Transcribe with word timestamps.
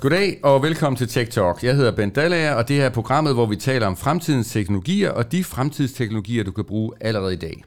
Goddag 0.00 0.40
og 0.42 0.62
velkommen 0.62 0.96
til 0.96 1.08
Tech 1.08 1.30
Talk. 1.30 1.64
Jeg 1.64 1.76
hedder 1.76 1.90
Ben 1.92 2.10
Dallager, 2.10 2.52
og 2.54 2.68
det 2.68 2.82
er 2.82 2.88
programmet, 2.88 3.34
hvor 3.34 3.46
vi 3.46 3.56
taler 3.56 3.86
om 3.86 3.96
fremtidens 3.96 4.52
teknologier 4.52 5.10
og 5.10 5.32
de 5.32 5.44
fremtidsteknologier, 5.44 6.44
du 6.44 6.52
kan 6.52 6.64
bruge 6.64 6.92
allerede 7.00 7.32
i 7.32 7.36
dag. 7.36 7.64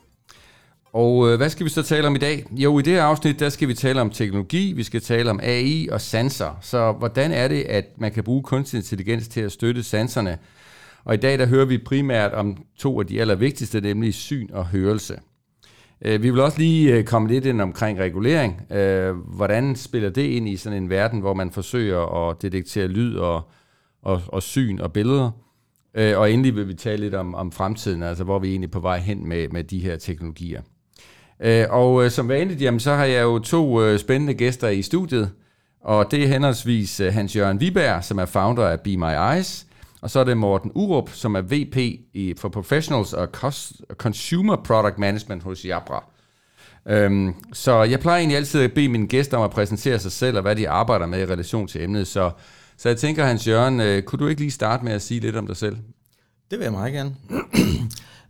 Og 0.93 1.29
øh, 1.29 1.37
hvad 1.37 1.49
skal 1.49 1.63
vi 1.63 1.69
så 1.69 1.83
tale 1.83 2.07
om 2.07 2.15
i 2.15 2.17
dag? 2.17 2.45
Jo, 2.51 2.79
i 2.79 2.81
det 2.81 2.93
her 2.93 3.03
afsnit, 3.03 3.39
der 3.39 3.49
skal 3.49 3.67
vi 3.67 3.73
tale 3.73 4.01
om 4.01 4.09
teknologi, 4.09 4.73
vi 4.75 4.83
skal 4.83 5.01
tale 5.01 5.29
om 5.29 5.39
AI 5.43 5.89
og 5.91 6.01
sanser. 6.01 6.57
Så 6.61 6.91
hvordan 6.91 7.31
er 7.31 7.47
det, 7.47 7.63
at 7.63 7.85
man 7.97 8.11
kan 8.11 8.23
bruge 8.23 8.43
kunstig 8.43 8.77
intelligens 8.77 9.27
til 9.27 9.41
at 9.41 9.51
støtte 9.51 9.83
sanserne? 9.83 10.37
Og 11.03 11.13
i 11.13 11.17
dag, 11.17 11.39
der 11.39 11.45
hører 11.45 11.65
vi 11.65 11.77
primært 11.77 12.33
om 12.33 12.57
to 12.77 12.99
af 12.99 13.07
de 13.07 13.21
allervigtigste, 13.21 13.81
nemlig 13.81 14.13
syn 14.13 14.47
og 14.53 14.65
hørelse. 14.65 15.15
Øh, 16.05 16.23
vi 16.23 16.29
vil 16.29 16.39
også 16.39 16.59
lige 16.59 16.97
øh, 16.97 17.03
komme 17.03 17.27
lidt 17.27 17.45
ind 17.45 17.61
omkring 17.61 17.99
regulering. 17.99 18.71
Øh, 18.71 19.15
hvordan 19.15 19.75
spiller 19.75 20.09
det 20.09 20.21
ind 20.21 20.49
i 20.49 20.57
sådan 20.57 20.83
en 20.83 20.89
verden, 20.89 21.19
hvor 21.19 21.33
man 21.33 21.51
forsøger 21.51 22.29
at 22.29 22.41
detektere 22.41 22.87
lyd 22.87 23.15
og, 23.15 23.41
og, 24.01 24.21
og 24.27 24.43
syn 24.43 24.79
og 24.79 24.93
billeder? 24.93 25.31
Og 25.95 26.31
endelig 26.31 26.55
vil 26.55 26.67
vi 26.67 26.73
tale 26.73 27.01
lidt 27.01 27.15
om, 27.15 27.35
om 27.35 27.51
fremtiden, 27.51 28.03
altså 28.03 28.23
hvor 28.23 28.39
vi 28.39 28.47
er 28.47 28.51
egentlig 28.51 28.71
på 28.71 28.79
vej 28.79 28.99
hen 28.99 29.27
med, 29.27 29.47
med 29.49 29.63
de 29.63 29.79
her 29.79 29.97
teknologier. 29.97 30.61
Og 31.69 32.11
som 32.11 32.29
vanligt, 32.29 32.61
jamen, 32.61 32.79
så 32.79 32.93
har 32.93 33.05
jeg 33.05 33.23
jo 33.23 33.39
to 33.39 33.97
spændende 33.97 34.33
gæster 34.33 34.67
i 34.67 34.81
studiet, 34.81 35.31
og 35.81 36.11
det 36.11 36.23
er 36.23 36.27
henholdsvis 36.27 36.97
Hans 36.97 37.35
Jørgen 37.35 37.59
Viberg, 37.59 38.03
som 38.03 38.17
er 38.17 38.25
founder 38.25 38.67
af 38.67 38.79
Be 38.79 38.97
My 38.97 39.33
Eyes, 39.33 39.67
og 40.03 40.09
så 40.09 40.19
er 40.19 40.23
det 40.23 40.37
Morten 40.37 40.71
Urup, 40.75 41.09
som 41.09 41.35
er 41.35 41.41
VP 41.41 41.77
i, 42.13 42.33
for 42.37 42.49
Professionals 42.49 43.13
og 43.13 43.27
Consumer 43.97 44.55
Product 44.55 44.97
Management 44.97 45.43
hos 45.43 45.65
Jabra. 45.65 46.03
Øhm, 46.87 47.35
så 47.53 47.83
jeg 47.83 47.99
plejer 47.99 48.19
egentlig 48.19 48.37
altid 48.37 48.61
at 48.61 48.73
bede 48.73 48.89
mine 48.89 49.07
gæster 49.07 49.37
om 49.37 49.43
at 49.43 49.51
præsentere 49.51 49.99
sig 49.99 50.11
selv 50.11 50.35
og 50.35 50.41
hvad 50.41 50.55
de 50.55 50.69
arbejder 50.69 51.05
med 51.05 51.21
i 51.21 51.25
relation 51.25 51.67
til 51.67 51.83
emnet. 51.83 52.07
Så, 52.07 52.31
så 52.77 52.89
jeg 52.89 52.97
tænker, 52.97 53.25
Hans 53.25 53.47
Jørgen, 53.47 53.79
øh, 53.79 54.03
kunne 54.03 54.19
du 54.19 54.27
ikke 54.27 54.41
lige 54.41 54.51
starte 54.51 54.85
med 54.85 54.93
at 54.93 55.01
sige 55.01 55.19
lidt 55.19 55.35
om 55.35 55.47
dig 55.47 55.57
selv? 55.57 55.77
Det 56.51 56.59
vil 56.59 56.63
jeg 56.63 56.71
meget 56.71 56.93
gerne. 56.93 57.15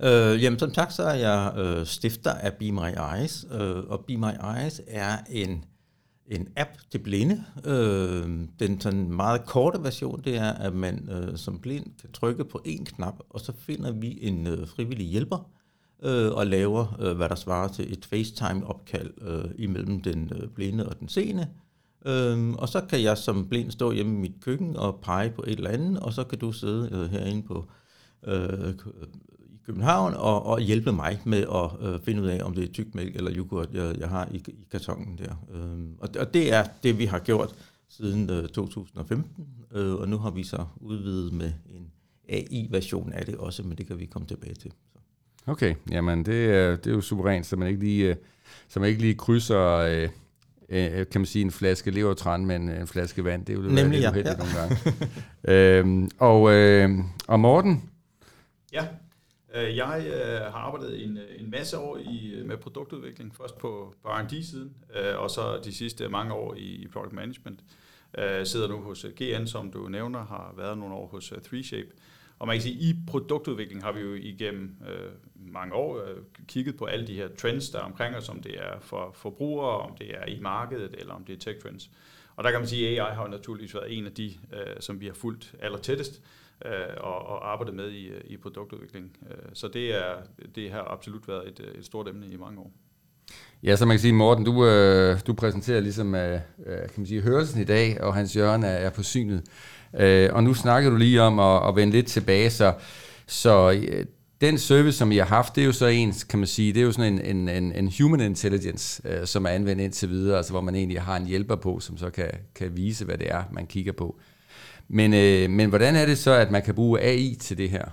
øh, 0.34 0.44
jamen 0.44 0.60
som 0.60 0.72
tak, 0.72 0.92
så 0.92 1.04
er 1.04 1.16
jeg 1.16 1.54
øh, 1.58 1.86
stifter 1.86 2.32
af 2.32 2.54
Be 2.54 2.72
My 2.72 3.16
Eyes, 3.16 3.46
øh, 3.52 3.76
og 3.88 4.06
Be 4.08 4.18
My 4.18 4.58
Eyes 4.58 4.82
er 4.88 5.18
en 5.30 5.64
en 6.28 6.48
app 6.56 6.70
til 6.92 7.00
blinde. 7.00 7.44
Øh, 7.66 8.48
den 8.60 8.82
sådan 8.82 9.12
meget 9.12 9.46
korte 9.46 9.84
version, 9.84 10.22
det 10.24 10.38
er, 10.38 10.52
at 10.52 10.74
man 10.74 11.10
øh, 11.12 11.38
som 11.38 11.60
blind 11.60 11.86
kan 12.02 12.12
trykke 12.12 12.46
på 12.46 12.62
en 12.66 12.86
knap, 12.86 13.16
og 13.30 13.40
så 13.40 13.54
finder 13.58 13.92
vi 13.92 14.18
en 14.22 14.48
øh, 14.48 14.68
frivillig 14.68 15.08
hjælper 15.08 15.50
øh, 16.04 16.32
og 16.32 16.48
laver, 16.48 16.98
øh, 17.00 17.18
hvad 17.18 17.30
der 17.30 17.36
svarer 17.36 17.68
til 17.68 17.94
et 17.94 18.06
FaceTime-opkald 18.06 19.12
øh, 19.22 19.52
imellem 19.58 20.02
den 20.02 20.32
øh, 20.36 20.50
blinde 20.50 20.90
og 20.90 21.00
den 21.00 21.08
seende. 21.08 21.48
Øh, 22.06 22.50
og 22.50 22.70
så 22.70 22.82
kan 22.90 23.04
jeg 23.04 23.18
som 23.18 23.50
blind 23.50 23.72
stå 23.72 23.92
hjemme 23.92 24.14
i 24.18 24.22
mit 24.22 24.36
køkken 24.42 24.78
og 24.78 25.00
pege 25.02 25.30
på 25.30 25.44
et 25.48 25.58
eller 25.58 25.70
andet, 25.70 26.00
og 26.00 26.14
så 26.14 26.24
kan 26.24 26.40
du 26.40 26.52
sidde 26.52 26.90
øh, 26.92 27.12
herinde 27.12 27.44
på 27.44 27.66
øh, 28.28 28.74
København 29.66 30.14
og, 30.14 30.46
og 30.46 30.60
hjælpe 30.60 30.92
mig 30.92 31.20
med 31.26 31.42
at 31.42 31.88
øh, 31.88 32.00
finde 32.06 32.22
ud 32.22 32.28
af, 32.28 32.44
om 32.44 32.54
det 32.54 32.64
er 32.64 32.74
tykmælk 32.74 33.16
eller 33.16 33.32
yoghurt, 33.36 33.70
jeg, 33.74 33.96
jeg 34.00 34.10
har 34.10 34.28
i, 34.32 34.38
i 34.48 34.68
kartongen 34.72 35.18
der. 35.18 35.46
Øh, 35.54 35.80
og, 36.00 36.10
og 36.20 36.34
det 36.34 36.54
er 36.54 36.64
det, 36.84 36.98
vi 36.98 37.06
har 37.06 37.20
gjort 37.20 37.56
siden 37.90 38.30
øh, 38.30 38.48
2015, 38.48 39.48
øh, 39.76 39.94
og 39.94 40.10
nu 40.10 40.18
har 40.18 40.32
vi 40.32 40.44
så 40.44 40.66
udvidet 40.76 41.34
med 41.34 41.52
en 41.70 41.92
AI-version 42.30 43.14
af 43.14 43.26
det 43.26 43.36
også, 43.36 43.64
men 43.64 43.78
det 43.78 43.88
kan 43.88 44.00
vi 44.00 44.06
komme 44.06 44.28
tilbage 44.28 44.56
til. 44.56 44.72
Så. 44.94 45.00
Okay, 45.46 45.76
jamen 45.92 46.26
det, 46.26 46.46
er, 46.46 46.76
det 46.76 46.88
er 46.88 46.96
jo 46.96 47.02
suverænt, 47.02 47.46
så 47.46 47.56
man 47.56 47.68
ikke 47.68 47.80
lige, 47.80 48.10
øh, 48.10 48.16
så 48.68 48.80
man 48.80 48.90
ikke 48.90 49.02
lige 49.02 49.16
krydser... 49.16 49.62
Øh 49.62 50.10
kan 50.70 51.08
man 51.16 51.26
sige, 51.26 51.46
en 51.46 51.52
flaske 51.52 51.92
levertran 51.92 52.46
med 52.46 52.56
en, 52.56 52.70
en 52.70 52.88
flaske 52.88 53.24
vand. 53.24 53.46
Det 53.46 53.54
er 53.54 53.58
jo 53.58 53.70
Nemlig, 53.70 54.00
lidt 54.00 54.12
uheldigt 54.12 54.38
ja. 54.40 54.44
nogle 54.44 54.54
gange. 54.54 54.78
øhm, 55.80 56.10
og, 56.20 56.54
øh, 56.54 56.90
og 57.28 57.40
Morten? 57.40 57.90
Ja, 58.74 58.82
Øh, 58.82 59.03
Øh, 59.56 59.78
jeg 59.78 60.06
øh, 60.08 60.42
har 60.54 60.60
arbejdet 60.60 61.04
en, 61.04 61.18
øh, 61.18 61.42
en 61.42 61.52
masse 61.52 61.78
år 61.78 61.98
i, 61.98 62.34
øh, 62.34 62.46
med 62.46 62.58
produktudvikling, 62.58 63.36
først 63.36 63.58
på, 63.58 63.96
på 64.02 64.10
R&D-siden, 64.10 64.74
øh, 64.96 65.20
og 65.20 65.30
så 65.30 65.60
de 65.64 65.74
sidste 65.74 66.10
mange 66.10 66.34
år 66.34 66.56
i 66.58 66.88
product 66.94 67.14
management. 67.14 67.60
Jeg 68.18 68.48
sidder 68.48 68.68
nu 68.68 68.78
hos 68.78 69.06
GN, 69.16 69.48
som 69.48 69.72
du 69.72 69.88
nævner, 69.88 70.26
har 70.26 70.54
været 70.58 70.78
nogle 70.78 70.96
år 70.96 71.08
hos 71.08 71.32
3Shape. 71.32 71.94
Og 72.40 72.48
man 72.48 72.56
kan 72.56 72.62
sige, 72.62 72.76
at 72.76 72.82
i 72.82 72.96
produktudvikling 73.08 73.84
har 73.84 73.92
vi 73.92 74.00
jo 74.00 74.14
igennem 74.14 74.76
øh, 74.90 75.12
mange 75.36 75.74
år 75.74 75.98
øh, 75.98 76.18
kigget 76.48 76.78
på 76.78 76.86
alle 76.86 77.08
de 77.08 77.16
her 77.16 77.28
trends, 77.28 77.70
der 77.70 77.80
er 77.80 77.84
omkring 77.84 78.16
os, 78.16 78.30
om 78.30 78.42
det 78.42 78.60
er 78.60 78.80
for 78.80 79.12
forbrugere, 79.14 79.78
om 79.78 79.98
det 79.98 80.16
er 80.16 80.26
i 80.26 80.40
markedet, 80.40 80.96
eller 80.98 81.14
om 81.14 81.26
det 81.26 81.34
er 81.34 81.40
tech 81.40 81.62
trends. 81.62 81.90
Og 82.36 82.44
der 82.44 82.52
kan 82.52 82.60
man 82.60 82.68
sige, 82.70 83.02
at 83.02 83.08
AI 83.08 83.16
har 83.16 83.28
naturligvis 83.28 83.76
været 83.76 83.98
en 83.98 84.06
af 84.06 84.12
de, 84.12 84.34
øh, 84.54 84.76
som 84.80 85.02
vi 85.02 85.06
har 85.06 85.14
fulgt 85.14 85.56
aller 85.60 85.78
tættest 85.80 86.22
øh, 86.66 86.72
og, 86.98 87.26
og 87.26 87.52
arbejdet 87.52 87.76
med 87.76 87.92
i, 87.92 88.10
i 88.26 88.38
produktudvikling. 88.38 89.18
Øh, 89.32 89.38
så 89.54 89.68
det, 89.68 89.96
er, 89.96 90.14
det 90.56 90.72
har 90.72 90.92
absolut 90.92 91.28
været 91.28 91.48
et, 91.48 91.60
et 91.76 91.86
stort 91.86 92.08
emne 92.08 92.28
i 92.28 92.38
mange 92.38 92.60
år. 92.60 92.72
Ja, 93.64 93.76
så 93.76 93.86
man 93.86 93.94
kan 93.94 94.02
sige, 94.02 94.14
Morten, 94.14 94.46
du, 94.46 94.66
øh, 94.66 95.20
du 95.28 95.34
præsenterer 95.34 95.80
ligesom 95.80 96.16
øh, 96.16 96.40
øh, 96.66 96.78
kan 96.78 96.92
man 96.98 97.06
sige, 97.06 97.22
hørelsen 97.22 97.62
i 97.62 97.66
dag, 97.66 98.02
og 98.02 98.14
Hans 98.14 98.36
Jørgen 98.36 98.64
er, 98.64 98.68
er 98.68 98.90
på 98.90 99.04
synet. 99.04 99.44
Øh, 100.00 100.30
og 100.34 100.44
nu 100.44 100.54
snakker 100.54 100.90
du 100.90 100.96
lige 100.96 101.22
om 101.22 101.40
at, 101.40 101.68
at 101.68 101.76
vende 101.76 101.94
lidt 101.94 102.08
tilbage, 102.08 102.50
så, 102.50 102.74
så 103.28 103.72
øh, 103.72 104.06
den 104.42 104.58
service, 104.58 104.98
som 104.98 105.12
I 105.12 105.18
har 105.18 105.26
haft, 105.26 105.56
det 105.56 105.62
er 105.62 105.66
jo 105.66 105.72
så 105.72 105.86
en, 105.86 106.14
kan 106.30 106.40
man 106.40 106.48
sige, 106.48 106.74
det 106.74 106.80
er 106.80 106.86
jo 106.86 106.92
sådan 106.92 107.14
en, 107.14 107.38
en, 107.38 107.50
en, 107.50 107.72
en 107.72 107.92
human 108.00 108.20
intelligence, 108.20 109.02
øh, 109.06 109.26
som 109.26 109.46
er 109.46 109.50
anvendt 109.50 109.82
indtil 109.82 110.10
videre, 110.10 110.38
altså 110.38 110.54
hvor 110.54 110.62
man 110.62 110.76
egentlig 110.76 111.02
har 111.02 111.18
en 111.18 111.26
hjælper 111.26 111.56
på, 111.56 111.80
som 111.80 111.98
så 111.98 112.10
kan, 112.10 112.32
kan 112.56 112.78
vise, 112.78 113.06
hvad 113.06 113.18
det 113.18 113.32
er, 113.32 113.44
man 113.52 113.68
kigger 113.68 113.92
på. 113.92 114.20
Men, 114.88 115.14
øh, 115.14 115.50
men 115.50 115.70
hvordan 115.70 115.96
er 115.96 116.06
det 116.06 116.18
så, 116.18 116.32
at 116.32 116.52
man 116.52 116.62
kan 116.62 116.76
bruge 116.76 117.02
AI 117.02 117.36
til 117.36 117.58
det 117.58 117.70
her? 117.70 117.86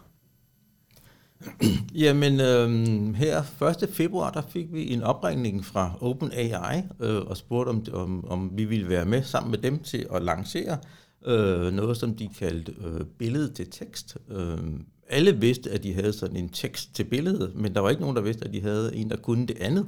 Jamen, 1.95 2.41
øh, 2.41 3.15
her 3.15 3.65
1. 3.83 3.89
februar, 3.93 4.31
der 4.31 4.43
fik 4.49 4.73
vi 4.73 4.93
en 4.93 5.03
opringning 5.03 5.65
fra 5.65 5.93
OpenAI 6.01 6.83
øh, 7.01 7.17
og 7.17 7.37
spurgte, 7.37 7.69
om, 7.69 7.85
om, 7.93 8.25
om 8.31 8.51
vi 8.55 8.65
ville 8.65 8.89
være 8.89 9.05
med 9.05 9.23
sammen 9.23 9.51
med 9.51 9.59
dem 9.59 9.79
til 9.79 10.07
at 10.15 10.23
lancere 10.23 10.79
øh, 11.27 11.73
noget, 11.73 11.97
som 11.97 12.15
de 12.15 12.29
kaldte 12.39 12.75
øh, 12.85 13.01
billede 13.19 13.53
til 13.53 13.71
tekst. 13.71 14.17
Øh, 14.31 14.59
alle 15.09 15.37
vidste, 15.41 15.71
at 15.71 15.83
de 15.83 15.95
havde 15.95 16.13
sådan 16.13 16.37
en 16.37 16.49
tekst 16.49 16.95
til 16.95 17.05
billede, 17.05 17.53
men 17.55 17.75
der 17.75 17.81
var 17.81 17.91
ikke 17.91 18.03
nogen, 18.03 18.17
der 18.17 18.23
vidste, 18.23 18.45
at 18.45 18.53
de 18.53 18.61
havde 18.61 18.97
en, 18.97 19.11
der 19.11 19.17
kunne 19.17 19.47
det 19.47 19.59
andet. 19.61 19.87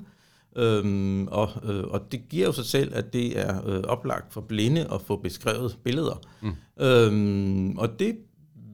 Øhm, 0.56 1.28
og, 1.28 1.50
øh, 1.64 1.84
og 1.84 2.12
det 2.12 2.28
giver 2.28 2.46
jo 2.46 2.52
sig 2.52 2.64
selv, 2.64 2.94
at 2.94 3.12
det 3.12 3.38
er 3.38 3.68
øh, 3.68 3.82
oplagt 3.82 4.32
for 4.32 4.40
blinde 4.40 4.86
at 4.92 5.02
få 5.02 5.16
beskrevet 5.16 5.78
billeder. 5.84 6.20
Mm. 6.42 6.84
Øhm, 6.84 7.78
og 7.78 7.98
det 7.98 8.16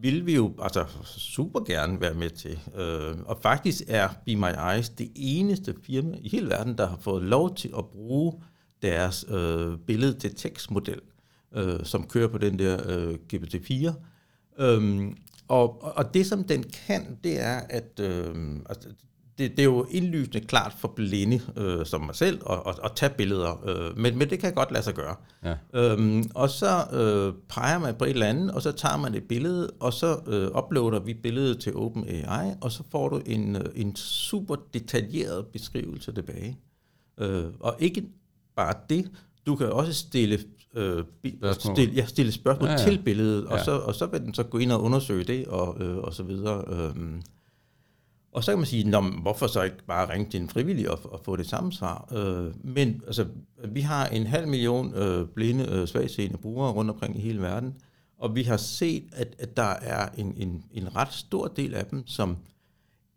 vil 0.01 0.27
vi 0.27 0.35
jo 0.35 0.55
altså 0.63 0.85
super 1.05 1.61
gerne 1.61 2.01
være 2.01 2.15
med 2.15 2.31
til. 2.31 2.59
Øh, 2.77 3.17
og 3.25 3.39
faktisk 3.43 3.83
er 3.89 4.09
Be 4.27 4.37
My 4.37 4.73
Eyes 4.73 4.89
det 4.89 5.11
eneste 5.15 5.75
firma 5.83 6.17
i 6.21 6.29
hele 6.29 6.49
verden, 6.49 6.79
der 6.79 6.87
har 6.87 6.99
fået 7.01 7.23
lov 7.23 7.55
til 7.55 7.71
at 7.79 7.85
bruge 7.87 8.33
deres 8.83 9.27
øh, 9.29 9.79
billede 9.87 10.19
til 10.19 10.35
tekstmodel, 10.35 11.01
øh, 11.55 11.85
som 11.85 12.07
kører 12.07 12.29
på 12.29 12.39
den 12.39 12.59
der 12.59 12.81
øh, 12.87 13.15
GPT-4. 13.35 13.93
Øhm, 14.63 15.17
og, 15.49 15.97
og 15.97 16.15
det, 16.15 16.27
som 16.27 16.45
den 16.45 16.65
kan, 16.87 17.19
det 17.25 17.41
er, 17.41 17.61
at 17.71 18.01
øh, 18.01 18.57
altså, 18.69 18.89
det, 19.39 19.51
det 19.51 19.59
er 19.59 19.65
jo 19.65 19.87
indlysende 19.91 20.41
klart 20.41 20.75
for 20.79 20.89
blinde, 20.89 21.41
øh, 21.57 21.87
som 21.87 22.01
mig 22.01 22.15
selv, 22.15 22.41
at, 22.51 22.59
at, 22.67 22.75
at 22.85 22.93
tage 22.95 23.13
billeder. 23.17 23.63
Øh, 23.67 23.99
men, 23.99 24.19
men 24.19 24.31
det 24.31 24.39
kan 24.39 24.55
godt 24.55 24.73
lade 24.73 24.85
sig 24.85 24.95
gøre. 24.95 25.17
Ja. 25.45 25.55
Øhm, 25.75 26.31
og 26.35 26.51
så 26.51 26.85
øh, 26.93 27.35
peger 27.49 27.79
man 27.79 27.95
på 27.95 28.05
et 28.05 28.11
eller 28.11 28.27
andet, 28.27 28.51
og 28.51 28.63
så 28.63 28.73
tager 28.73 28.97
man 28.97 29.15
et 29.15 29.25
billede, 29.25 29.71
og 29.81 29.93
så 29.93 30.21
øh, 30.27 30.63
uploader 30.65 31.01
vi 31.01 31.15
billedet 31.15 31.61
til 31.61 31.77
OpenAI, 31.77 32.55
og 32.61 32.73
så 32.73 32.83
får 32.91 33.09
du 33.09 33.21
en, 33.27 33.57
øh, 33.57 33.63
en 33.75 33.97
super 33.97 34.57
detaljeret 34.75 35.47
beskrivelse 35.47 36.13
tilbage. 36.13 36.59
Øh, 37.21 37.45
og 37.61 37.77
ikke 37.79 38.05
bare 38.57 38.75
det, 38.91 39.11
du 39.47 39.57
kan 39.57 39.73
også 39.73 39.93
stille 39.93 40.39
øh, 40.75 41.05
spørgsmål. 41.39 41.77
Stille, 41.77 41.95
ja, 41.95 42.07
stille 42.07 42.33
spørgsmål 42.33 42.69
ja, 42.69 42.73
ja. 42.73 42.79
til 42.79 43.03
billedet, 43.05 43.45
ja. 43.45 43.53
og, 43.53 43.65
så, 43.65 43.79
og 43.79 43.95
så 43.95 44.07
vil 44.07 44.21
den 44.21 44.35
så 44.35 44.43
gå 44.43 44.59
ind 44.59 44.73
og 44.73 44.83
undersøge 44.83 45.25
det, 45.25 45.47
og, 45.47 45.77
øh, 45.81 45.97
og 45.97 46.15
så 46.15 46.23
videre. 46.23 46.65
Øh, 46.69 47.21
og 48.33 48.45
så 48.45 48.53
kan 48.53 48.59
man 48.59 48.67
sige, 48.67 48.91
Nå, 48.91 49.01
hvorfor 49.01 49.47
så 49.47 49.63
ikke 49.63 49.85
bare 49.87 50.13
ringe 50.13 50.31
til 50.31 50.41
en 50.41 50.49
frivillig 50.49 50.91
og, 50.91 51.13
og 51.13 51.21
få 51.25 51.37
det 51.37 51.47
samme 51.47 51.73
svar? 51.73 52.09
Øh, 52.13 52.75
men 52.75 53.03
altså, 53.07 53.27
vi 53.69 53.81
har 53.81 54.07
en 54.07 54.27
halv 54.27 54.49
million 54.49 54.95
øh, 54.95 55.27
blinde, 55.27 55.67
øh, 55.71 55.89
svagseende 55.89 56.39
brugere 56.39 56.73
rundt 56.73 56.91
omkring 56.91 57.19
i 57.19 57.21
hele 57.21 57.43
verden, 57.43 57.75
og 58.19 58.35
vi 58.35 58.43
har 58.43 58.57
set, 58.57 59.05
at, 59.13 59.35
at 59.39 59.57
der 59.57 59.75
er 59.83 60.09
en, 60.17 60.35
en, 60.37 60.65
en 60.73 60.97
ret 60.97 61.13
stor 61.13 61.47
del 61.47 61.75
af 61.75 61.87
dem, 61.87 62.07
som 62.07 62.37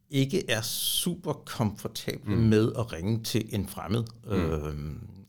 ikke 0.10 0.50
er 0.50 0.62
super 0.62 1.34
komfortable 1.34 2.36
mm. 2.36 2.42
med 2.42 2.72
at 2.80 2.94
ringe 2.94 3.24
til 3.24 3.56
en 3.56 3.68
fremmed. 3.68 4.04
Mm. 4.26 4.32
Øh, 4.32 4.74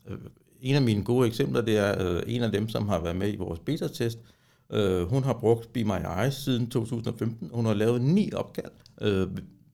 øh, 0.08 0.18
en 0.60 0.74
af 0.74 0.82
mine 0.82 1.04
gode 1.04 1.26
eksempler, 1.26 1.60
det 1.60 1.78
er 1.78 2.16
øh, 2.16 2.22
en 2.26 2.42
af 2.42 2.52
dem, 2.52 2.68
som 2.68 2.88
har 2.88 3.00
været 3.00 3.16
med 3.16 3.32
i 3.32 3.36
vores 3.36 3.58
beta-test. 3.58 4.18
Øh, 4.72 5.02
hun 5.02 5.24
har 5.24 5.32
brugt 5.32 5.72
Be 5.72 5.84
My 5.84 6.22
Eyes 6.22 6.34
siden 6.34 6.66
2015. 6.66 7.50
Hun 7.52 7.66
har 7.66 7.74
lavet 7.74 8.02
ni 8.02 8.32
opkald. 8.32 8.72
Øh, 9.00 9.26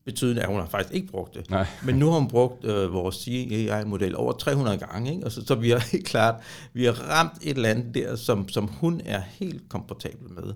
betydende, 0.09 0.41
at 0.41 0.47
hun 0.47 0.59
har 0.59 0.67
faktisk 0.67 0.93
ikke 0.95 1.07
brugt 1.07 1.35
det. 1.35 1.49
Nej. 1.49 1.67
Men 1.85 1.95
nu 1.95 2.09
har 2.09 2.19
hun 2.19 2.27
brugt 2.27 2.65
øh, 2.65 2.93
vores 2.93 3.27
AI-model 3.27 4.15
over 4.15 4.33
300 4.33 4.77
gange, 4.77 5.11
ikke? 5.11 5.25
Og 5.25 5.31
så, 5.31 5.45
så 5.45 5.55
vi 5.55 5.69
har 5.69 5.79
helt 5.91 6.05
klart, 6.05 6.35
vi 6.73 6.85
har 6.85 6.91
ramt 6.91 7.33
et 7.41 7.55
eller 7.55 7.69
andet 7.69 7.95
der, 7.95 8.15
som, 8.15 8.49
som 8.49 8.67
hun 8.67 9.01
er 9.05 9.21
helt 9.21 9.69
komfortabel 9.69 10.31
med. 10.31 10.53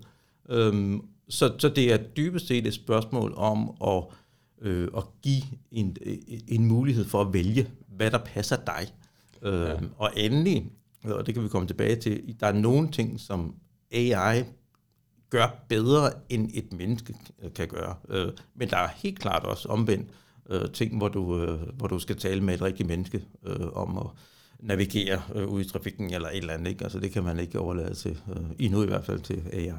Øhm, 0.49 1.01
så, 1.29 1.53
så 1.59 1.69
det 1.69 1.93
er 1.93 1.97
dybest 1.97 2.47
set 2.47 2.67
et 2.67 2.73
spørgsmål 2.73 3.33
om 3.37 3.71
at, 3.87 4.03
øh, 4.61 4.87
at 4.97 5.03
give 5.21 5.43
en, 5.71 5.97
en 6.47 6.65
mulighed 6.65 7.05
for 7.05 7.21
at 7.21 7.33
vælge, 7.33 7.67
hvad 7.87 8.11
der 8.11 8.17
passer 8.17 8.55
dig. 8.55 8.87
Øhm, 9.41 9.63
ja. 9.63 9.75
Og 9.97 10.11
endelig, 10.17 10.65
og 11.03 11.25
det 11.25 11.33
kan 11.33 11.43
vi 11.43 11.49
komme 11.49 11.67
tilbage 11.67 11.95
til, 11.95 12.35
der 12.39 12.47
er 12.47 12.53
nogle 12.53 12.91
ting, 12.91 13.19
som 13.19 13.55
AI 13.91 14.43
gør 15.33 15.65
bedre, 15.67 16.11
end 16.29 16.49
et 16.53 16.73
menneske 16.73 17.15
kan 17.55 17.67
gøre. 17.67 17.95
Øh, 18.09 18.27
men 18.55 18.69
der 18.69 18.77
er 18.77 18.87
helt 18.95 19.19
klart 19.19 19.43
også 19.43 19.69
omvendt 19.69 20.09
øh, 20.49 20.71
ting, 20.73 20.97
hvor 20.97 21.07
du, 21.07 21.41
øh, 21.41 21.77
hvor 21.77 21.87
du 21.87 21.99
skal 21.99 22.17
tale 22.17 22.41
med 22.41 22.53
et 22.53 22.61
rigtigt 22.61 22.87
menneske 22.87 23.23
øh, 23.45 23.67
om 23.73 23.97
at 23.97 24.05
navigere 24.59 25.21
øh, 25.35 25.47
ud 25.47 25.61
i 25.61 25.69
trafikken 25.69 26.13
eller 26.13 26.29
et 26.29 26.37
eller 26.37 26.53
andet. 26.53 26.71
Ikke? 26.71 26.83
Altså, 26.83 26.99
det 26.99 27.11
kan 27.11 27.23
man 27.23 27.39
ikke 27.39 27.59
overlade 27.59 27.93
til, 27.93 28.21
øh, 28.29 28.43
endnu 28.59 28.83
i 28.83 28.85
hvert 28.85 29.05
fald 29.05 29.19
til 29.19 29.43
AI. 29.53 29.71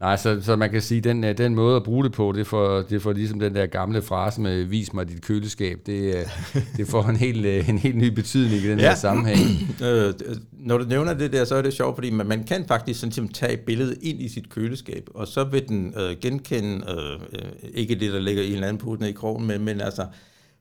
Nej, 0.00 0.16
så, 0.16 0.40
så 0.42 0.56
man 0.56 0.70
kan 0.70 0.82
sige, 0.82 1.00
den, 1.00 1.24
øh, 1.24 1.38
den 1.38 1.54
måde 1.54 1.76
at 1.76 1.82
bruge 1.82 2.04
det 2.04 2.12
på, 2.12 2.32
det 2.36 2.46
får, 2.46 2.82
det 2.82 3.02
får 3.02 3.12
ligesom 3.12 3.40
den 3.40 3.54
der 3.54 3.66
gamle 3.66 4.02
frase 4.02 4.40
med, 4.40 4.64
vis 4.64 4.92
mig 4.92 5.08
dit 5.08 5.22
køleskab, 5.22 5.78
det, 5.86 6.16
øh, 6.16 6.24
det 6.76 6.88
får 6.88 7.02
en 7.02 7.16
helt, 7.16 7.46
øh, 7.46 7.68
en 7.68 7.78
helt 7.78 7.96
ny 7.96 8.06
betydning 8.06 8.62
i 8.62 8.68
den 8.68 8.78
ja. 8.78 8.88
her 8.88 8.94
sammenhæng. 8.94 9.40
øh, 9.84 10.14
når 10.52 10.78
du 10.78 10.84
nævner 10.84 11.14
det 11.14 11.32
der, 11.32 11.44
så 11.44 11.54
er 11.54 11.62
det 11.62 11.72
sjovt, 11.72 11.96
fordi 11.96 12.10
man, 12.10 12.26
man 12.26 12.44
kan 12.44 12.64
faktisk 12.68 13.00
sådan, 13.00 13.28
tage 13.28 13.56
billedet 13.56 13.98
ind 14.02 14.22
i 14.22 14.28
sit 14.28 14.50
køleskab, 14.50 15.08
og 15.14 15.28
så 15.28 15.44
vil 15.44 15.68
den 15.68 15.94
øh, 15.96 16.16
genkende, 16.20 16.84
øh, 17.32 17.40
ikke 17.74 17.94
det, 17.94 18.12
der 18.12 18.20
ligger 18.20 18.42
i 18.42 18.46
en 18.46 18.52
eller 18.52 18.68
anden 18.68 18.80
pude 18.82 19.10
i 19.10 19.12
krogen, 19.12 19.46
men, 19.46 19.64
men 19.64 19.80
altså 19.80 20.06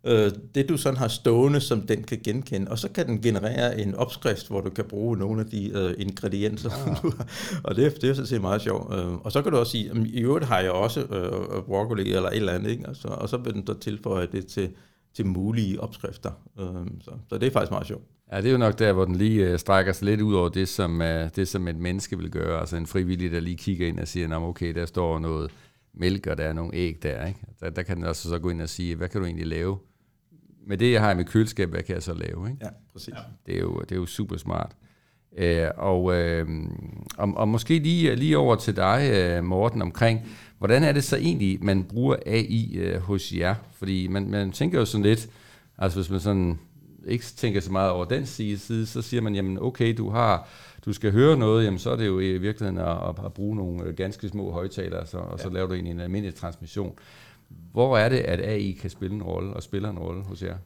øh, 0.03 0.31
det 0.55 0.69
du 0.69 0.77
sådan 0.77 0.97
har 0.97 1.07
stående, 1.07 1.61
som 1.61 1.81
den 1.81 2.03
kan 2.03 2.19
genkende, 2.23 2.71
og 2.71 2.79
så 2.79 2.89
kan 2.89 3.07
den 3.07 3.21
generere 3.21 3.79
en 3.79 3.95
opskrift, 3.95 4.47
hvor 4.47 4.61
du 4.61 4.69
kan 4.69 4.85
bruge 4.85 5.17
nogle 5.17 5.41
af 5.41 5.47
de 5.47 5.71
øh, 5.75 5.93
ingredienser, 5.97 6.71
ja. 6.87 6.93
du 7.03 7.11
har. 7.17 7.27
og 7.63 7.75
det, 7.75 8.01
det 8.01 8.09
er 8.09 8.13
sådan 8.13 8.27
set 8.27 8.41
meget 8.41 8.61
sjovt. 8.61 8.93
Øh, 8.93 9.13
og 9.13 9.31
så 9.31 9.41
kan 9.41 9.51
du 9.51 9.57
også 9.57 9.71
sige, 9.71 9.91
at 9.91 9.97
i 9.97 10.21
øvrigt 10.21 10.45
har 10.45 10.59
jeg 10.59 10.71
også 10.71 10.99
øh, 11.01 11.63
broccoli 11.63 12.13
eller 12.13 12.29
et 12.29 12.35
eller 12.35 12.53
andet, 12.53 12.71
ikke? 12.71 12.87
Altså, 12.87 13.07
og 13.07 13.29
så 13.29 13.37
vil 13.37 13.53
den 13.53 13.67
så 13.67 13.73
tilføje 13.73 14.27
det 14.31 14.47
til, 14.47 14.69
til 15.15 15.25
mulige 15.25 15.81
opskrifter. 15.81 16.31
Øh, 16.59 16.65
så, 17.01 17.11
så 17.29 17.37
det 17.37 17.47
er 17.47 17.51
faktisk 17.51 17.71
meget 17.71 17.87
sjovt. 17.87 18.03
Ja, 18.31 18.37
det 18.37 18.47
er 18.47 18.51
jo 18.51 18.57
nok 18.57 18.79
der, 18.79 18.93
hvor 18.93 19.05
den 19.05 19.15
lige 19.15 19.47
øh, 19.47 19.59
strækker 19.59 19.93
sig 19.93 20.05
lidt 20.05 20.21
ud 20.21 20.33
over 20.33 20.49
det, 20.49 20.67
som, 20.67 21.01
øh, 21.01 21.29
det, 21.35 21.47
som 21.47 21.67
et 21.67 21.75
menneske 21.75 22.17
vil 22.17 22.31
gøre. 22.31 22.59
Altså 22.59 22.77
en 22.77 22.87
frivillig, 22.87 23.31
der 23.31 23.39
lige 23.39 23.57
kigger 23.57 23.87
ind 23.87 23.99
og 23.99 24.07
siger, 24.07 24.35
okay, 24.35 24.75
der 24.75 24.85
står 24.85 25.19
noget 25.19 25.51
mælk, 25.93 26.27
og 26.27 26.37
der 26.37 26.43
er 26.43 26.53
nogle 26.53 26.75
æg 26.75 27.03
der. 27.03 27.25
Ikke? 27.25 27.39
Der, 27.59 27.69
der 27.69 27.81
kan 27.81 27.97
den 27.97 28.05
også 28.05 28.29
så 28.29 28.39
gå 28.39 28.49
ind 28.49 28.61
og 28.61 28.69
sige, 28.69 28.95
hvad 28.95 29.09
kan 29.09 29.21
du 29.21 29.25
egentlig 29.25 29.47
lave? 29.47 29.77
Med 30.69 30.77
det, 30.77 30.91
jeg 30.91 31.01
har 31.01 31.11
i 31.11 31.15
mit 31.15 31.29
køleskab, 31.29 31.69
hvad 31.69 31.83
kan 31.83 31.95
jeg 31.95 32.03
så 32.03 32.13
lave? 32.13 32.49
Ikke? 32.49 32.57
Ja, 32.61 32.69
præcis. 32.93 33.13
Det 33.45 33.55
er 33.55 33.59
jo, 33.59 33.79
det 33.79 33.91
er 33.91 33.95
jo 33.95 34.05
super 34.05 34.37
smart. 34.37 34.71
Øh, 35.37 35.67
og, 35.77 36.15
øh, 36.15 36.47
og, 37.17 37.33
og 37.35 37.47
måske 37.47 37.79
lige, 37.79 38.15
lige 38.15 38.37
over 38.37 38.55
til 38.55 38.75
dig, 38.75 39.11
øh, 39.13 39.43
Morten, 39.43 39.81
omkring, 39.81 40.21
hvordan 40.57 40.83
er 40.83 40.91
det 40.91 41.03
så 41.03 41.17
egentlig, 41.17 41.63
man 41.63 41.83
bruger 41.83 42.15
AI 42.25 42.77
øh, 42.77 43.01
hos 43.01 43.33
jer? 43.33 43.55
Fordi 43.73 44.07
man, 44.07 44.29
man 44.29 44.51
tænker 44.51 44.79
jo 44.79 44.85
sådan 44.85 45.05
lidt, 45.05 45.29
altså 45.77 45.99
hvis 45.99 46.09
man 46.09 46.19
sådan 46.19 46.59
ikke 47.07 47.25
tænker 47.25 47.61
så 47.61 47.71
meget 47.71 47.91
over 47.91 48.05
den 48.05 48.25
side, 48.25 48.85
så 48.85 49.01
siger 49.01 49.21
man, 49.21 49.35
jamen 49.35 49.57
okay, 49.61 49.97
du 49.97 50.09
har 50.09 50.47
du 50.85 50.93
skal 50.93 51.11
høre 51.11 51.37
noget, 51.37 51.65
jamen 51.65 51.79
så 51.79 51.91
er 51.91 51.95
det 51.95 52.07
jo 52.07 52.19
i 52.19 52.37
virkeligheden 52.37 52.77
at, 52.77 53.25
at 53.25 53.33
bruge 53.33 53.55
nogle 53.55 53.83
øh, 53.83 53.95
ganske 53.95 54.29
små 54.29 54.51
højtalere, 54.51 55.05
så, 55.05 55.17
og 55.17 55.39
så 55.39 55.47
ja. 55.47 55.53
laver 55.53 55.67
du 55.67 55.73
egentlig 55.73 55.91
en 55.91 55.99
almindelig 55.99 56.35
transmission. 56.35 56.93
Hvor 57.71 57.97
er 57.97 58.09
det, 58.09 58.17
at 58.17 58.39
AI 58.39 58.71
kan 58.71 58.89
spille 58.89 59.15
en 59.15 59.23
rolle, 59.23 59.53
og 59.53 59.63
spiller 59.63 59.89
en 59.89 59.99
rolle 59.99 60.23
hos 60.23 60.43
jer? 60.43 60.57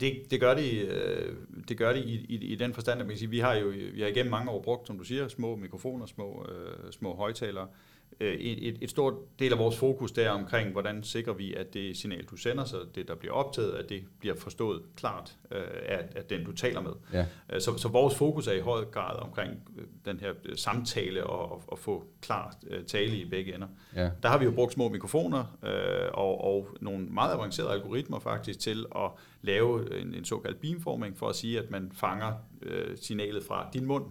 Det, 0.00 0.30
det 0.30 0.40
gør 0.40 0.54
det, 0.54 0.88
øh, 0.88 1.34
det 1.68 1.78
gør 1.78 1.92
det 1.92 2.04
i, 2.04 2.26
i, 2.28 2.52
i 2.52 2.54
den 2.54 2.74
forstand, 2.74 3.00
at 3.00 3.06
man 3.06 3.12
kan 3.14 3.18
sige, 3.18 3.30
vi 3.30 3.38
har 3.38 3.54
jo 3.54 3.68
vi 3.94 4.00
har 4.00 4.08
igennem 4.08 4.30
mange 4.30 4.50
år 4.50 4.62
brugt, 4.62 4.86
som 4.86 4.98
du 4.98 5.04
siger, 5.04 5.28
små 5.28 5.56
mikrofoner, 5.56 6.06
små, 6.06 6.46
øh, 6.48 6.92
små 6.92 7.14
højtalere, 7.14 7.68
et, 8.20 8.78
et 8.80 8.90
stort 8.90 9.14
del 9.38 9.52
af 9.52 9.58
vores 9.58 9.76
fokus 9.76 10.12
der 10.12 10.30
omkring, 10.30 10.72
hvordan 10.72 11.02
sikrer 11.02 11.32
vi, 11.32 11.54
at 11.54 11.74
det 11.74 11.96
signal, 11.96 12.24
du 12.24 12.36
sender, 12.36 12.64
så 12.64 12.76
det, 12.94 13.08
der 13.08 13.14
bliver 13.14 13.34
optaget, 13.34 13.72
at 13.72 13.88
det 13.88 14.04
bliver 14.20 14.36
forstået 14.36 14.82
klart 14.96 15.36
øh, 15.52 15.62
af, 15.86 16.04
af 16.16 16.24
den, 16.24 16.44
du 16.44 16.52
taler 16.52 16.80
med. 16.80 16.92
Ja. 17.12 17.26
Øh, 17.52 17.60
så, 17.60 17.78
så 17.78 17.88
vores 17.88 18.14
fokus 18.14 18.46
er 18.46 18.52
i 18.52 18.60
høj 18.60 18.84
grad 18.84 19.18
omkring 19.22 19.50
den 20.04 20.20
her 20.20 20.32
samtale 20.54 21.24
og 21.24 21.62
at 21.72 21.78
få 21.78 22.04
klart 22.20 22.54
tale 22.86 23.16
i 23.16 23.24
begge 23.24 23.54
ender. 23.54 23.68
Ja. 23.96 24.10
Der 24.22 24.28
har 24.28 24.38
vi 24.38 24.44
jo 24.44 24.50
brugt 24.50 24.72
små 24.72 24.88
mikrofoner 24.88 25.58
og, 26.12 26.44
og 26.44 26.68
nogle 26.80 27.06
meget 27.06 27.34
avancerede 27.34 27.72
algoritmer 27.72 28.18
faktisk 28.18 28.60
til 28.60 28.86
at 28.96 29.10
lave 29.42 30.00
en, 30.00 30.14
en 30.14 30.24
såkaldt 30.24 30.60
beamforming 30.60 31.18
for 31.18 31.28
at 31.28 31.36
sige, 31.36 31.58
at 31.58 31.70
man 31.70 31.92
fanger 31.94 32.32
signalet 32.96 33.44
fra 33.44 33.68
din 33.72 33.86
mund. 33.86 34.04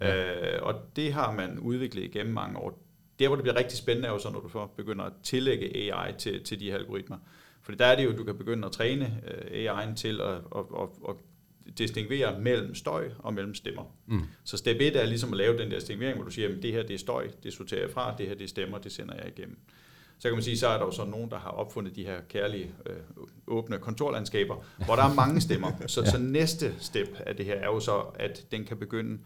Ja. 0.00 0.56
Øh, 0.56 0.62
og 0.62 0.74
det 0.96 1.12
har 1.12 1.32
man 1.32 1.58
udviklet 1.58 2.02
igennem 2.02 2.34
mange 2.34 2.58
år 2.58 2.83
der, 3.18 3.28
hvor 3.28 3.36
det 3.36 3.42
bliver 3.42 3.56
rigtig 3.58 3.78
spændende, 3.78 4.08
er 4.08 4.12
jo 4.12 4.18
så, 4.18 4.30
når 4.30 4.40
du 4.40 4.48
så 4.48 4.66
begynder 4.76 5.04
at 5.04 5.12
tillægge 5.22 5.92
AI 5.92 6.12
til, 6.18 6.44
til 6.44 6.60
de 6.60 6.70
her 6.70 6.78
algoritmer. 6.78 7.18
Fordi 7.62 7.78
der 7.78 7.86
er 7.86 7.96
det 7.96 8.04
jo, 8.04 8.16
du 8.16 8.24
kan 8.24 8.38
begynde 8.38 8.66
at 8.66 8.72
træne 8.72 9.22
øh, 9.26 9.70
AI'en 9.70 9.94
til 9.94 10.20
at, 10.20 10.28
at, 10.28 10.64
at, 10.80 10.88
at 11.08 11.16
distinguere 11.78 12.40
mellem 12.40 12.74
støj 12.74 13.10
og 13.18 13.34
mellem 13.34 13.54
stemmer. 13.54 13.82
Mm. 14.06 14.22
Så 14.44 14.56
step 14.56 14.76
1 14.80 14.96
er 14.96 15.06
ligesom 15.06 15.32
at 15.32 15.36
lave 15.36 15.58
den 15.58 15.70
der 15.70 15.78
distinguering, 15.78 16.16
hvor 16.16 16.24
du 16.24 16.30
siger, 16.30 16.48
at 16.48 16.62
det 16.62 16.72
her 16.72 16.82
det 16.82 16.94
er 16.94 16.98
støj, 16.98 17.28
det 17.42 17.52
sorterer 17.52 17.80
jeg 17.80 17.90
fra, 17.90 18.14
det 18.18 18.28
her 18.28 18.34
det 18.34 18.44
er 18.44 18.48
stemmer, 18.48 18.78
det 18.78 18.92
sender 18.92 19.14
jeg 19.14 19.28
igennem. 19.36 19.58
Så 20.18 20.28
kan 20.28 20.36
man 20.36 20.42
sige, 20.42 20.58
så 20.58 20.68
er 20.68 20.78
der 20.78 20.84
jo 20.84 20.90
så 20.90 21.04
nogen, 21.04 21.30
der 21.30 21.38
har 21.38 21.50
opfundet 21.50 21.96
de 21.96 22.04
her 22.04 22.20
kærlige 22.28 22.70
øh, 22.86 22.96
åbne 23.46 23.78
kontorlandskaber, 23.78 24.64
hvor 24.84 24.96
der 24.96 25.02
er 25.02 25.14
mange 25.14 25.40
stemmer. 25.40 25.72
Så, 25.86 26.00
ja. 26.00 26.10
så 26.10 26.18
næste 26.18 26.74
step 26.78 27.08
af 27.26 27.36
det 27.36 27.46
her 27.46 27.54
er 27.54 27.66
jo 27.66 27.80
så, 27.80 27.98
at 28.14 28.46
den 28.50 28.64
kan 28.64 28.76
begynde 28.76 29.18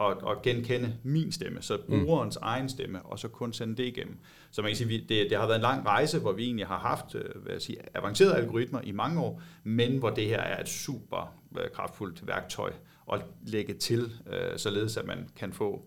at, 0.00 0.16
at 0.30 0.42
genkende 0.42 0.96
min 1.02 1.32
stemme, 1.32 1.62
så 1.62 1.76
mm. 1.76 1.98
brugerens 1.98 2.38
mm. 2.40 2.46
egen 2.46 2.68
stemme, 2.68 3.02
og 3.02 3.18
så 3.18 3.28
kun 3.28 3.52
sende 3.52 3.76
det 3.76 3.84
igennem. 3.84 4.18
Så 4.50 4.62
man 4.62 4.70
kan 4.70 4.76
sige, 4.76 4.98
det, 4.98 5.30
det 5.30 5.38
har 5.38 5.46
været 5.46 5.56
en 5.56 5.62
lang 5.62 5.86
rejse, 5.86 6.18
hvor 6.18 6.32
vi 6.32 6.44
egentlig 6.44 6.66
har 6.66 6.78
haft 6.78 7.14
øh, 7.14 7.42
hvad 7.42 7.52
jeg 7.52 7.62
sige, 7.62 7.78
avancerede 7.94 8.36
algoritmer 8.36 8.80
i 8.80 8.92
mange 8.92 9.20
år, 9.20 9.42
men 9.64 9.98
hvor 9.98 10.10
det 10.10 10.26
her 10.26 10.40
er 10.40 10.60
et 10.60 10.68
super 10.68 11.34
øh, 11.58 11.70
kraftfuldt 11.74 12.26
værktøj 12.26 12.72
at 13.12 13.24
lægge 13.46 13.74
til, 13.74 14.12
øh, 14.32 14.58
således 14.58 14.96
at 14.96 15.06
man 15.06 15.28
kan 15.36 15.52
få 15.52 15.82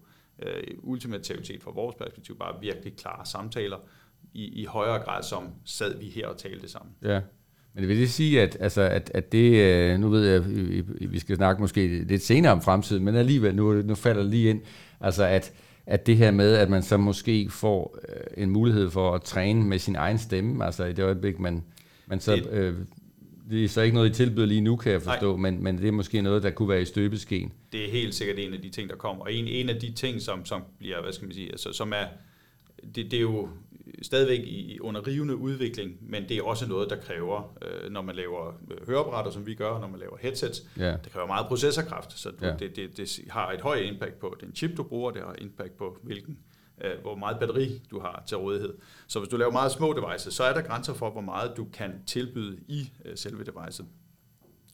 ultimativt 0.78 1.48
set 1.48 1.64
fra 1.64 1.72
vores 1.72 1.96
perspektiv 1.96 2.38
bare 2.38 2.62
virkelig 2.62 2.98
klare 2.98 3.26
samtaler 3.26 3.78
i, 4.34 4.62
i 4.62 4.66
højere 4.66 5.00
grad, 5.00 5.24
som 5.24 5.50
sad 5.66 5.98
vi 6.00 6.06
her 6.06 6.28
og 6.28 6.38
talte 6.38 6.70
sammen. 6.70 6.96
Ja. 7.02 7.22
Men 7.80 7.88
vil 7.88 7.98
det 7.98 8.10
sige, 8.10 8.42
at, 8.42 8.58
altså, 8.60 8.82
at, 8.82 9.12
at 9.14 9.32
det, 9.32 9.56
øh, 9.56 10.00
nu 10.00 10.10
ved 10.10 10.28
jeg, 10.28 10.44
vi 11.12 11.20
skal 11.20 11.36
snakke 11.36 11.62
måske 11.62 12.04
lidt 12.04 12.22
senere 12.22 12.52
om 12.52 12.62
fremtiden, 12.62 13.04
men 13.04 13.16
alligevel, 13.16 13.56
nu, 13.56 13.74
nu 13.74 13.96
falder 13.96 14.22
det 14.22 14.32
lige 14.32 14.50
ind, 14.50 14.62
altså 15.00 15.24
at, 15.24 15.54
at 15.86 16.08
det 16.08 16.18
her 16.18 16.32
med, 16.32 16.54
at 16.54 16.70
man 16.70 16.84
så 16.84 16.98
måske 16.98 17.50
får 17.50 17.98
øh, 18.10 18.44
en 18.44 18.50
mulighed 18.50 18.90
for 18.90 19.16
at 19.16 19.22
træne 19.22 19.64
med 19.64 19.80
sin 19.80 19.96
egen 19.96 20.18
stemme, 20.18 20.66
altså 20.66 20.86
i 20.86 20.94
det 20.94 21.04
øjeblik, 21.04 21.40
man, 21.40 21.64
man 22.08 22.20
så, 22.20 22.36
det, 22.36 22.50
øh, 22.52 22.76
det 23.50 23.64
er 23.64 23.68
så 23.68 23.82
ikke 23.82 23.96
noget, 23.96 24.10
I 24.10 24.14
tilbyder 24.14 24.46
lige 24.46 24.62
nu, 24.62 24.76
kan 24.76 24.92
jeg 24.92 25.02
forstå, 25.02 25.38
men, 25.38 25.64
men 25.64 25.78
det 25.78 25.88
er 25.88 25.92
måske 25.92 26.22
noget, 26.22 26.44
der 26.44 26.50
kunne 26.50 26.70
være 26.70 26.82
i 26.82 26.86
støbeskeen. 26.86 27.52
Det 27.72 27.86
er 27.86 27.92
helt 27.92 28.16
sikkert 28.16 28.40
en 28.40 28.54
af 28.54 28.62
de 28.62 28.70
ting, 28.70 28.90
der 28.90 28.96
kommer. 28.96 29.24
Og 29.24 29.34
en, 29.34 29.48
en 29.48 29.70
af 29.70 29.76
de 29.76 29.92
ting, 29.92 30.22
som, 30.22 30.46
som 30.46 30.64
bliver, 30.80 31.02
hvad 31.02 31.14
skal 31.14 31.26
man 31.26 31.36
sige, 31.36 31.52
altså, 31.52 31.74
som 31.74 31.94
er, 31.94 32.06
det, 32.96 33.12
det 33.12 33.14
er 33.14 33.22
jo 33.22 33.50
stadigvæk 34.02 34.40
i, 34.40 34.80
under 34.80 35.08
rivende 35.08 35.36
udvikling, 35.36 35.98
men 36.02 36.30
det 36.30 36.38
er 36.38 36.44
også 36.44 36.68
noget, 36.68 36.90
der 36.90 36.96
kræver, 36.96 37.58
øh, 37.62 37.92
når 37.92 38.02
man 38.02 38.16
laver 38.16 38.48
øh, 38.72 38.88
høreapparater, 38.88 39.32
som 39.32 39.46
vi 39.46 39.56
gør, 39.56 39.80
når 39.80 39.88
man 39.88 40.00
laver 40.00 40.18
headsets, 40.20 40.64
ja. 40.78 40.92
det 40.92 41.12
kræver 41.12 41.28
meget 41.28 41.48
processorkraft, 41.48 42.20
så 42.20 42.30
du, 42.30 42.46
ja. 42.46 42.56
det, 42.60 42.76
det, 42.76 42.98
det 42.98 43.22
har 43.30 43.52
et 43.52 43.62
højt 43.62 43.86
impact 43.86 44.20
på 44.20 44.38
den 44.42 44.56
chip, 44.56 44.78
du 44.78 44.84
bruger, 44.84 45.12
det 45.12 45.22
har 45.22 45.36
impact 45.42 45.78
på 45.78 45.98
hvilken 46.04 46.38
øh, 46.82 47.02
hvor 47.02 47.16
meget 47.16 47.40
batteri 47.40 47.82
du 47.92 48.00
har 48.00 48.24
til 48.28 48.38
rådighed. 48.38 48.74
Så 49.08 49.20
hvis 49.20 49.30
du 49.30 49.38
laver 49.38 49.52
meget 49.52 49.72
små 49.72 49.94
devices, 49.94 50.34
så 50.34 50.44
er 50.44 50.54
der 50.54 50.62
grænser 50.62 50.94
for, 50.94 51.10
hvor 51.10 51.22
meget 51.22 51.58
du 51.58 51.68
kan 51.74 51.92
tilbyde 52.06 52.58
i 52.68 52.92
øh, 53.06 53.18
selve 53.18 53.44
devicet. 53.44 53.86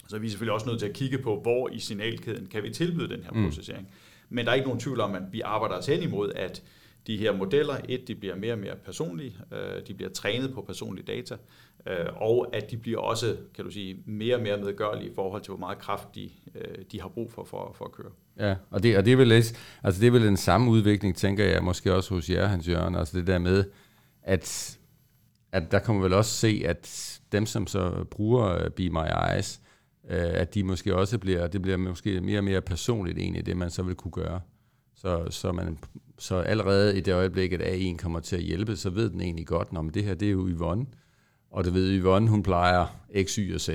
Så 0.07 0.15
er 0.15 0.19
vi 0.19 0.29
selvfølgelig 0.29 0.53
også 0.53 0.67
nødt 0.67 0.79
til 0.79 0.87
at 0.87 0.93
kigge 0.93 1.17
på, 1.17 1.39
hvor 1.41 1.69
i 1.69 1.79
signalkæden 1.79 2.45
kan 2.45 2.63
vi 2.63 2.69
tilbyde 2.69 3.09
den 3.09 3.23
her 3.23 3.31
mm. 3.31 3.43
processering. 3.43 3.87
Men 4.29 4.45
der 4.45 4.51
er 4.51 4.55
ikke 4.55 4.67
nogen 4.67 4.79
tvivl 4.79 4.99
om, 4.99 5.15
at 5.15 5.23
vi 5.31 5.41
arbejder 5.41 5.75
os 5.75 5.85
hen 5.85 6.01
imod, 6.01 6.31
at 6.35 6.63
de 7.07 7.17
her 7.17 7.31
modeller, 7.37 7.75
et, 7.89 8.07
de 8.07 8.15
bliver 8.15 8.35
mere 8.35 8.53
og 8.53 8.59
mere 8.59 8.75
personlige, 8.75 9.37
øh, 9.51 9.87
de 9.87 9.93
bliver 9.93 10.09
trænet 10.09 10.53
på 10.53 10.61
personlige 10.61 11.05
data, 11.05 11.35
øh, 11.87 12.05
og 12.15 12.47
at 12.53 12.71
de 12.71 12.77
bliver 12.77 12.99
også, 12.99 13.37
kan 13.55 13.65
du 13.65 13.71
sige, 13.71 14.03
mere 14.05 14.35
og 14.35 14.41
mere 14.41 14.57
medgørlige 14.57 15.09
i 15.09 15.13
forhold 15.15 15.41
til, 15.41 15.51
hvor 15.51 15.59
meget 15.59 15.77
kraft 15.77 16.15
de, 16.15 16.29
øh, 16.55 16.85
de 16.91 17.01
har 17.01 17.07
brug 17.07 17.31
for, 17.31 17.43
for 17.43 17.75
for 17.75 17.85
at 17.85 17.91
køre. 17.91 18.11
Ja, 18.39 18.55
og 18.71 18.83
det, 18.83 18.97
og 18.97 19.05
det, 19.05 19.13
er 19.13 19.17
vel, 19.17 19.31
altså 19.31 20.01
det 20.01 20.03
er 20.03 20.11
vel 20.11 20.23
den 20.23 20.37
samme 20.37 20.71
udvikling, 20.71 21.15
tænker 21.15 21.45
jeg, 21.45 21.63
måske 21.63 21.93
også 21.93 22.13
hos 22.13 22.29
jer, 22.29 22.45
Hans 22.45 22.67
Jørgen, 22.67 22.95
altså 22.95 23.17
det 23.17 23.27
der 23.27 23.37
med, 23.37 23.63
at, 24.23 24.77
at 25.51 25.71
der 25.71 25.79
kommer 25.79 26.01
vel 26.01 26.13
også 26.13 26.31
se, 26.31 26.61
at 26.65 27.11
dem, 27.31 27.45
som 27.45 27.67
så 27.67 28.05
bruger 28.11 28.63
øh, 28.63 28.69
Be 28.69 28.89
My 28.89 29.31
Eyes, 29.31 29.61
øh, 30.09 30.31
at 30.33 30.53
de 30.53 30.63
måske 30.63 30.95
også 30.95 31.17
bliver, 31.17 31.47
det 31.47 31.61
bliver 31.61 31.77
måske 31.77 32.21
mere 32.21 32.39
og 32.39 32.43
mere 32.43 32.61
personligt 32.61 33.17
egentlig, 33.17 33.45
det 33.45 33.57
man 33.57 33.69
så 33.69 33.83
vil 33.83 33.95
kunne 33.95 34.11
gøre. 34.11 34.41
Så, 34.95 35.25
så, 35.29 35.51
man, 35.51 35.77
så 36.19 36.35
allerede 36.35 36.97
i 36.97 37.01
det 37.01 37.13
øjeblik, 37.13 37.53
at 37.53 37.61
A1 37.61 37.97
kommer 37.97 38.19
til 38.19 38.35
at 38.35 38.41
hjælpe, 38.41 38.75
så 38.75 38.89
ved 38.89 39.09
den 39.09 39.21
egentlig 39.21 39.45
godt, 39.47 39.67
at 39.77 39.93
det 39.93 40.03
her 40.03 40.13
det 40.13 40.27
er 40.27 40.31
jo 40.31 40.47
Yvonne, 40.49 40.85
og 41.51 41.63
det 41.63 41.73
ved 41.73 41.99
Yvonne, 42.01 42.29
hun 42.29 42.43
plejer 42.43 42.85
X, 43.23 43.33
Y 43.35 43.53
og 43.55 43.61
Z. 43.61 43.69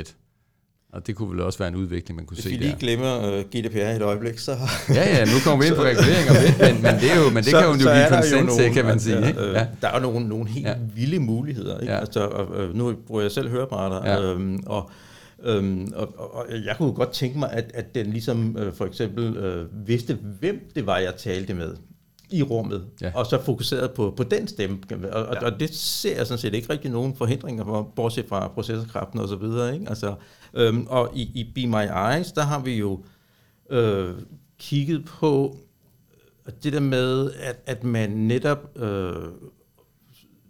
Og 0.92 1.06
det 1.06 1.16
kunne 1.16 1.30
vel 1.30 1.40
også 1.40 1.58
være 1.58 1.68
en 1.68 1.76
udvikling, 1.76 2.16
man 2.16 2.26
kunne 2.26 2.34
Hvis 2.34 2.44
se 2.44 2.50
vi 2.50 2.56
der. 2.56 2.60
lige 2.62 2.76
glemmer 2.80 3.18
uh, 3.38 3.44
GDPR 3.44 3.78
et 3.78 4.02
øjeblik, 4.02 4.38
så... 4.38 4.52
Ja, 4.88 5.16
ja, 5.18 5.24
nu 5.24 5.30
kommer 5.44 5.64
vi 5.64 5.68
ind 5.68 5.76
på 5.76 5.82
regulering 5.82 6.30
om 6.30 6.36
lidt, 6.46 6.58
men, 6.58 6.82
men 6.82 6.94
det, 7.00 7.12
er 7.12 7.16
jo, 7.24 7.28
men 7.28 7.36
det 7.36 7.44
så, 7.44 7.58
kan 7.58 7.68
hun 7.68 7.76
jo 7.78 7.82
give 7.86 7.94
der 7.94 8.08
konsent 8.16 8.50
til, 8.50 8.72
kan 8.72 8.84
man 8.84 9.00
sige. 9.00 9.18
Ja, 9.18 9.28
ikke? 9.28 9.40
øh, 9.40 9.52
Ja. 9.54 9.66
Der 9.82 9.88
er 9.88 9.94
jo 9.94 10.02
nogle, 10.02 10.28
nogle 10.28 10.48
helt 10.48 10.66
Ja. 10.66 10.74
vilde 10.94 11.18
muligheder. 11.18 11.78
Ikke? 11.80 11.92
Ja. 11.92 11.98
Altså, 12.00 12.20
og, 12.20 12.62
øh, 12.62 12.74
nu 12.74 12.94
bruger 13.06 13.22
jeg 13.22 13.30
selv 13.30 13.48
høreapparater, 13.48 14.10
ja. 14.12 14.32
øhm, 14.32 14.60
og, 14.66 14.90
øhm, 15.44 15.92
og, 15.96 16.14
og, 16.18 16.34
og 16.34 16.44
jeg 16.66 16.74
kunne 16.78 16.92
godt 16.92 17.10
tænke 17.12 17.38
mig, 17.38 17.52
at, 17.52 17.70
at 17.74 17.94
den 17.94 18.06
ligesom 18.06 18.56
øh, 18.58 18.72
for 18.72 18.86
eksempel 18.86 19.36
øh, 19.36 19.66
vidste, 19.86 20.18
hvem 20.40 20.70
det 20.74 20.86
var, 20.86 20.98
jeg 20.98 21.14
talte 21.18 21.54
med 21.54 21.74
i 22.32 22.42
rummet, 22.42 22.86
Ja. 23.00 23.06
ja. 23.06 23.12
og 23.14 23.26
så 23.26 23.42
fokuseret 23.42 23.90
på, 23.90 24.14
på 24.16 24.22
den 24.22 24.48
stemme. 24.48 24.78
Og, 25.12 25.26
og, 25.26 25.36
og 25.42 25.60
det 25.60 25.74
ser 25.74 26.16
jeg 26.16 26.26
sådan 26.26 26.38
set 26.38 26.54
ikke 26.54 26.72
rigtig 26.72 26.90
nogen 26.90 27.16
forhindringer 27.16 27.64
for, 27.64 27.92
bortset 27.96 28.26
fra 28.28 28.48
processorkraften 28.48 29.20
og 29.20 29.28
så 29.28 29.36
videre. 29.36 29.74
Ikke? 29.74 29.88
Altså, 29.88 30.14
øhm, 30.54 30.86
og 30.88 31.10
i, 31.14 31.22
i 31.34 31.52
Be 31.54 31.66
My 31.66 32.14
Eyes, 32.14 32.32
der 32.32 32.42
har 32.42 32.60
vi 32.60 32.74
jo 32.78 33.04
øh, 33.70 34.14
kigget 34.58 35.04
på 35.04 35.56
det 36.62 36.72
der 36.72 36.80
med, 36.80 37.32
at, 37.32 37.62
at 37.66 37.84
man 37.84 38.10
netop... 38.10 38.78
Øh, 38.78 39.14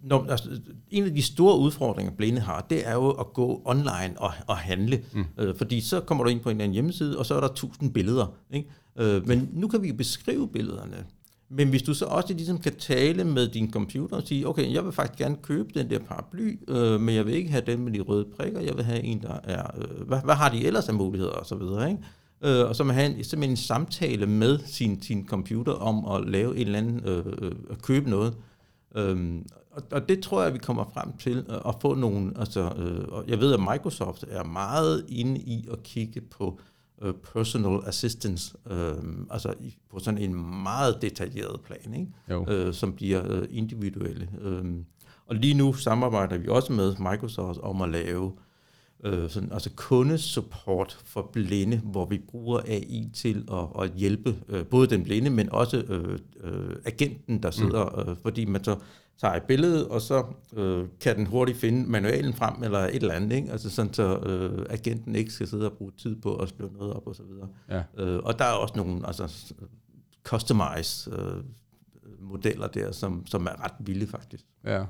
når, 0.03 0.25
altså, 0.29 0.49
en 0.89 1.03
af 1.03 1.15
de 1.15 1.21
store 1.21 1.57
udfordringer, 1.57 2.11
blinde 2.11 2.41
har, 2.41 2.65
det 2.69 2.87
er 2.87 2.93
jo 2.93 3.09
at 3.09 3.33
gå 3.33 3.61
online 3.65 4.13
og, 4.17 4.31
og 4.47 4.57
handle. 4.57 5.03
Mm. 5.13 5.25
Øh, 5.37 5.55
fordi 5.55 5.81
så 5.81 5.99
kommer 5.99 6.23
du 6.23 6.29
ind 6.29 6.39
på 6.39 6.49
en 6.49 6.55
eller 6.55 6.63
anden 6.63 6.73
hjemmeside, 6.73 7.17
og 7.17 7.25
så 7.25 7.35
er 7.35 7.39
der 7.41 7.47
tusind 7.47 7.93
billeder. 7.93 8.33
Ikke? 8.51 8.69
Øh, 8.97 9.27
men 9.27 9.49
nu 9.53 9.67
kan 9.67 9.81
vi 9.81 9.87
jo 9.87 9.93
beskrive 9.93 10.47
billederne. 10.47 11.05
Men 11.53 11.69
hvis 11.69 11.83
du 11.83 11.93
så 11.93 12.05
også 12.05 12.33
ligesom 12.33 12.57
kan 12.57 12.75
tale 12.75 13.23
med 13.23 13.47
din 13.47 13.71
computer 13.71 14.15
og 14.15 14.23
sige, 14.23 14.47
okay, 14.47 14.73
jeg 14.73 14.85
vil 14.85 14.91
faktisk 14.91 15.19
gerne 15.19 15.35
købe 15.41 15.69
den 15.73 15.89
der 15.89 15.99
paraply, 15.99 16.59
øh, 16.67 17.01
men 17.01 17.15
jeg 17.15 17.25
vil 17.25 17.33
ikke 17.33 17.51
have 17.51 17.63
den 17.65 17.83
med 17.83 17.91
de 17.91 17.99
røde 17.99 18.25
prikker, 18.35 18.59
jeg 18.59 18.75
vil 18.75 18.83
have 18.83 19.03
en, 19.03 19.21
der 19.21 19.39
er, 19.43 19.63
øh, 19.77 20.07
hvad, 20.07 20.19
hvad 20.23 20.35
har 20.35 20.49
de 20.49 20.65
ellers 20.65 20.89
af 20.89 20.95
muligheder 20.95 21.31
og 21.31 21.45
så 21.45 21.55
videre, 21.55 21.89
ikke? 21.89 22.03
Øh, 22.43 22.69
og 22.69 22.75
så 22.75 22.83
man 22.83 22.95
have 22.95 23.05
en, 23.05 23.23
simpelthen 23.23 23.49
en 23.49 23.57
samtale 23.57 24.25
med 24.25 24.59
sin, 24.65 25.01
sin 25.01 25.27
computer 25.27 25.73
om 25.73 26.05
at 26.05 26.29
lave 26.29 26.55
en 26.55 26.61
eller 26.61 26.79
anden, 26.79 27.01
øh, 27.05 27.25
øh, 27.41 27.51
at 27.69 27.81
købe 27.81 28.09
noget. 28.09 28.33
Øhm, 28.95 29.45
og, 29.71 29.83
og 29.91 30.09
det 30.09 30.19
tror 30.19 30.43
jeg, 30.43 30.53
vi 30.53 30.59
kommer 30.59 30.85
frem 30.93 31.17
til 31.17 31.45
øh, 31.49 31.55
at 31.67 31.75
få 31.81 31.95
nogle, 31.95 32.31
altså, 32.39 32.61
øh, 32.77 33.05
og 33.07 33.23
jeg 33.27 33.39
ved, 33.39 33.53
at 33.53 33.59
Microsoft 33.59 34.25
er 34.29 34.43
meget 34.43 35.05
inde 35.09 35.39
i 35.39 35.67
at 35.71 35.83
kigge 35.83 36.21
på 36.21 36.59
øh, 36.59 36.70
personal 37.33 37.79
assistance, 37.87 38.57
øh, 38.69 38.93
altså 39.29 39.53
i, 39.59 39.77
på 39.91 39.99
sådan 39.99 40.17
en 40.17 40.63
meget 40.63 41.01
detaljeret 41.01 41.61
plan, 41.61 41.93
ikke? 41.93 42.11
Jo. 42.29 42.45
Øh, 42.49 42.73
som 42.73 42.93
bliver 42.93 43.21
øh, 43.31 43.47
individuelle. 43.49 44.29
Øh, 44.41 44.65
og 45.27 45.35
lige 45.35 45.53
nu 45.53 45.73
samarbejder 45.73 46.37
vi 46.37 46.47
også 46.47 46.73
med 46.73 46.95
Microsoft 46.99 47.59
om 47.63 47.81
at 47.81 47.89
lave 47.89 48.25
øh, 48.25 48.50
sådan, 49.03 49.51
altså 49.51 49.69
kundesupport 49.75 50.99
for 51.05 51.29
blinde, 51.33 51.77
hvor 51.77 52.05
vi 52.05 52.17
bruger 52.17 52.59
AI 52.67 53.09
til 53.13 53.47
at, 53.51 53.83
at 53.83 53.91
hjælpe 53.95 54.35
øh, 54.49 54.65
både 54.65 54.87
den 54.87 55.03
blinde, 55.03 55.29
men 55.29 55.51
også 55.51 55.77
øh, 55.77 56.19
øh, 56.43 56.75
agenten, 56.85 57.43
der 57.43 57.51
sidder, 57.51 58.09
øh, 58.09 58.15
fordi 58.21 58.45
man 58.45 58.63
så 58.63 58.75
tager 59.21 59.33
et 59.33 59.43
billede, 59.43 59.87
og 59.87 60.01
så 60.01 60.25
øh, 60.53 60.85
kan 60.99 61.15
den 61.15 61.25
hurtigt 61.25 61.57
finde 61.57 61.89
manualen 61.89 62.33
frem, 62.33 62.63
eller 62.63 62.79
et 62.79 62.95
eller 62.95 63.13
andet, 63.13 63.35
ikke? 63.35 63.51
Altså 63.51 63.69
sådan, 63.69 63.93
så 63.93 64.17
øh, 64.17 64.65
agenten 64.69 65.15
ikke 65.15 65.31
skal 65.31 65.47
sidde 65.47 65.65
og 65.65 65.73
bruge 65.77 65.91
tid 65.97 66.15
på 66.15 66.35
at 66.35 66.49
skrive 66.49 66.69
noget 66.73 66.93
op, 66.93 67.07
og 67.07 67.15
så 67.15 67.23
videre. 67.23 67.47
Ja. 67.69 68.03
Øh, 68.03 68.19
og 68.23 68.39
der 68.39 68.45
er 68.45 68.53
også 68.53 68.73
nogle 68.77 69.07
altså, 69.07 69.53
customized 70.23 71.13
øh, 71.13 71.43
modeller 72.19 72.67
der, 72.67 72.91
som, 72.91 73.25
som 73.25 73.45
er 73.45 73.63
ret 73.63 73.73
vilde 73.79 74.07
faktisk. 74.07 74.45
Ja. 74.65 74.85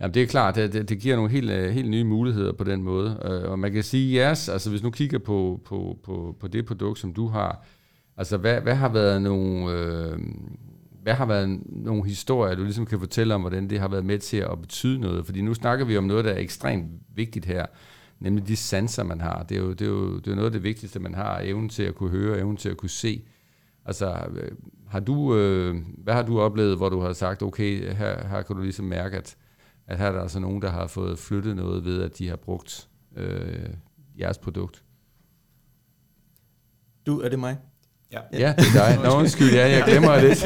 Jamen, 0.00 0.14
det 0.14 0.22
er 0.22 0.26
klart, 0.26 0.54
det, 0.54 0.72
det, 0.72 0.88
det 0.88 0.98
giver 0.98 1.16
nogle 1.16 1.30
helt, 1.30 1.50
øh, 1.50 1.70
helt 1.70 1.90
nye 1.90 2.04
muligheder 2.04 2.52
på 2.52 2.64
den 2.64 2.82
måde. 2.82 3.20
Øh, 3.24 3.50
og 3.50 3.58
man 3.58 3.72
kan 3.72 3.82
sige, 3.82 4.30
yes, 4.30 4.48
altså 4.48 4.70
hvis 4.70 4.82
nu 4.82 4.90
kigger 4.90 5.18
på, 5.18 5.60
på, 5.64 5.98
på, 6.04 6.36
på 6.40 6.48
det 6.48 6.66
produkt, 6.66 6.98
som 6.98 7.14
du 7.14 7.26
har, 7.26 7.64
altså 8.16 8.36
hvad, 8.36 8.60
hvad 8.60 8.74
har 8.74 8.88
været 8.88 9.22
nogle, 9.22 9.72
øh, 9.72 10.18
hvad 11.02 11.14
har 11.14 11.26
været 11.26 11.60
nogle 11.66 12.04
historier, 12.04 12.54
du 12.54 12.62
ligesom 12.62 12.86
kan 12.86 12.98
fortælle 12.98 13.34
om, 13.34 13.40
hvordan 13.40 13.70
det 13.70 13.80
har 13.80 13.88
været 13.88 14.04
med 14.04 14.18
til 14.18 14.36
at 14.36 14.60
betyde 14.60 15.00
noget? 15.00 15.26
Fordi 15.26 15.40
nu 15.40 15.54
snakker 15.54 15.84
vi 15.84 15.96
om 15.96 16.04
noget, 16.04 16.24
der 16.24 16.30
er 16.30 16.38
ekstremt 16.38 16.86
vigtigt 17.14 17.44
her, 17.44 17.66
nemlig 18.20 18.48
de 18.48 18.56
sanser, 18.56 19.04
man 19.04 19.20
har. 19.20 19.42
Det 19.42 19.56
er 19.56 19.60
jo, 19.60 19.72
det 19.72 19.82
er 19.82 19.90
jo, 19.90 20.18
det 20.18 20.30
er 20.30 20.34
noget 20.34 20.46
af 20.46 20.52
det 20.52 20.62
vigtigste, 20.62 21.00
man 21.00 21.14
har, 21.14 21.40
evnen 21.44 21.68
til 21.68 21.82
at 21.82 21.94
kunne 21.94 22.10
høre, 22.10 22.38
evnen 22.38 22.56
til 22.56 22.68
at 22.68 22.76
kunne 22.76 22.88
se. 22.90 23.22
Altså, 23.84 24.16
øh, 24.36 24.50
har 24.88 25.00
du, 25.00 25.36
øh, 25.36 25.76
hvad 25.98 26.14
har 26.14 26.22
du 26.22 26.40
oplevet, 26.40 26.76
hvor 26.76 26.88
du 26.88 27.00
har 27.00 27.12
sagt, 27.12 27.42
okay, 27.42 27.94
her, 27.94 28.28
her 28.28 28.42
kan 28.42 28.56
du 28.56 28.62
ligesom 28.62 28.84
mærke, 28.84 29.16
at, 29.16 29.36
at 29.86 29.98
her 29.98 30.06
er 30.06 30.12
der 30.12 30.20
altså 30.20 30.40
nogen, 30.40 30.62
der 30.62 30.70
har 30.70 30.86
fået 30.86 31.18
flyttet 31.18 31.56
noget 31.56 31.84
ved, 31.84 32.02
at 32.02 32.18
de 32.18 32.28
har 32.28 32.36
brugt 32.36 32.90
øh, 33.16 33.70
jeres 34.18 34.38
produkt? 34.38 34.84
Du, 37.06 37.20
er 37.20 37.28
det 37.28 37.38
mig? 37.38 37.58
Ja. 38.12 38.18
Ja, 38.38 38.52
det 38.58 38.64
er 38.76 38.86
dig. 38.86 38.98
Nå, 39.04 39.10
undskyld, 39.10 39.52
ja, 39.54 39.68
jeg 39.70 39.82
glemmer 39.86 40.20
lidt. 40.20 40.42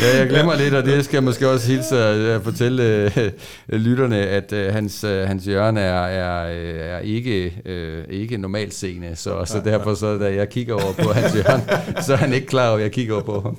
ja, 0.00 0.18
jeg 0.18 0.28
glemmer 0.28 0.56
lidt, 0.56 0.74
og 0.74 0.84
det 0.84 1.04
skal 1.04 1.16
jeg 1.16 1.24
måske 1.24 1.48
også 1.48 1.66
hilse 1.72 1.98
at 1.98 2.42
fortælle 2.42 2.82
øh, 3.16 3.32
lytterne, 3.80 4.16
at 4.18 4.52
øh, 4.52 4.72
hans, 4.72 5.04
øh, 5.04 5.26
hans 5.28 5.44
hjørne 5.44 5.80
er, 5.80 6.02
er, 6.02 6.46
øh, 6.52 6.74
er 6.80 6.98
ikke, 6.98 7.62
øh, 7.64 8.04
ikke 8.10 8.36
normalt 8.38 8.74
seende, 8.74 9.16
så, 9.16 9.44
så 9.44 9.60
derfor, 9.64 9.94
så, 9.94 10.18
da 10.18 10.34
jeg 10.34 10.48
kigger 10.48 10.74
over 10.74 10.92
på 10.92 11.12
hans 11.12 11.32
hjørne, 11.32 11.62
så 12.02 12.12
er 12.12 12.16
han 12.16 12.32
ikke 12.32 12.46
klar 12.46 12.68
over, 12.68 12.76
at 12.76 12.82
jeg 12.82 12.92
kigger 12.92 13.14
over 13.14 13.22
på 13.24 13.40
ham. 13.40 13.58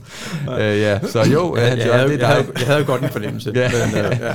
Øh, 0.60 0.80
ja, 0.80 1.00
så 1.08 1.24
jo, 1.34 1.56
Ja, 1.58 1.62
hans 1.66 1.78
jeg, 1.78 1.86
hjørne, 1.86 2.00
havde, 2.00 2.12
det 2.14 2.20
jeg, 2.20 2.30
er 2.30 2.34
havde, 2.34 2.48
dig. 2.48 2.60
jeg 2.60 2.66
havde 2.68 2.80
jo 2.80 2.86
godt 2.86 3.02
en 3.04 3.10
fornemmelse. 3.10 3.52
Ja. 3.56 3.72
men, 3.96 4.06
øh, 4.06 4.18
ja. 4.22 4.34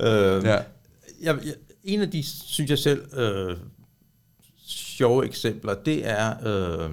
Øh, 0.36 0.44
Ja. 0.44 0.50
jeg, 0.52 0.64
jeg, 1.22 1.34
en 1.84 2.00
af 2.00 2.10
de, 2.10 2.22
synes 2.46 2.70
jeg 2.70 2.78
selv, 2.78 3.00
øh, 3.18 3.56
sjove 4.68 5.26
eksempler, 5.26 5.74
det 5.86 6.02
er, 6.10 6.30
øh, 6.46 6.90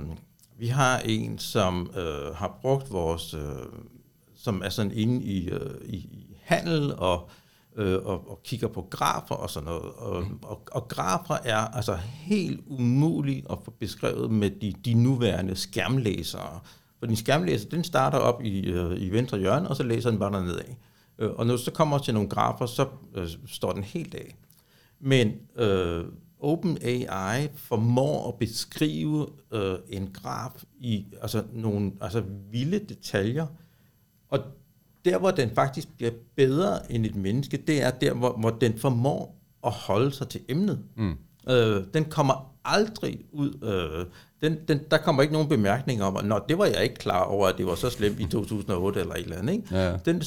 vi 0.63 0.67
har 0.67 0.99
en, 0.99 1.39
som 1.39 1.91
øh, 1.97 2.35
har 2.35 2.57
brugt 2.61 2.91
vores, 2.91 3.33
øh, 3.33 3.41
som 4.35 4.61
er 4.65 4.69
sådan 4.69 4.91
inde 4.91 5.23
i, 5.23 5.49
øh, 5.49 5.75
i, 5.85 5.95
i 5.95 6.37
handel 6.43 6.95
og, 6.95 7.29
øh, 7.75 8.05
og, 8.05 8.31
og 8.31 8.41
kigger 8.43 8.67
på 8.67 8.87
grafer 8.89 9.35
og 9.35 9.49
sådan 9.49 9.65
noget. 9.65 9.83
Og, 9.83 10.25
og, 10.41 10.61
og 10.71 10.87
grafer 10.87 11.37
er 11.43 11.57
altså 11.57 11.95
helt 12.11 12.61
umuligt 12.67 13.45
at 13.49 13.57
få 13.65 13.71
beskrevet 13.71 14.31
med 14.31 14.49
de, 14.49 14.73
de 14.85 14.93
nuværende 14.93 15.55
skærmlæsere. 15.55 16.59
For 16.99 17.05
din 17.05 17.15
skærmlæser, 17.15 17.69
den 17.69 17.83
starter 17.83 18.17
op 18.17 18.43
i, 18.43 18.59
øh, 18.59 19.01
i 19.01 19.09
venstre 19.09 19.37
hjørne, 19.37 19.67
og 19.67 19.75
så 19.75 19.83
læser 19.83 20.09
den 20.09 20.19
bare 20.19 20.59
af. 20.59 20.77
Øh, 21.19 21.31
og 21.31 21.45
når 21.45 21.55
du 21.55 21.61
så 21.61 21.71
kommer 21.71 21.97
til 21.97 22.13
nogle 22.13 22.29
grafer, 22.29 22.65
så 22.65 22.87
øh, 23.15 23.29
står 23.47 23.71
den 23.71 23.83
helt 23.83 24.15
af. 24.15 24.35
Men 24.99 25.33
øh, 25.55 26.05
OpenAI 26.43 27.47
formår 27.55 28.27
at 28.27 28.35
beskrive 28.39 29.27
øh, 29.53 29.75
en 29.89 30.09
graf 30.13 30.63
i 30.79 31.05
altså 31.21 31.43
nogle 31.53 31.91
altså 32.01 32.23
vilde 32.51 32.79
detaljer, 32.79 33.47
og 34.29 34.39
der, 35.05 35.17
hvor 35.17 35.31
den 35.31 35.49
faktisk 35.55 35.87
bliver 35.97 36.11
bedre 36.35 36.91
end 36.91 37.05
et 37.05 37.15
menneske, 37.15 37.57
det 37.57 37.83
er 37.83 37.91
der, 37.91 38.13
hvor, 38.13 38.37
hvor 38.39 38.49
den 38.49 38.77
formår 38.77 39.39
at 39.63 39.71
holde 39.71 40.11
sig 40.11 40.29
til 40.29 40.41
emnet. 40.49 40.79
Mm. 40.95 41.15
Øh, 41.49 41.83
den 41.93 42.05
kommer 42.05 42.53
aldrig 42.65 43.19
ud. 43.31 43.63
Øh, 43.63 44.05
den, 44.41 44.57
den, 44.67 44.79
der 44.91 44.97
kommer 44.97 45.21
ikke 45.21 45.33
nogen 45.33 45.49
bemærkninger 45.49 46.05
om, 46.05 46.17
at 46.17 46.25
Nå, 46.25 46.39
det 46.49 46.57
var 46.57 46.65
jeg 46.65 46.83
ikke 46.83 46.95
klar 46.95 47.23
over, 47.23 47.47
at 47.47 47.57
det 47.57 47.65
var 47.65 47.75
så 47.75 47.89
slemt 47.89 48.19
i 48.19 48.25
2008 48.31 48.99
eller 48.99 49.13
et 49.13 49.23
eller 49.23 49.37
andet. 49.37 49.53
Ikke? 49.53 49.77
Ja. 49.77 49.97
Den 49.97 50.21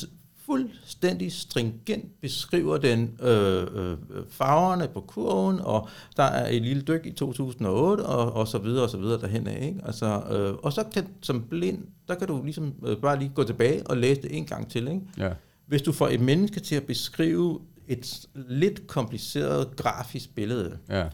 fuldstændig 0.46 1.32
stringent 1.32 2.20
beskriver 2.20 2.76
den 2.78 3.20
øh, 3.22 3.62
øh, 3.74 3.96
farverne 4.30 4.88
på 4.88 5.00
kurven, 5.00 5.60
og 5.60 5.88
der 6.16 6.22
er 6.22 6.50
et 6.50 6.62
lille 6.62 6.82
dyk 6.82 7.06
i 7.06 7.10
2008, 7.12 8.02
og, 8.02 8.32
og 8.32 8.48
så 8.48 8.58
videre 8.58 8.82
og 8.84 8.90
så 8.90 8.96
videre 8.96 9.20
derhen 9.20 9.46
af. 9.46 9.66
Ikke? 9.66 9.80
Altså, 9.84 10.06
øh, 10.06 10.54
og 10.54 10.72
så 10.72 10.84
kan 10.94 11.06
som 11.22 11.42
blind, 11.42 11.78
der 12.08 12.14
kan 12.14 12.28
du 12.28 12.42
ligesom 12.44 12.74
øh, 12.86 12.96
bare 12.96 13.18
lige 13.18 13.32
gå 13.34 13.44
tilbage 13.44 13.86
og 13.86 13.96
læse 13.96 14.22
det 14.22 14.36
en 14.36 14.46
gang 14.46 14.70
til. 14.70 14.88
Ikke? 14.88 15.00
Ja. 15.18 15.30
Hvis 15.66 15.82
du 15.82 15.92
får 15.92 16.08
et 16.08 16.20
menneske 16.20 16.60
til 16.60 16.74
at 16.74 16.82
beskrive 16.82 17.60
et 17.88 18.26
lidt 18.34 18.86
kompliceret 18.86 19.76
grafisk 19.76 20.34
billede, 20.34 20.78
Ja. 20.88 21.04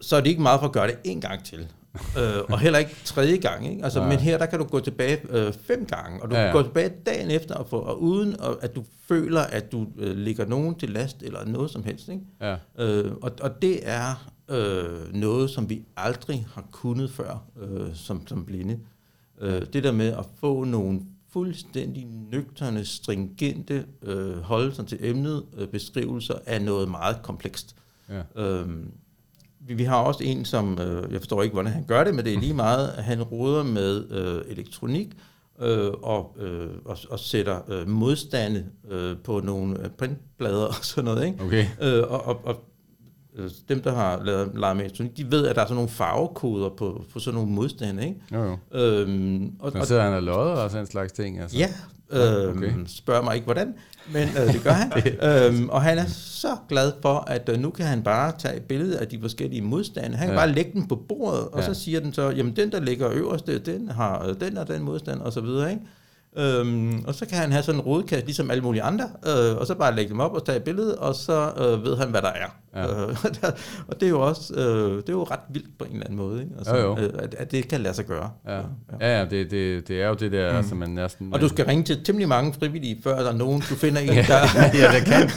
så 0.00 0.16
er 0.16 0.20
det 0.20 0.30
ikke 0.30 0.42
meget 0.42 0.60
for 0.60 0.66
at 0.66 0.72
gøre 0.72 0.86
det 0.86 0.96
en 1.04 1.20
gang 1.20 1.44
til. 1.44 1.68
Øh, 2.18 2.42
og 2.48 2.58
heller 2.60 2.78
ikke 2.78 2.96
tredje 3.04 3.36
gang. 3.36 3.70
Ikke? 3.70 3.84
Altså, 3.84 3.98
Nej. 4.00 4.08
men 4.08 4.18
her 4.18 4.38
der 4.38 4.46
kan 4.46 4.58
du 4.58 4.64
gå 4.64 4.80
tilbage 4.80 5.20
øh, 5.30 5.52
fem 5.52 5.86
gange, 5.86 6.22
og 6.22 6.30
du 6.30 6.34
Ja, 6.34 6.40
ja, 6.40 6.46
ja. 6.46 6.52
kan 6.52 6.62
gå 6.62 6.68
tilbage 6.68 6.92
dagen 7.06 7.30
efter, 7.30 7.54
og, 7.54 7.68
få, 7.68 7.78
og 7.78 8.02
uden 8.02 8.40
og, 8.40 8.58
at 8.64 8.74
du 8.76 8.84
føler, 9.08 9.40
at 9.40 9.72
du 9.72 9.86
øh, 9.98 10.16
ligger 10.16 10.46
nogen 10.46 10.74
til 10.74 10.90
last 10.90 11.22
eller 11.22 11.44
noget 11.44 11.70
som 11.70 11.84
helst. 11.84 12.08
Ikke? 12.08 12.22
Ja. 12.40 12.56
Øh, 12.78 13.12
og, 13.22 13.32
og 13.40 13.62
det 13.62 13.80
er 13.88 14.30
øh, 14.50 15.14
noget, 15.14 15.50
som 15.50 15.70
vi 15.70 15.82
aldrig 15.96 16.46
har 16.54 16.64
kunnet 16.72 17.10
før 17.10 17.42
øh, 17.62 17.94
som, 17.94 18.26
som 18.26 18.44
blinde. 18.44 18.78
Øh, 19.40 19.62
det 19.72 19.84
der 19.84 19.92
med 19.92 20.08
at 20.08 20.24
få 20.40 20.64
nogle 20.64 21.00
fuldstændig 21.32 22.06
nøgterne, 22.32 22.84
stringente 22.84 23.84
øh, 24.02 24.36
holdelser 24.38 24.82
til 24.82 24.98
emnet, 25.00 25.44
øh, 25.56 25.68
beskrivelser 25.68 26.34
af 26.46 26.62
noget 26.62 26.88
meget 26.90 27.16
komplekst. 27.22 27.76
Ja. 28.08 28.42
Øhm, 28.42 28.90
vi, 29.66 29.74
vi 29.74 29.84
har 29.84 29.96
også 29.96 30.24
en, 30.24 30.44
som, 30.44 30.78
øh, 30.78 31.12
jeg 31.12 31.20
forstår 31.20 31.42
ikke, 31.42 31.52
hvordan 31.52 31.72
han 31.72 31.84
gør 31.84 32.04
det, 32.04 32.14
men 32.14 32.24
det 32.24 32.34
er 32.34 32.38
lige 32.38 32.54
meget, 32.54 32.88
at 32.88 33.04
han 33.04 33.22
råder 33.22 33.62
med 33.62 34.10
øh, 34.10 34.52
elektronik, 34.52 35.08
øh, 35.60 35.90
og, 36.02 36.36
øh, 36.38 36.68
og, 36.84 36.98
og 37.10 37.18
sætter 37.18 37.60
øh, 37.68 37.88
modstande 37.88 38.66
øh, 38.90 39.16
på 39.24 39.40
nogle 39.40 39.80
øh, 39.80 39.90
printblader 39.98 40.66
og 40.66 40.74
sådan 40.84 41.04
noget. 41.04 41.26
Ikke? 41.26 41.44
Okay. 41.44 41.66
Øh, 41.82 42.02
og, 42.08 42.26
og, 42.26 42.40
og 42.44 42.64
øh, 43.36 43.50
dem, 43.68 43.82
der 43.82 43.94
har 43.94 44.24
lavet 44.24 44.50
leget 44.54 44.76
med 44.76 44.84
elektronik, 44.84 45.16
de 45.16 45.30
ved, 45.30 45.46
at 45.46 45.56
der 45.56 45.62
er 45.62 45.66
sådan 45.66 45.74
nogle 45.74 45.90
farvekoder 45.90 46.68
på, 46.68 47.04
på 47.12 47.18
sådan 47.18 47.34
nogle 47.34 47.52
modstande. 47.52 48.04
Ikke? 48.04 48.20
Jo, 48.32 48.42
jo. 48.42 48.78
Øhm, 48.78 49.52
og, 49.58 49.72
og, 49.74 49.86
sidder 49.86 50.02
han 50.02 50.12
og 50.12 50.22
lodder 50.22 50.54
og 50.54 50.70
sådan 50.70 50.84
en 50.84 50.90
slags 50.90 51.12
ting? 51.12 51.38
Altså. 51.38 51.58
ja, 51.58 51.68
øhm, 52.12 52.48
okay. 52.58 52.68
okay. 52.72 52.74
spørg 52.86 53.24
mig 53.24 53.34
ikke 53.34 53.44
hvordan, 53.44 53.74
men 54.12 54.28
øh, 54.28 54.52
det 54.54 54.62
gør 54.64 54.70
han. 54.70 54.92
øhm, 55.54 55.68
og 55.68 55.82
han 55.82 55.98
er 55.98 56.06
så 56.16 56.56
glad 56.68 56.92
for, 57.02 57.24
at 57.26 57.48
øh, 57.48 57.58
nu 57.60 57.70
kan 57.70 57.86
han 57.86 58.02
bare 58.02 58.32
tage 58.38 58.56
et 58.56 58.62
billede 58.62 58.98
af 58.98 59.08
de 59.08 59.18
forskellige 59.20 59.62
modstande. 59.62 60.16
Han 60.16 60.26
kan 60.28 60.34
Ja. 60.36 60.40
bare 60.40 60.52
lægge 60.52 60.72
den 60.72 60.88
på 60.88 60.96
bordet, 61.08 61.40
og 61.48 61.60
Ja. 61.60 61.66
så 61.66 61.74
siger 61.74 62.00
den 62.00 62.12
så, 62.12 62.30
jamen 62.30 62.56
den, 62.56 62.72
der 62.72 62.80
ligger 62.80 63.10
øverst, 63.12 63.46
det- 63.46 63.66
den 63.66 63.90
har 63.90 64.26
øh, 64.28 64.34
den 64.40 64.58
og 64.58 64.68
den 64.68 64.82
modstand, 64.82 65.20
og 65.20 65.32
så 65.32 65.40
videre, 65.40 65.70
ikke? 65.70 65.82
Øhm, 66.36 67.04
og 67.06 67.14
så 67.14 67.26
kan 67.26 67.38
han 67.38 67.52
have 67.52 67.62
sådan 67.62 67.80
en 67.80 67.84
rodekasse, 67.86 68.26
ligesom 68.26 68.50
alle 68.50 68.62
mulige 68.62 68.82
andre, 68.82 69.04
øh, 69.26 69.56
og 69.56 69.66
så 69.66 69.74
bare 69.74 69.96
lægge 69.96 70.10
dem 70.10 70.20
op 70.20 70.32
og 70.34 70.46
tage 70.46 70.56
et 70.58 70.64
billede, 70.64 70.98
og 70.98 71.14
så 71.14 71.52
øh, 71.58 71.84
ved 71.84 71.96
han, 71.96 72.08
hvad 72.10 72.22
der 72.22 72.28
er. 72.28 72.56
Ja. 72.74 73.02
Øh, 73.02 73.08
og 73.88 73.94
det 74.00 74.02
er 74.02 74.08
jo 74.10 74.20
også, 74.20 74.54
øh, 74.54 74.96
det 74.96 75.08
er 75.08 75.12
jo 75.12 75.22
ret 75.24 75.40
vildt 75.50 75.78
på 75.78 75.84
en 75.84 75.92
eller 75.92 76.04
anden 76.06 76.18
måde, 76.18 76.40
ikke? 76.42 76.52
Altså, 76.58 76.76
Jo, 76.76 76.82
jo. 76.82 76.98
Øh, 76.98 77.10
at, 77.18 77.34
at 77.34 77.52
det 77.52 77.68
kan 77.68 77.80
lade 77.80 77.94
sig 77.94 78.04
gøre. 78.06 78.30
Ja, 78.48 78.56
ja, 79.00 79.18
ja 79.18 79.24
det, 79.24 79.50
det, 79.50 79.88
det 79.88 80.02
er 80.02 80.08
jo 80.08 80.14
det 80.14 80.32
der, 80.32 80.50
mm. 80.50 80.56
altså 80.56 80.74
man 80.74 80.90
næsten... 80.90 81.34
Og 81.34 81.40
du 81.40 81.48
skal 81.48 81.64
ringe 81.64 81.84
til 81.84 82.04
temmelig 82.04 82.28
mange 82.28 82.54
frivillige, 82.58 83.00
før 83.04 83.22
der 83.22 83.28
er 83.28 83.36
nogen, 83.36 83.60
du 83.70 83.74
finder 83.74 84.00
en, 84.00 84.08
der, 84.08 84.14
ja, 84.74 84.92
der 84.92 85.00
kan. 85.04 85.28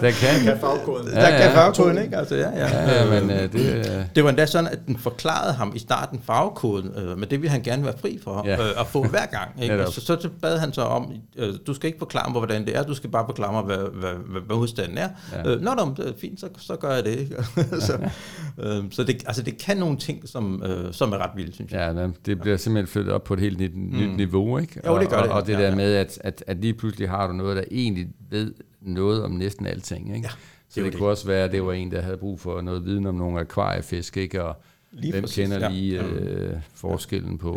Der 0.00 0.10
kan. 0.10 0.44
Kan 0.44 0.58
fagkoden. 0.60 1.06
der 1.06 1.30
kan 1.38 1.50
farvekoden, 1.52 1.98
ikke? 2.02 2.16
Altså, 2.16 2.34
ja, 2.34 2.50
ja. 2.50 2.66
Ja, 2.66 3.04
ja, 3.14 3.20
men 3.20 3.30
øh, 3.30 3.52
det... 3.52 3.74
Øh, 3.76 4.04
Det 4.14 4.24
var 4.24 4.30
endda 4.30 4.46
sådan, 4.46 4.68
at 4.68 4.78
den 4.86 4.98
forklarede 4.98 5.52
ham 5.52 5.72
i 5.74 5.78
starten 5.78 6.20
farvekoden, 6.24 6.90
øh, 6.96 7.18
men 7.18 7.30
det 7.30 7.42
ville 7.42 7.50
han 7.50 7.62
gerne 7.62 7.84
være 7.84 7.94
fri 8.00 8.18
for 8.24 8.42
Ja. 8.46 8.50
ja. 8.52 8.62
øh, 8.68 8.80
at 8.80 8.86
få 8.86 9.04
hver 9.04 9.26
gang. 9.26 9.62
Ikke? 9.62 9.86
Og 9.86 9.92
så, 9.92 10.00
så 10.00 10.28
bad 10.42 10.58
han 10.58 10.72
så 10.72 10.82
om, 10.82 11.12
øh, 11.36 11.54
du 11.66 11.74
skal 11.74 11.86
ikke 11.86 11.98
forklare 11.98 12.30
mig, 12.30 12.38
hvordan 12.40 12.66
det 12.66 12.76
er, 12.76 12.82
du 12.82 12.94
skal 12.94 13.10
bare 13.10 13.24
forklare 13.26 13.52
mig, 13.52 13.62
hvad, 13.62 13.76
hvad, 13.76 14.10
hvad, 14.10 14.40
hvad 14.46 14.56
modstanden 14.56 14.98
er. 14.98 15.08
Ja. 15.32 15.38
Ja. 15.38 15.54
Øh, 15.54 15.60
Nå, 15.62 15.74
nå, 15.74 15.94
det 15.96 16.08
er 16.08 16.12
fint, 16.20 16.40
så, 16.40 16.48
så 16.58 16.75
gør 16.76 16.94
jeg 16.94 17.04
det. 17.04 17.18
Ikke? 17.18 17.36
så 17.86 18.10
øh, 18.58 18.84
så 18.90 19.04
det, 19.04 19.22
altså, 19.26 19.42
det 19.42 19.58
kan 19.58 19.76
nogle 19.76 19.96
ting, 19.98 20.28
som, 20.28 20.62
øh, 20.62 20.92
som 20.92 21.12
er 21.12 21.18
ret 21.18 21.30
vildt, 21.36 21.54
synes 21.54 21.72
jeg. 21.72 21.94
ja, 21.96 22.08
det 22.26 22.40
bliver 22.40 22.56
simpelthen 22.56 22.86
flyttet 22.86 23.12
op 23.12 23.24
på 23.24 23.34
et 23.34 23.40
helt 23.40 23.58
nyt, 23.60 23.76
nyt 23.76 24.16
niveau, 24.16 24.58
ikke? 24.58 24.80
Jo, 24.86 24.98
det 24.98 25.08
gør 25.08 25.16
og, 25.16 25.22
det. 25.22 25.30
Og, 25.32 25.40
og 25.40 25.46
det 25.46 25.52
Ja, 25.52 25.58
der 25.62 25.68
ja. 25.68 25.74
med, 25.74 25.94
at, 25.94 26.18
at, 26.24 26.44
at 26.46 26.56
lige 26.56 26.74
pludselig 26.74 27.08
har 27.08 27.26
du 27.26 27.32
noget, 27.32 27.56
der 27.56 27.64
egentlig 27.70 28.06
ved 28.30 28.54
noget 28.80 29.22
om 29.24 29.30
næsten 29.30 29.66
alting, 29.66 30.16
ikke? 30.16 30.28
Ja, 30.28 30.32
Så 30.68 30.80
er 30.80 30.84
det, 30.84 30.92
jo 30.94 30.98
kunne 30.98 31.08
også 31.08 31.26
være, 31.26 31.44
at 31.44 31.52
det 31.52 31.66
var 31.66 31.72
en, 31.72 31.90
der 31.90 32.00
havde 32.00 32.16
brug 32.16 32.40
for 32.40 32.60
noget 32.60 32.84
viden 32.84 33.06
om 33.06 33.14
nogle 33.14 33.40
akvariefisk, 33.40 34.16
ikke? 34.16 34.44
Og 34.44 34.56
Lige 34.92 35.12
hvem 35.12 35.22
præcis, 35.22 35.36
kender 35.36 35.58
ja. 35.60 35.68
lige 35.68 35.94
Ja. 35.94 36.02
øh, 36.08 36.56
forskellen 36.74 37.38
på 37.38 37.54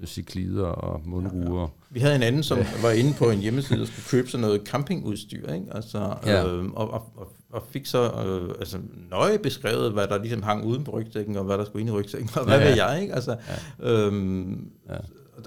Ja. 0.00 0.06
cyklider 0.06 0.64
og 0.66 1.00
mundruer? 1.04 1.68
Vi 1.90 2.00
havde 2.00 2.16
en 2.16 2.22
anden, 2.22 2.42
som 2.42 2.58
var 2.82 2.90
inde 2.90 3.14
på 3.18 3.30
en 3.30 3.38
hjemmeside 3.38 3.80
og 3.82 3.86
skulle 3.86 4.04
købe 4.10 4.30
sådan 4.30 4.42
noget 4.42 4.60
campingudstyr, 4.66 5.52
ikke? 5.52 5.66
Altså, 5.74 6.14
Ja. 6.26 6.46
øh, 6.54 6.64
og, 6.64 6.90
og, 6.90 7.12
og, 7.16 7.32
og 7.56 7.62
fik 7.70 7.86
så 7.86 8.02
øh, 8.02 8.54
altså, 8.58 8.78
nøje 9.10 9.38
beskrevet, 9.38 9.92
hvad 9.92 10.06
der 10.08 10.18
ligesom 10.18 10.42
hang 10.42 10.64
uden 10.64 10.84
på 10.84 10.90
rygsækken, 10.90 11.36
og 11.36 11.44
hvad 11.44 11.58
der 11.58 11.64
skulle 11.64 11.80
ind 11.80 11.88
i 11.88 11.92
rygsækken, 11.92 12.30
og 12.36 12.44
hvad 12.44 12.58
Ja, 12.58 12.64
ja, 12.64 12.68
ved 12.68 12.76
jeg, 12.76 13.02
ikke? 13.02 13.14
Altså, 13.14 13.36
ja. 13.82 13.90
øhm, 13.90 14.70
Ja. 14.88 14.96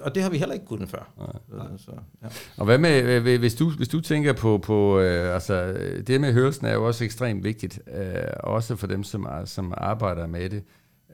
Og 0.02 0.14
det 0.14 0.22
har 0.22 0.30
vi 0.30 0.38
heller 0.38 0.52
ikke 0.54 0.66
kunnet 0.66 0.88
før. 0.88 1.12
Ja. 1.20 1.62
Så, 1.78 1.90
ja. 2.22 2.28
Og 2.56 2.64
hvad 2.64 2.78
med, 2.78 3.02
øh, 3.02 3.38
hvis 3.38 3.54
du, 3.54 3.70
hvis 3.70 3.88
du 3.88 4.00
tænker 4.00 4.32
på, 4.32 4.58
på 4.58 5.00
øh, 5.00 5.34
altså, 5.34 5.76
det 6.06 6.20
med 6.20 6.32
hørelsen 6.32 6.66
er 6.66 6.74
jo 6.74 6.86
også 6.86 7.04
ekstremt 7.04 7.44
vigtigt, 7.44 7.80
øh, 7.94 8.22
også 8.40 8.76
for 8.76 8.86
dem, 8.86 9.04
som, 9.04 9.24
er, 9.24 9.44
som 9.44 9.74
arbejder 9.76 10.26
med 10.26 10.50
det, 10.50 10.62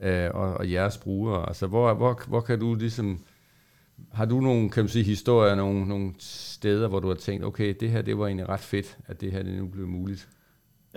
øh, 0.03 0.29
og, 0.33 0.53
og 0.53 0.71
jeres 0.71 0.97
brugere. 0.97 1.47
Altså, 1.47 1.67
hvor, 1.67 1.93
hvor, 1.93 2.21
hvor 2.27 2.41
kan 2.41 2.59
du 2.59 2.75
ligesom, 2.75 3.19
har 4.13 4.25
du 4.25 4.39
nogle, 4.39 4.69
kan 4.69 4.83
man 4.83 4.89
sige, 4.89 5.03
historier, 5.03 5.55
nogle, 5.55 5.87
nogle 5.87 6.13
steder, 6.19 6.87
hvor 6.87 6.99
du 6.99 7.07
har 7.07 7.15
tænkt, 7.15 7.45
okay, 7.45 7.75
det 7.79 7.89
her, 7.89 8.01
det 8.01 8.17
var 8.17 8.25
egentlig 8.27 8.49
ret 8.49 8.59
fedt, 8.59 8.97
at 9.07 9.21
det 9.21 9.31
her, 9.31 9.43
det 9.43 9.53
nu 9.57 9.67
blev 9.67 9.87
muligt? 9.87 10.27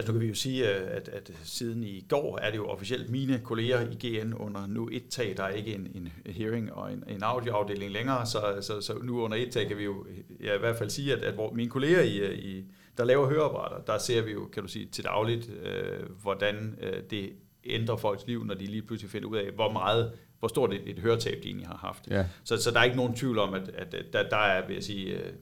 Altså 0.01 0.13
nu 0.13 0.19
kan 0.19 0.23
vi 0.23 0.29
jo 0.29 0.35
sige, 0.35 0.69
at, 0.69 1.09
at 1.09 1.31
siden 1.45 1.85
i 1.85 2.07
går 2.09 2.39
er 2.39 2.51
det 2.51 2.57
jo 2.57 2.67
officielt 2.67 3.11
mine 3.11 3.41
kolleger 3.45 3.81
i 3.81 3.95
GN 4.07 4.33
under 4.33 4.67
nu 4.67 4.89
et 4.93 5.09
tag. 5.09 5.35
Der 5.37 5.43
er 5.43 5.49
ikke 5.49 5.75
en, 5.75 5.89
en 5.95 6.33
hearing 6.33 6.73
og 6.73 6.93
en, 6.93 7.05
en 7.09 7.23
audioafdeling 7.23 7.93
længere, 7.93 8.27
så, 8.27 8.59
så, 8.61 8.81
så 8.81 8.95
nu 9.03 9.23
under 9.23 9.37
et 9.37 9.53
tag 9.53 9.69
kan 9.69 9.79
vi 9.79 9.85
jo 9.85 10.07
ja, 10.45 10.55
i 10.55 10.59
hvert 10.59 10.77
fald 10.77 10.91
sige, 10.91 11.13
at, 11.13 11.23
at 11.23 11.35
hvor 11.35 11.53
mine 11.53 11.71
kolleger, 11.71 12.01
i, 12.01 12.35
i, 12.35 12.65
der 12.99 13.05
laver 13.05 13.29
høreapparater, 13.29 13.85
der 13.85 13.99
ser 13.99 14.23
vi 14.23 14.33
jo, 14.33 14.49
kan 14.53 14.63
du 14.63 14.69
sige, 14.69 14.87
til 14.87 15.05
dagligt, 15.05 15.51
øh, 15.63 16.11
hvordan 16.23 16.79
øh, 16.81 17.03
det 17.11 17.33
ændrer 17.65 17.97
folks 17.97 18.27
liv, 18.27 18.45
når 18.45 18.55
de 18.55 18.67
lige 18.67 18.83
pludselig 18.83 19.11
finder 19.11 19.29
ud 19.29 19.37
af, 19.37 19.51
hvor 19.55 19.73
meget, 19.73 20.13
hvor 20.39 20.49
stort 20.49 20.73
et, 20.75 20.83
et 20.87 20.99
høretab 20.99 21.43
de 21.43 21.49
egentlig 21.49 21.67
har 21.67 21.77
haft. 21.77 22.09
Ja. 22.11 22.27
Så, 22.45 22.57
så 22.57 22.71
der 22.71 22.81
er 22.81 22.85
ikke 22.85 22.97
nogen 22.97 23.15
tvivl 23.15 23.39
om, 23.39 23.55
at, 23.55 23.69
at, 23.69 23.95
at 23.95 24.13
der, 24.13 24.29
der 24.29 24.37
er, 24.37 24.67
vil 24.67 24.75
jeg 24.75 24.85
sige, 24.85 25.13
øh, 25.13 25.33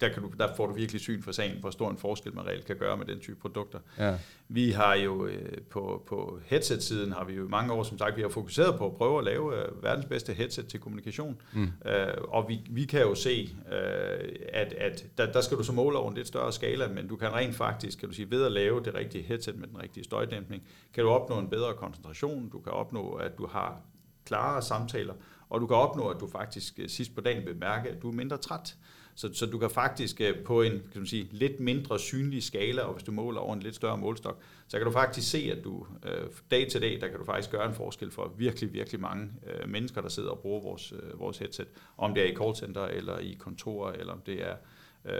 der, 0.00 0.08
kan 0.08 0.22
du, 0.22 0.30
der 0.38 0.54
får 0.56 0.66
du 0.66 0.72
virkelig 0.72 1.00
syn 1.00 1.22
for 1.22 1.32
sagen, 1.32 1.60
hvor 1.60 1.70
stor 1.70 1.90
en 1.90 1.98
forskel 1.98 2.34
man 2.34 2.46
reelt 2.46 2.64
kan 2.64 2.76
gøre 2.76 2.96
med 2.96 3.06
den 3.06 3.20
type 3.20 3.36
produkter. 3.40 3.78
Ja. 3.98 4.18
Vi 4.48 4.70
har 4.70 4.94
jo 4.94 5.26
øh, 5.26 5.58
på, 5.70 6.02
på 6.06 6.40
headset-siden 6.44 7.12
har 7.12 7.24
vi 7.24 7.34
jo 7.34 7.48
mange 7.48 7.72
år, 7.72 7.82
som 7.82 7.98
sagt, 7.98 8.16
vi 8.16 8.22
har 8.22 8.28
fokuseret 8.28 8.78
på 8.78 8.86
at 8.86 8.94
prøve 8.94 9.18
at 9.18 9.24
lave 9.24 9.56
øh, 9.56 9.82
verdens 9.82 10.06
bedste 10.06 10.32
headset 10.32 10.66
til 10.66 10.80
kommunikation. 10.80 11.40
Mm. 11.52 11.72
Øh, 11.86 12.14
og 12.28 12.48
vi, 12.48 12.60
vi 12.70 12.84
kan 12.84 13.00
jo 13.00 13.14
se, 13.14 13.50
øh, 13.72 14.28
at, 14.52 14.72
at 14.72 15.06
der, 15.18 15.32
der 15.32 15.40
skal 15.40 15.58
du 15.58 15.62
så 15.62 15.72
måle 15.72 15.98
over 15.98 16.10
en 16.10 16.16
lidt 16.16 16.28
større 16.28 16.52
skala, 16.52 16.88
men 16.88 17.08
du 17.08 17.16
kan 17.16 17.32
rent 17.32 17.54
faktisk, 17.54 17.98
kan 17.98 18.08
du 18.08 18.14
sige, 18.14 18.30
ved 18.30 18.44
at 18.44 18.52
lave 18.52 18.82
det 18.84 18.94
rigtige 18.94 19.24
headset 19.24 19.58
med 19.58 19.68
den 19.68 19.82
rigtige 19.82 20.04
støjdæmpning, 20.04 20.62
kan 20.94 21.04
du 21.04 21.10
opnå 21.10 21.38
en 21.38 21.48
bedre 21.48 21.74
koncentration, 21.74 22.48
du 22.48 22.60
kan 22.60 22.72
opnå, 22.72 23.12
at 23.12 23.38
du 23.38 23.46
har 23.46 23.80
klarere 24.24 24.62
samtaler, 24.62 25.14
og 25.50 25.60
du 25.60 25.66
kan 25.66 25.76
opnå, 25.76 26.08
at 26.08 26.20
du 26.20 26.26
faktisk 26.26 26.78
øh, 26.78 26.88
sidst 26.88 27.14
på 27.14 27.20
dagen 27.20 27.46
vil 27.46 27.56
mærke, 27.56 27.88
at 27.88 28.02
du 28.02 28.08
er 28.08 28.14
mindre 28.14 28.36
træt. 28.36 28.76
Så, 29.18 29.34
så 29.34 29.46
du 29.46 29.58
kan 29.58 29.70
faktisk 29.70 30.20
øh, 30.20 30.36
på 30.44 30.62
en 30.62 30.72
kan 30.72 31.00
man 31.00 31.06
sige, 31.06 31.28
lidt 31.30 31.60
mindre 31.60 31.98
synlig 31.98 32.42
skala, 32.42 32.82
og 32.82 32.92
hvis 32.92 33.04
du 33.04 33.12
måler 33.12 33.40
over 33.40 33.54
en 33.54 33.60
lidt 33.60 33.74
større 33.74 33.98
målstok, 33.98 34.40
så 34.68 34.76
kan 34.76 34.86
du 34.86 34.92
faktisk 34.92 35.30
se, 35.30 35.52
at 35.56 35.64
du 35.64 35.86
øh, 36.06 36.26
dag 36.50 36.68
til 36.68 36.82
dag, 36.82 36.98
der 37.00 37.08
kan 37.08 37.18
du 37.18 37.24
faktisk 37.24 37.50
gøre 37.50 37.68
en 37.68 37.74
forskel 37.74 38.10
for 38.10 38.32
virkelig, 38.36 38.72
virkelig 38.72 39.00
mange 39.00 39.30
øh, 39.46 39.68
mennesker, 39.68 40.00
der 40.00 40.08
sidder 40.08 40.30
og 40.30 40.38
bruger 40.38 40.60
vores, 40.60 40.92
øh, 40.92 41.20
vores 41.20 41.38
headset. 41.38 41.66
Om 41.96 42.14
det 42.14 42.22
er 42.22 42.32
i 42.32 42.34
callcenter, 42.34 42.84
eller 42.84 43.18
i 43.18 43.36
kontorer, 43.38 43.92
eller 43.92 44.12
om 44.12 44.20
det 44.26 44.42
er 44.42 44.54
øh, 45.04 45.12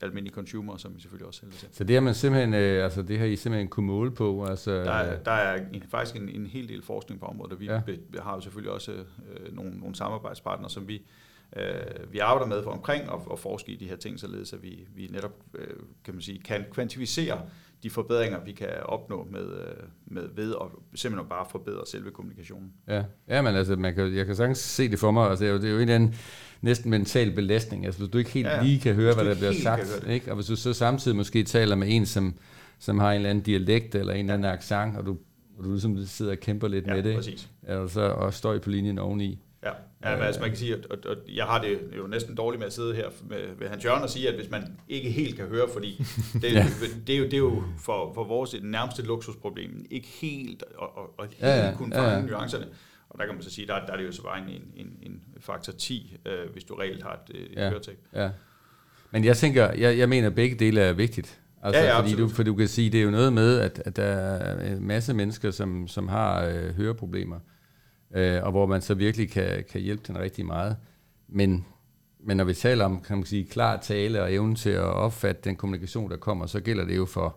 almindelige 0.00 0.34
consumer, 0.34 0.76
som 0.76 0.94
vi 0.94 1.00
selvfølgelig 1.00 1.26
også 1.26 1.40
sælger 1.40 1.54
til. 1.54 1.68
Så 1.72 1.84
det 1.84 1.96
har 1.96 2.00
man 2.00 2.14
simpelthen, 2.14 2.54
øh, 2.54 2.84
altså 2.84 3.02
det 3.02 3.18
har 3.18 3.26
I 3.26 3.36
simpelthen 3.36 3.68
kunne 3.68 3.86
måle 3.86 4.10
på, 4.10 4.44
altså... 4.44 4.70
Der 4.70 4.92
er, 4.92 5.22
der 5.22 5.30
er 5.30 5.66
en, 5.72 5.82
faktisk 5.90 6.16
en, 6.16 6.28
en 6.28 6.46
hel 6.46 6.68
del 6.68 6.82
forskning 6.82 7.20
på 7.20 7.26
området, 7.26 7.52
og 7.52 7.60
vi 7.60 7.66
ja. 7.66 7.80
be, 7.86 7.98
har 8.18 8.34
jo 8.34 8.40
selvfølgelig 8.40 8.72
også 8.72 8.92
øh, 8.92 9.56
nogle, 9.56 9.78
nogle 9.78 9.94
samarbejdspartnere, 9.94 10.70
som 10.70 10.88
vi, 10.88 11.02
øh, 11.56 12.12
vi 12.12 12.18
arbejder 12.18 12.46
med 12.46 12.62
for 12.62 12.70
omkring 12.70 13.10
og, 13.10 13.30
og 13.30 13.38
forske 13.38 13.72
i 13.72 13.76
de 13.76 13.88
her 13.88 13.96
ting, 13.96 14.20
således 14.20 14.52
at 14.52 14.62
vi, 14.62 14.86
vi 14.94 15.06
netop 15.06 15.34
øh, 15.54 15.66
kan, 16.04 16.14
man 16.14 16.22
sige, 16.22 16.38
kan 16.38 16.64
kvantificere 16.72 17.40
de 17.82 17.90
forbedringer, 17.90 18.44
vi 18.44 18.52
kan 18.52 18.68
opnå 18.82 19.28
med, 19.30 19.40
øh, 19.40 19.74
med 20.06 20.28
ved 20.34 20.54
at 20.60 20.66
simpelthen 20.94 21.28
bare 21.28 21.46
forbedre 21.50 21.86
selve 21.86 22.10
kommunikationen. 22.10 22.72
Ja, 22.88 23.04
ja 23.28 23.42
men 23.42 23.54
altså, 23.54 23.76
man 23.76 23.94
kan, 23.94 24.16
jeg 24.16 24.26
kan 24.26 24.36
sagtens 24.36 24.58
se 24.58 24.90
det 24.90 24.98
for 24.98 25.10
mig. 25.10 25.30
Altså, 25.30 25.44
det, 25.44 25.64
er 25.64 25.70
jo, 25.70 25.76
en 25.76 25.80
eller 25.80 25.94
anden 25.94 26.14
næsten 26.60 26.90
mental 26.90 27.34
belastning. 27.34 27.86
Altså, 27.86 28.00
hvis 28.00 28.10
du 28.10 28.18
ikke 28.18 28.30
helt 28.30 28.46
ja, 28.46 28.50
Ja, 28.50 28.56
ja. 28.56 28.62
ja. 28.62 28.68
lige 28.68 28.80
kan 28.80 28.94
høre, 28.94 29.14
hvad 29.14 29.24
der 29.24 29.34
bliver 29.34 29.52
sagt, 29.52 30.04
ikke? 30.08 30.30
og 30.30 30.34
hvis 30.34 30.46
du 30.46 30.56
så 30.56 30.72
samtidig 30.72 31.16
måske 31.16 31.42
taler 31.42 31.76
med 31.76 31.86
en, 31.90 32.06
som, 32.06 32.34
som 32.78 32.98
har 32.98 33.10
en 33.10 33.16
eller 33.16 33.30
anden 33.30 33.44
dialekt 33.44 33.94
eller 33.94 34.12
en 34.12 34.20
eller 34.20 34.34
anden 34.34 34.52
accent, 34.52 34.96
og 34.96 35.06
du, 35.06 35.16
og 35.58 35.64
du 35.64 35.70
ligesom 35.70 36.06
sidder 36.06 36.32
og 36.32 36.38
kæmper 36.38 36.68
lidt 36.68 36.86
Ja, 36.86 36.94
med 36.94 37.02
det, 37.02 37.16
præcis. 37.16 37.48
ikke? 37.62 37.72
Altså, 37.80 38.00
og 38.00 38.34
støj 38.34 38.58
på 38.58 38.70
linjen 38.70 38.98
oveni. 38.98 39.38
Ja, 39.64 39.70
ja 40.04 40.16
men 40.16 40.24
altså 40.24 40.40
man 40.40 40.50
kan 40.50 40.58
sige, 40.58 40.74
at, 40.74 40.86
at, 40.90 41.06
at 41.06 41.18
jeg 41.34 41.44
har 41.44 41.62
det 41.62 41.78
jo 41.98 42.06
næsten 42.06 42.34
dårligt 42.34 42.58
med 42.58 42.66
at 42.66 42.72
sidde 42.72 42.94
her 42.94 43.04
med, 43.28 43.38
ved 43.58 43.68
Hans 43.68 43.84
Jørgen 43.84 44.02
og 44.02 44.10
sige, 44.10 44.28
at 44.28 44.34
hvis 44.34 44.50
man 44.50 44.76
ikke 44.88 45.10
helt 45.10 45.36
kan 45.36 45.46
høre, 45.46 45.68
fordi 45.72 46.04
det, 46.42 46.52
Ja. 46.52 46.58
ja. 46.58 46.66
det, 47.06 47.14
er, 47.14 47.18
jo, 47.18 47.24
det 47.24 47.34
er 47.34 47.38
jo 47.38 47.62
for, 47.78 48.12
for 48.14 48.24
vores 48.24 48.54
nærmeste 48.62 49.02
luksusproblem, 49.02 49.86
ikke 49.90 50.08
helt 50.08 50.64
at, 50.82 50.88
at, 50.98 51.24
at 51.24 51.30
helt 51.30 51.42
Ja, 51.42 51.66
ja, 51.68 51.74
kunne 51.76 51.94
fange 51.94 52.10
ja. 52.10 52.16
ja, 52.18 52.26
nuancerne. 52.26 52.66
Og 53.10 53.18
der 53.18 53.24
kan 53.26 53.34
man 53.34 53.42
så 53.44 53.50
sige, 53.50 53.66
der, 53.66 53.86
der 53.86 53.92
er 53.92 53.96
det 53.96 54.06
jo 54.06 54.12
så 54.12 54.22
bare 54.22 54.38
en, 54.38 54.48
en, 54.76 54.92
en 55.02 55.22
faktor 55.40 55.72
10, 55.72 56.16
øh, 56.26 56.52
hvis 56.52 56.64
du 56.64 56.74
reelt 56.74 57.02
har 57.02 57.20
et, 57.28 57.36
et 57.36 57.56
Ja. 57.56 57.68
høretab. 57.70 57.98
Ja. 58.14 58.30
Men 59.10 59.24
jeg 59.24 59.36
tænker, 59.36 59.72
jeg, 59.72 59.98
jeg 59.98 60.08
mener, 60.08 60.26
at 60.28 60.34
begge 60.34 60.56
dele 60.56 60.80
er 60.80 60.92
vigtigt. 60.92 61.40
Altså, 61.62 61.80
Ja, 61.82 61.86
ja, 61.88 62.00
fordi, 62.00 62.14
du, 62.14 62.28
for 62.28 62.42
du 62.42 62.54
kan 62.54 62.68
sige, 62.68 62.90
det 62.90 63.00
er 63.00 63.04
jo 63.04 63.10
noget 63.10 63.32
med, 63.32 63.58
at, 63.60 63.82
at 63.84 63.96
der 63.96 64.02
er 64.04 64.72
en 64.72 64.86
masse 64.86 65.14
mennesker, 65.14 65.50
som, 65.50 65.88
som 65.88 66.08
har 66.08 66.44
øh, 66.46 66.76
høreproblemer, 66.76 67.38
øh, 68.14 68.42
og 68.42 68.50
hvor 68.50 68.66
man 68.66 68.80
så 68.80 68.94
virkelig 68.94 69.30
kan, 69.30 69.64
kan 69.70 69.80
hjælpe 69.80 70.02
den 70.06 70.18
rigtig 70.18 70.46
meget. 70.46 70.76
Men, 71.28 71.66
men 72.20 72.36
når 72.36 72.44
vi 72.44 72.54
taler 72.54 72.84
om, 72.84 73.00
kan 73.00 73.16
man 73.16 73.26
sige, 73.26 73.44
klar 73.44 73.76
tale 73.76 74.22
og 74.22 74.32
evnen 74.32 74.56
til 74.56 74.70
at 74.70 74.82
opfatte 74.84 75.42
den 75.44 75.56
kommunikation, 75.56 76.10
der 76.10 76.16
kommer, 76.16 76.46
så 76.46 76.60
gælder 76.60 76.84
det 76.84 76.96
jo 76.96 77.06
for 77.06 77.36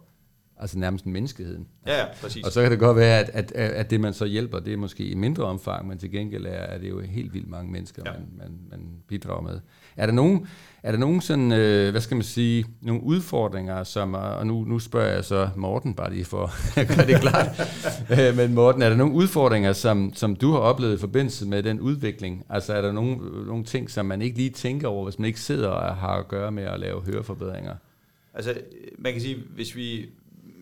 altså 0.58 0.80
nærmest 0.80 1.06
menneskeheden. 1.06 1.68
Ja, 1.88 2.00
ja, 2.00 2.06
præcis. 2.22 2.46
Og 2.46 2.52
så 2.52 2.62
kan 2.62 2.72
det 2.72 2.80
godt 2.80 2.98
være, 2.98 3.20
at, 3.20 3.30
at, 3.30 3.52
at 3.52 3.90
det 3.90 4.02
man 4.02 4.14
så 4.14 4.26
hjælper, 4.26 4.60
det 4.60 4.74
er 4.74 4.78
måske 4.78 5.06
i 5.06 5.16
mindre 5.16 5.44
omfang, 5.44 5.88
men 5.88 5.98
til 5.98 6.12
gengæld 6.12 6.46
er, 6.46 6.50
er 6.50 6.78
det 6.78 6.90
jo 6.90 7.00
helt 7.00 7.34
vildt 7.34 7.50
mange 7.50 7.72
mennesker, 7.72 8.04
ja. 8.06 8.12
man, 8.12 8.28
man, 8.38 8.60
man 8.70 8.90
bidrager 9.08 9.42
med. 9.42 9.60
Er 9.98 10.06
der 10.06 10.14
nogen, 10.14 10.48
er 10.84 10.92
der 10.92 11.00
nogen 11.00 11.22
sådan, 11.22 11.52
øh, 11.52 11.92
hvad 11.92 12.02
skal 12.02 12.18
man 12.18 12.24
sige, 12.24 12.66
nogle 12.82 13.04
udfordringer, 13.04 13.84
som, 13.84 14.14
og 14.14 14.48
nu, 14.48 14.64
nu 14.64 14.80
spørger 14.80 15.14
jeg 15.14 15.24
så 15.24 15.50
Morten, 15.56 15.94
bare 15.94 16.14
lige 16.14 16.26
for 16.26 16.52
at 16.80 16.88
gøre 16.88 17.08
det 17.08 17.22
klart, 17.22 17.48
øh, 18.20 18.38
men 18.38 18.54
Morten, 18.54 18.82
er 18.82 18.90
der 18.90 18.96
nogle 18.96 19.14
udfordringer, 19.14 19.74
som, 19.74 20.14
som 20.16 20.36
du 20.36 20.52
har 20.52 20.60
oplevet 20.60 20.98
i 20.98 21.00
forbindelse 21.00 21.48
med 21.48 21.64
den 21.64 21.80
udvikling? 21.80 22.46
Altså 22.50 22.74
er 22.74 22.82
der 22.82 22.92
nogle, 22.92 23.46
nogle 23.46 23.64
ting, 23.64 23.92
som 23.92 24.06
man 24.06 24.22
ikke 24.22 24.38
lige 24.38 24.50
tænker 24.50 24.88
over, 24.88 25.04
hvis 25.04 25.20
man 25.20 25.28
ikke 25.28 25.40
sidder 25.40 25.70
og 25.70 25.96
har 25.96 26.16
at 26.16 26.28
gøre 26.28 26.52
med 26.52 26.64
at 26.64 26.80
lave 26.80 27.02
høreforbedringer? 27.02 27.76
Altså, 28.34 28.54
man 28.98 29.12
kan 29.14 29.22
sige, 29.22 29.44
hvis 29.56 29.76
vi, 29.76 30.10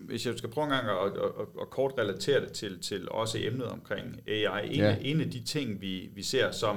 hvis 0.08 0.26
jeg 0.26 0.34
skal 0.38 0.50
prøve 0.50 0.64
en 0.64 0.70
gang 0.70 0.88
at, 0.88 0.96
at, 0.96 1.12
at, 1.40 1.46
at 1.60 1.70
kort 1.70 1.92
relatere 1.98 2.40
det 2.40 2.52
til, 2.52 2.78
til 2.80 3.08
også 3.10 3.38
emnet 3.40 3.66
omkring 3.66 4.20
AI, 4.28 4.66
en, 4.66 4.80
ja. 4.80 4.96
en 5.00 5.20
af 5.20 5.30
de 5.30 5.40
ting, 5.40 5.80
vi, 5.80 6.10
vi 6.14 6.22
ser 6.22 6.50
som 6.50 6.76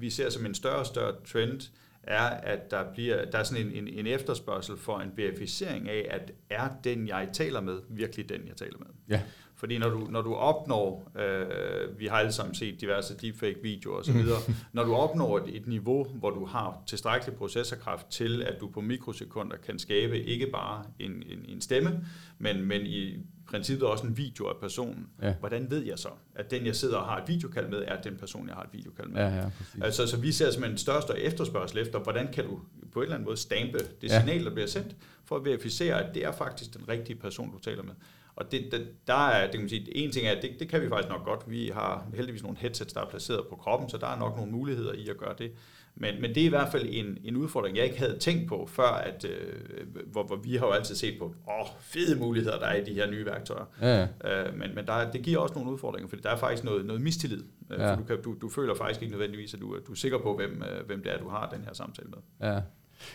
vi 0.00 0.10
ser 0.10 0.30
som 0.30 0.46
en 0.46 0.54
større 0.54 0.76
og 0.76 0.86
større 0.86 1.12
trend, 1.32 1.60
er, 2.06 2.22
at 2.28 2.70
der, 2.70 2.92
bliver, 2.92 3.24
der 3.24 3.38
er 3.38 3.42
sådan 3.42 3.66
en, 3.66 3.72
en, 3.72 3.88
en 3.88 4.06
efterspørgsel 4.06 4.76
for 4.76 4.98
en 4.98 5.12
verificering 5.16 5.88
af, 5.88 6.06
at 6.10 6.32
er 6.50 6.68
den, 6.84 7.08
jeg 7.08 7.28
taler 7.32 7.60
med, 7.60 7.80
virkelig 7.88 8.28
den, 8.28 8.48
jeg 8.48 8.56
taler 8.56 8.78
med. 8.78 8.86
Ja. 9.08 9.20
Fordi 9.56 9.78
når 9.78 9.88
du, 9.88 10.06
når 10.10 10.22
du 10.22 10.34
opnår, 10.34 11.12
øh, 11.18 11.98
vi 11.98 12.06
har 12.06 12.16
alle 12.16 12.32
sammen 12.32 12.54
set 12.54 12.80
diverse 12.80 13.16
deepfake-videoer 13.16 13.98
osv., 13.98 14.16
mm. 14.16 14.54
når 14.72 14.84
du 14.84 14.94
opnår 14.94 15.38
et, 15.38 15.56
et 15.56 15.66
niveau, 15.66 16.04
hvor 16.04 16.30
du 16.30 16.44
har 16.44 16.82
tilstrækkelig 16.86 17.36
processorkraft 17.36 18.06
til, 18.10 18.42
at 18.42 18.60
du 18.60 18.68
på 18.68 18.80
mikrosekunder 18.80 19.56
kan 19.56 19.78
skabe 19.78 20.22
ikke 20.22 20.46
bare 20.46 20.84
en, 20.98 21.10
en, 21.10 21.44
en 21.48 21.60
stemme, 21.60 22.04
men, 22.38 22.64
men 22.64 22.80
i 22.86 23.16
princippet 23.54 23.88
også 23.88 24.06
en 24.06 24.16
video 24.16 24.46
af 24.46 24.54
personen. 24.60 25.08
Ja. 25.22 25.34
Hvordan 25.40 25.70
ved 25.70 25.84
jeg 25.84 25.98
så, 25.98 26.08
at 26.34 26.50
den, 26.50 26.66
jeg 26.66 26.76
sidder 26.76 26.96
og 26.96 27.06
har 27.06 27.22
et 27.22 27.28
videokald 27.28 27.68
med, 27.68 27.84
er 27.86 28.02
den 28.02 28.16
person, 28.16 28.48
jeg 28.48 28.54
har 28.54 28.62
et 28.62 28.68
videokald 28.72 29.08
med? 29.08 29.20
Ja, 29.20 29.34
ja, 29.36 29.50
altså, 29.82 30.06
så 30.06 30.16
vi 30.16 30.32
ser 30.32 30.50
simpelthen 30.50 30.72
en 30.72 30.78
største 30.78 31.18
efterspørgsel 31.18 31.78
efter, 31.78 31.98
hvordan 31.98 32.32
kan 32.32 32.44
du 32.44 32.60
på 32.92 33.00
en 33.00 33.02
eller 33.02 33.14
anden 33.14 33.24
måde 33.24 33.36
stampe 33.36 33.78
det 33.78 34.08
ja. 34.10 34.20
signal, 34.20 34.44
der 34.44 34.50
bliver 34.50 34.66
sendt, 34.66 34.96
for 35.24 35.36
at 35.36 35.44
verificere, 35.44 36.04
at 36.04 36.14
det 36.14 36.24
er 36.24 36.32
faktisk 36.32 36.74
den 36.74 36.88
rigtige 36.88 37.16
person, 37.16 37.52
du 37.52 37.58
taler 37.58 37.82
med. 37.82 37.94
Og 38.36 38.52
det, 38.52 38.68
det, 38.72 38.88
der 39.06 39.28
er, 39.28 39.42
det 39.42 39.50
kan 39.50 39.60
man 39.60 39.68
sige, 39.68 39.96
en 39.96 40.12
ting 40.12 40.26
er, 40.26 40.30
at 40.30 40.42
det, 40.42 40.50
det 40.58 40.68
kan 40.68 40.82
vi 40.82 40.88
faktisk 40.88 41.08
nok 41.08 41.24
godt. 41.24 41.40
Vi 41.46 41.70
har 41.74 42.06
heldigvis 42.14 42.42
nogle 42.42 42.58
headsets, 42.58 42.92
der 42.92 43.00
er 43.00 43.10
placeret 43.10 43.46
på 43.48 43.56
kroppen, 43.56 43.90
så 43.90 43.96
der 43.96 44.06
er 44.06 44.18
nok 44.18 44.36
nogle 44.36 44.52
muligheder 44.52 44.92
i 44.92 45.08
at 45.08 45.16
gøre 45.16 45.34
det. 45.38 45.52
Men, 45.96 46.20
men 46.20 46.34
det 46.34 46.40
er 46.40 46.46
i 46.46 46.48
hvert 46.48 46.72
fald 46.72 46.86
en, 46.90 47.18
en 47.24 47.36
udfordring, 47.36 47.76
jeg 47.76 47.84
ikke 47.84 47.98
havde 47.98 48.18
tænkt 48.18 48.48
på 48.48 48.68
før, 48.72 48.88
at, 48.88 49.24
øh, 49.24 49.86
hvor, 50.12 50.22
hvor 50.22 50.36
vi 50.36 50.56
har 50.56 50.66
jo 50.66 50.72
altid 50.72 50.94
set 50.94 51.18
på, 51.18 51.24
åh, 51.24 51.66
fede 51.80 52.18
muligheder, 52.18 52.58
der 52.58 52.66
er 52.66 52.74
i 52.74 52.84
de 52.84 52.94
her 52.94 53.10
nye 53.10 53.26
værktøjer. 53.26 53.64
Ja. 53.82 54.02
Øh, 54.02 54.58
men 54.58 54.74
men 54.74 54.86
der, 54.86 55.10
det 55.10 55.22
giver 55.22 55.38
også 55.38 55.54
nogle 55.54 55.70
udfordringer, 55.70 56.08
fordi 56.08 56.22
der 56.22 56.30
er 56.30 56.36
faktisk 56.36 56.64
noget, 56.64 56.86
noget 56.86 57.02
mistillid. 57.02 57.42
Øh, 57.70 57.80
ja. 57.80 57.92
For 57.92 57.96
du, 57.96 58.02
kan, 58.02 58.22
du, 58.22 58.34
du 58.40 58.48
føler 58.48 58.74
faktisk 58.74 59.02
ikke 59.02 59.12
nødvendigvis, 59.12 59.54
at 59.54 59.60
du, 59.60 59.76
du 59.86 59.92
er 59.92 59.96
sikker 59.96 60.18
på, 60.18 60.36
hvem, 60.36 60.62
øh, 60.62 60.86
hvem 60.86 61.02
det 61.02 61.12
er, 61.12 61.18
du 61.18 61.28
har 61.28 61.50
den 61.54 61.64
her 61.64 61.72
samtale 61.72 62.08
med. 62.08 62.48
Ja. 62.48 62.60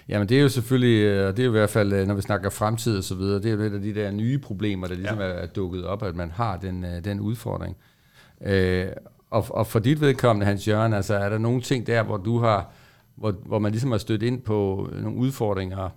Jamen 0.07 0.29
det 0.29 0.37
er 0.37 0.41
jo 0.41 0.49
selvfølgelig, 0.49 1.03
øh, 1.03 1.27
og 1.27 1.37
det 1.37 1.43
er 1.43 1.45
jo 1.45 1.51
i 1.51 1.57
hvert 1.57 1.69
fald, 1.69 2.05
når 2.05 2.13
vi 2.13 2.21
snakker 2.21 2.49
fremtid 2.49 2.97
og 2.97 3.03
så 3.03 3.15
videre, 3.15 3.35
det 3.35 3.45
er 3.45 3.51
jo 3.51 3.61
lidt 3.61 3.73
af 3.73 3.81
de 3.81 3.95
der 3.95 4.11
nye 4.11 4.37
problemer, 4.37 4.87
der 4.87 4.95
ligesom 4.95 5.19
ja. 5.19 5.25
er 5.25 5.45
dukket 5.45 5.85
op, 5.85 6.03
at 6.03 6.15
man 6.15 6.31
har 6.31 6.57
den, 6.57 6.85
den 7.03 7.19
udfordring. 7.19 7.77
Øh, 8.41 8.87
og, 9.29 9.45
og 9.49 9.67
for 9.67 9.79
dit 9.79 10.01
vedkommende, 10.01 10.45
Hans 10.45 10.67
Jørgen, 10.67 10.93
altså 10.93 11.13
er 11.13 11.29
der 11.29 11.37
nogle 11.37 11.61
ting 11.61 11.87
der, 11.87 12.03
hvor 12.03 12.17
du 12.17 12.39
har, 12.39 12.73
hvor, 13.15 13.31
hvor 13.31 13.59
man 13.59 13.71
ligesom 13.71 13.91
har 13.91 13.97
stødt 13.97 14.23
ind 14.23 14.41
på 14.41 14.89
nogle 14.93 15.17
udfordringer, 15.17 15.89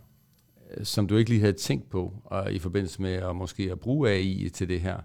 øh, 0.77 0.85
som 0.85 1.07
du 1.07 1.17
ikke 1.17 1.31
lige 1.31 1.41
havde 1.41 1.53
tænkt 1.53 1.91
på, 1.91 2.13
og 2.25 2.53
i 2.53 2.59
forbindelse 2.59 3.03
med 3.03 3.13
at 3.13 3.37
måske 3.37 3.73
at 3.73 3.81
bruge 3.81 4.11
AI 4.11 4.49
til 4.49 4.69
det 4.69 4.81
her? 4.81 4.97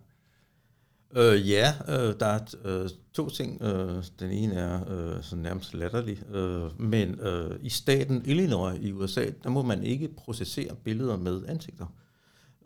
Øh, 1.15 1.49
ja, 1.49 1.73
øh, 1.87 2.15
der 2.19 2.25
er 2.25 2.39
øh, 2.65 2.89
to 3.13 3.29
ting. 3.29 3.61
Øh, 3.61 4.03
den 4.19 4.31
ene 4.31 4.53
er 4.53 4.79
øh, 4.89 5.23
sådan 5.23 5.43
nærmest 5.43 5.73
latterlig, 5.73 6.35
øh, 6.35 6.81
men 6.81 7.19
øh, 7.19 7.59
i 7.61 7.69
staten 7.69 8.21
Illinois 8.25 8.79
i 8.81 8.91
USA, 8.91 9.25
der 9.43 9.49
må 9.49 9.61
man 9.61 9.83
ikke 9.83 10.07
processere 10.17 10.75
billeder 10.83 11.17
med 11.17 11.41
ansigter. 11.47 11.85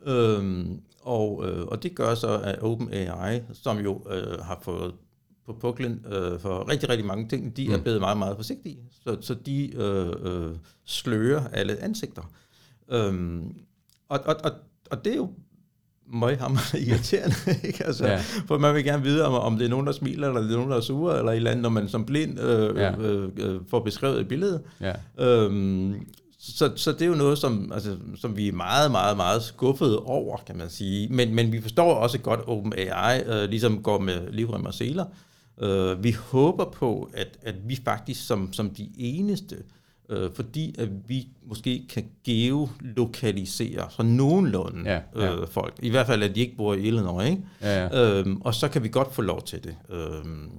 Øh, 0.05 0.65
og, 1.01 1.49
øh, 1.49 1.65
og 1.65 1.83
det 1.83 1.95
gør 1.95 2.15
så, 2.15 2.39
at 2.43 2.61
OpenAI, 2.61 3.41
som 3.53 3.79
jo 3.79 4.01
øh, 4.11 4.39
har 4.39 4.59
fået 4.61 4.93
på 5.45 5.53
puklen 5.53 6.05
øh, 6.11 6.39
for 6.39 6.69
rigtig, 6.69 6.89
rigtig 6.89 7.05
mange 7.05 7.27
ting, 7.27 7.57
de 7.57 7.67
mm. 7.67 7.73
er 7.73 7.77
blevet 7.77 7.99
meget, 7.99 8.17
meget 8.17 8.35
forsigtige. 8.35 8.77
Så, 9.03 9.17
så 9.21 9.33
de 9.33 9.75
øh, 9.75 10.13
øh, 10.21 10.55
slører 10.85 11.47
alle 11.47 11.77
ansigter. 11.77 12.31
Øhm, 12.89 13.55
og, 14.09 14.19
og, 14.25 14.35
og, 14.43 14.51
og 14.91 15.05
det 15.05 15.13
er 15.13 15.17
jo 15.17 15.29
møghammer 16.13 16.75
irriterende, 16.87 17.35
ikke? 17.63 17.85
Altså, 17.85 18.07
ja. 18.07 18.21
for 18.47 18.57
man 18.57 18.75
vil 18.75 18.83
gerne 18.83 19.03
vide, 19.03 19.25
om, 19.25 19.33
om 19.33 19.57
det 19.57 19.65
er 19.65 19.69
nogen, 19.69 19.87
der 19.87 19.93
smiler, 19.93 20.27
eller 20.27 20.41
det 20.41 20.51
er 20.51 20.55
nogen, 20.55 20.71
der 20.71 20.77
er 20.77 20.81
sure, 20.81 21.17
eller 21.17 21.31
et 21.31 21.35
eller 21.35 21.51
andet, 21.51 21.63
når 21.63 21.69
man 21.69 21.89
som 21.89 22.05
blind 22.05 22.39
øh, 22.39 22.77
ja. 22.77 22.97
øh, 22.97 23.29
øh, 23.37 23.59
får 23.69 23.79
beskrevet 23.79 24.19
et 24.19 24.27
billede. 24.27 24.63
Ja. 24.81 24.93
Øhm, 25.25 25.95
så, 26.39 26.71
så 26.75 26.91
det 26.91 27.01
er 27.01 27.05
jo 27.05 27.15
noget, 27.15 27.37
som, 27.37 27.71
altså, 27.73 27.97
som 28.15 28.37
vi 28.37 28.47
er 28.47 28.51
meget, 28.51 28.91
meget, 28.91 29.17
meget 29.17 29.43
skuffede 29.43 29.99
over, 29.99 30.37
kan 30.47 30.57
man 30.57 30.69
sige. 30.69 31.07
Men, 31.09 31.35
men 31.35 31.51
vi 31.51 31.61
forstår 31.61 31.93
også 31.93 32.17
godt, 32.17 32.39
at 32.39 32.47
OpenAI 32.47 33.21
øh, 33.25 33.49
ligesom 33.49 33.83
går 33.83 33.99
med 33.99 34.31
livrem 34.31 34.65
og 34.65 34.73
seler. 34.73 35.05
Øh, 35.61 36.03
vi 36.03 36.11
håber 36.11 36.65
på, 36.65 37.09
at, 37.13 37.37
at 37.41 37.55
vi 37.69 37.79
faktisk 37.85 38.27
som, 38.27 38.53
som 38.53 38.69
de 38.69 38.89
eneste, 38.97 39.57
øh, 40.09 40.29
fordi 40.33 40.75
at 40.79 40.89
vi 41.09 41.27
måske 41.43 41.87
kan 41.89 42.05
geolokalisere 42.23 43.87
så 43.89 44.03
nogenlunde 44.03 44.91
ja, 44.91 44.99
ja. 45.15 45.41
Øh, 45.41 45.47
folk. 45.47 45.73
I 45.81 45.89
hvert 45.89 46.07
fald, 46.07 46.23
at 46.23 46.35
de 46.35 46.39
ikke 46.39 46.57
bor 46.57 46.73
i 46.73 46.81
Illinois. 46.81 47.29
Ikke? 47.29 47.41
Ja, 47.61 47.83
ja. 47.83 48.19
Øhm, 48.19 48.41
og 48.41 48.55
så 48.55 48.67
kan 48.67 48.83
vi 48.83 48.87
godt 48.87 49.13
få 49.13 49.21
lov 49.21 49.41
til 49.41 49.63
det. 49.63 49.75
Øhm, 49.89 50.51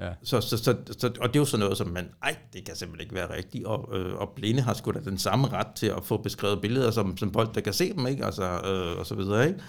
Ja. 0.00 0.08
Så, 0.22 0.40
så, 0.40 0.56
så, 0.56 0.76
så, 0.98 1.06
og 1.20 1.28
det 1.28 1.36
er 1.36 1.40
jo 1.40 1.44
sådan 1.44 1.60
noget, 1.60 1.78
som 1.78 1.88
man, 1.88 2.08
ej, 2.22 2.36
det 2.52 2.64
kan 2.64 2.76
simpelthen 2.76 3.04
ikke 3.04 3.14
være 3.14 3.36
rigtigt, 3.36 3.64
og, 3.64 3.98
øh, 3.98 4.14
og 4.14 4.32
blinde 4.36 4.62
har 4.62 4.74
sgu 4.74 4.90
da 4.90 4.98
den 5.04 5.18
samme 5.18 5.48
ret 5.48 5.66
til 5.66 5.86
at 5.86 6.04
få 6.04 6.16
beskrevet 6.16 6.60
billeder, 6.60 6.90
som, 6.90 7.16
som 7.16 7.32
folk, 7.32 7.54
der 7.54 7.60
kan 7.60 7.72
se 7.72 7.92
dem, 7.92 8.06
ikke? 8.06 8.24
Altså, 8.24 8.42
øh, 8.44 8.98
og 8.98 9.06
så 9.06 9.14
videre, 9.14 9.46
ikke? 9.46 9.60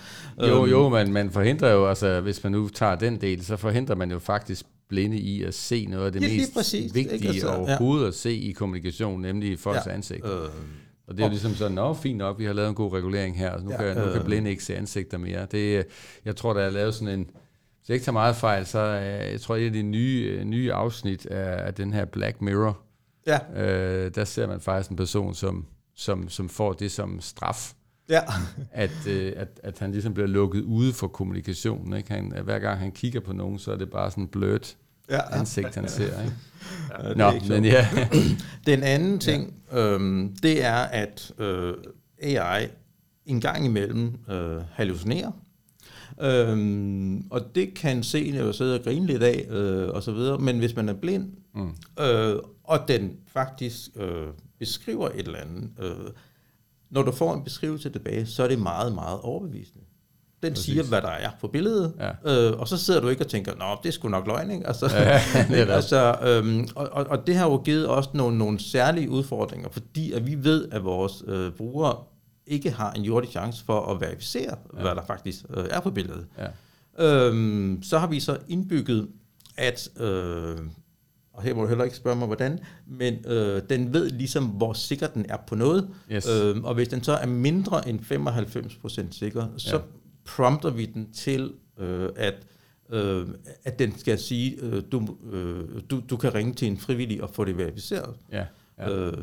Jo, 0.41 0.63
øhm, 0.63 0.71
jo, 0.71 0.89
men 0.89 1.13
man 1.13 1.31
forhindrer 1.31 1.71
jo, 1.71 1.87
altså, 1.87 2.21
hvis 2.21 2.43
man 2.43 2.51
nu 2.51 2.69
tager 2.69 2.95
den 2.95 3.21
del, 3.21 3.45
så 3.45 3.57
forhindrer 3.57 3.95
man 3.95 4.11
jo 4.11 4.19
faktisk 4.19 4.65
blinde 4.89 5.17
i 5.17 5.43
at 5.43 5.53
se 5.53 5.85
noget 5.85 6.05
af 6.05 6.11
det 6.11 6.21
ja, 6.21 6.37
mest 6.37 6.53
præcis, 6.53 6.93
vigtige 6.93 7.27
altså, 7.27 7.49
overhovedet 7.49 8.03
ja. 8.03 8.07
at 8.07 8.13
se 8.13 8.33
i 8.33 8.51
kommunikation, 8.51 9.21
nemlig 9.21 9.59
folks 9.59 9.85
ja. 9.85 9.91
ansigt. 9.91 10.25
Øh, 10.25 10.49
og 11.07 11.17
det 11.17 11.19
er 11.19 11.27
jo 11.27 11.29
ligesom 11.29 11.53
sådan, 11.53 11.75
nå, 11.75 11.93
fint 11.93 12.17
nok, 12.17 12.39
vi 12.39 12.45
har 12.45 12.53
lavet 12.53 12.69
en 12.69 12.75
god 12.75 12.93
regulering 12.93 13.37
her, 13.37 13.61
nu, 13.61 13.71
ja, 13.71 13.77
kan, 13.77 13.97
nu 13.97 14.11
kan 14.11 14.21
øh. 14.21 14.25
blinde 14.25 14.49
ikke 14.49 14.63
se 14.63 14.75
ansigter 14.75 15.17
mere. 15.17 15.47
Det, 15.51 15.85
jeg 16.25 16.35
tror, 16.35 16.53
der 16.53 16.61
er 16.61 16.69
lavet 16.69 16.95
sådan 16.95 17.19
en, 17.19 17.29
hvis 17.79 17.89
jeg 17.89 17.95
ikke 17.95 18.05
tager 18.05 18.13
meget 18.13 18.35
fejl, 18.35 18.65
så 18.65 18.79
jeg 18.79 19.41
tror, 19.41 19.55
et 19.55 19.65
af 19.65 19.73
de 19.73 19.81
nye, 19.81 20.37
uh, 20.39 20.47
nye 20.47 20.73
afsnit 20.73 21.25
af, 21.25 21.67
af 21.67 21.73
den 21.73 21.93
her 21.93 22.05
Black 22.05 22.41
Mirror, 22.41 22.79
ja. 23.27 23.39
uh, 23.51 24.11
der 24.15 24.25
ser 24.25 24.47
man 24.47 24.61
faktisk 24.61 24.89
en 24.89 24.95
person, 24.95 25.33
som, 25.33 25.65
som, 25.95 26.29
som 26.29 26.49
får 26.49 26.73
det 26.73 26.91
som 26.91 27.21
straf. 27.21 27.73
Ja. 28.09 28.21
at, 28.71 28.91
uh, 29.07 29.31
at, 29.35 29.59
at 29.63 29.79
han 29.79 29.91
ligesom 29.91 30.13
bliver 30.13 30.27
lukket 30.27 30.61
ude 30.61 30.93
for 30.93 31.07
kommunikationen. 31.07 31.97
Ikke? 31.97 32.11
Han, 32.11 32.33
hver 32.43 32.59
gang 32.59 32.79
han 32.79 32.91
kigger 32.91 33.19
på 33.19 33.33
nogen, 33.33 33.59
så 33.59 33.71
er 33.71 33.75
det 33.75 33.89
bare 33.89 34.11
sådan 34.11 34.27
blødt 34.27 34.77
ja. 35.09 35.39
ansigt, 35.39 35.75
han 35.75 35.87
ser. 35.87 36.21
Ikke? 36.23 36.35
Ja, 37.03 37.13
Nå, 37.13 37.31
men 37.47 37.65
ja. 37.65 37.87
Den 38.67 38.83
anden 38.83 39.19
ting, 39.19 39.53
ja. 39.71 39.77
øhm, 39.77 40.35
det 40.43 40.63
er, 40.63 40.75
at 40.75 41.31
øh, 41.37 41.73
AI 42.21 42.67
en 43.25 43.41
gang 43.41 43.65
imellem 43.65 44.17
øh, 44.29 44.61
hallucinerer. 44.71 45.31
Øhm, 46.21 47.27
og 47.29 47.55
det 47.55 47.73
kan 47.73 48.03
se 48.03 48.33
jo 48.39 48.53
sidde 48.53 48.75
og 48.75 48.83
grine 48.83 49.05
lidt 49.05 49.23
af, 49.23 49.47
øh, 49.49 49.89
og 49.89 50.03
så 50.03 50.11
videre. 50.11 50.37
Men 50.37 50.59
hvis 50.59 50.75
man 50.75 50.89
er 50.89 50.93
blind, 50.93 51.31
mm. 51.55 51.69
øh, 51.99 52.35
og 52.63 52.79
den 52.87 53.11
faktisk 53.33 53.89
øh, 53.95 54.27
beskriver 54.59 55.09
et 55.09 55.19
eller 55.19 55.39
andet, 55.39 55.69
øh, 55.79 56.11
når 56.89 57.01
du 57.01 57.11
får 57.11 57.33
en 57.33 57.43
beskrivelse 57.43 57.89
tilbage, 57.89 58.25
så 58.25 58.43
er 58.43 58.47
det 58.47 58.59
meget, 58.59 58.95
meget 58.95 59.19
overbevisende. 59.19 59.85
Den 60.43 60.53
Præcis. 60.53 60.65
siger, 60.65 60.83
hvad 60.83 61.01
der 61.01 61.07
er 61.07 61.29
på 61.41 61.47
billedet, 61.47 61.93
ja. 61.99 62.49
øh, 62.49 62.59
og 62.59 62.67
så 62.67 62.77
sidder 62.77 63.01
du 63.01 63.07
ikke 63.07 63.23
og 63.23 63.27
tænker, 63.27 63.55
nå, 63.55 63.65
det 63.83 63.89
er 63.89 63.93
sgu 63.93 64.07
nok 64.07 64.27
løgn, 64.27 64.51
ikke? 64.51 64.67
Altså, 64.67 64.85
ja, 64.95 65.21
det 65.49 65.69
altså, 65.69 66.15
øhm, 66.21 66.67
og, 66.75 66.89
og, 66.91 67.05
og 67.09 67.27
det 67.27 67.35
har 67.35 67.45
jo 67.45 67.57
givet 67.57 67.89
os 67.89 68.13
nogle, 68.13 68.37
nogle 68.37 68.59
særlige 68.59 69.09
udfordringer, 69.09 69.69
fordi 69.69 70.11
at 70.11 70.27
vi 70.27 70.43
ved, 70.43 70.67
at 70.71 70.83
vores 70.83 71.23
øh, 71.27 71.51
brugere 71.51 71.97
ikke 72.47 72.71
har 72.71 72.91
en 72.91 73.03
jordig 73.03 73.29
chance 73.29 73.65
for 73.65 73.81
at 73.81 74.01
verificere, 74.01 74.55
ja. 74.77 74.81
hvad 74.81 74.95
der 74.95 75.05
faktisk 75.07 75.45
øh, 75.49 75.65
er 75.69 75.79
på 75.79 75.91
billedet. 75.91 76.25
Ja. 76.37 76.47
Øhm, 77.05 77.83
så 77.83 77.97
har 77.97 78.07
vi 78.07 78.19
så 78.19 78.37
indbygget, 78.47 79.07
at, 79.57 79.89
øh, 79.99 80.57
og 81.37 81.43
her 81.43 81.53
må 81.53 81.61
du 81.61 81.67
heller 81.67 81.83
ikke 81.83 81.95
spørge 81.95 82.15
mig, 82.15 82.27
hvordan, 82.27 82.59
men 82.87 83.25
øh, 83.25 83.61
den 83.69 83.93
ved 83.93 84.09
ligesom, 84.09 84.45
hvor 84.45 84.73
sikker 84.73 85.07
den 85.07 85.25
er 85.29 85.37
på 85.47 85.55
noget. 85.55 85.89
Yes. 86.11 86.27
Øhm, 86.29 86.63
og 86.63 86.73
hvis 86.73 86.87
den 86.87 87.03
så 87.03 87.11
er 87.11 87.25
mindre 87.25 87.89
end 87.89 87.99
95% 87.99 89.11
sikker, 89.11 89.47
så 89.57 89.75
ja. 89.75 89.81
prompter 90.25 90.69
vi 90.69 90.85
den 90.85 91.11
til, 91.13 91.53
øh, 91.79 92.09
at 92.15 92.33
øh, 92.89 93.27
at 93.63 93.79
den 93.79 93.97
skal 93.97 94.19
sige, 94.19 94.57
øh, 94.61 94.83
du, 94.91 95.17
øh, 95.31 95.81
du, 95.89 96.01
du 96.09 96.17
kan 96.17 96.33
ringe 96.33 96.53
til 96.53 96.67
en 96.67 96.77
frivillig 96.77 97.23
og 97.23 97.29
få 97.29 97.45
det 97.45 97.57
verificeret. 97.57 98.15
Ja, 98.31 98.45
ja. 98.77 98.89
Øh, 98.89 99.17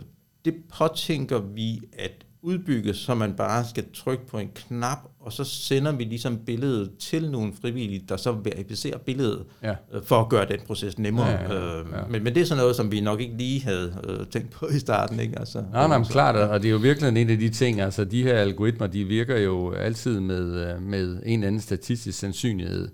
det 0.44 0.54
påtænker 0.78 1.38
vi 1.38 1.80
at 1.92 2.26
udbygges, 2.44 2.96
så 2.96 3.14
man 3.14 3.34
bare 3.34 3.64
skal 3.64 3.84
trykke 3.94 4.26
på 4.26 4.38
en 4.38 4.50
knap, 4.54 4.98
og 5.20 5.32
så 5.32 5.44
sender 5.44 5.92
vi 5.92 6.04
ligesom 6.04 6.38
billedet 6.38 6.90
til 6.98 7.30
nogle 7.30 7.52
frivillige, 7.62 8.04
der 8.08 8.16
så 8.16 8.32
verificerer 8.32 8.98
billedet, 8.98 9.44
ja. 9.62 9.74
øh, 9.92 10.02
for 10.02 10.20
at 10.20 10.28
gøre 10.28 10.46
den 10.48 10.58
proces 10.66 10.98
nemmere. 10.98 11.26
Ja, 11.28 11.54
ja, 11.54 11.54
ja. 11.54 11.80
Øh, 11.80 12.10
men, 12.10 12.24
men 12.24 12.34
det 12.34 12.40
er 12.40 12.44
sådan 12.46 12.62
noget, 12.62 12.76
som 12.76 12.92
vi 12.92 13.00
nok 13.00 13.20
ikke 13.20 13.36
lige 13.36 13.62
havde 13.62 14.00
øh, 14.04 14.26
tænkt 14.26 14.50
på 14.50 14.66
i 14.66 14.78
starten. 14.78 15.20
Ikke? 15.20 15.38
Altså, 15.38 15.64
nej, 15.72 15.88
nej, 15.88 16.04
klart, 16.04 16.36
og 16.36 16.62
det 16.62 16.68
er 16.68 16.72
jo 16.72 16.78
virkelig 16.78 17.22
en 17.22 17.30
af 17.30 17.38
de 17.38 17.48
ting, 17.48 17.80
altså 17.80 18.04
de 18.04 18.22
her 18.22 18.34
algoritmer, 18.34 18.86
de 18.86 19.04
virker 19.04 19.38
jo 19.38 19.72
altid 19.72 20.20
med, 20.20 20.70
øh, 20.70 20.82
med 20.82 21.20
en 21.24 21.38
eller 21.38 21.46
anden 21.46 21.60
statistisk 21.60 22.18
sandsynlighed. 22.18 22.88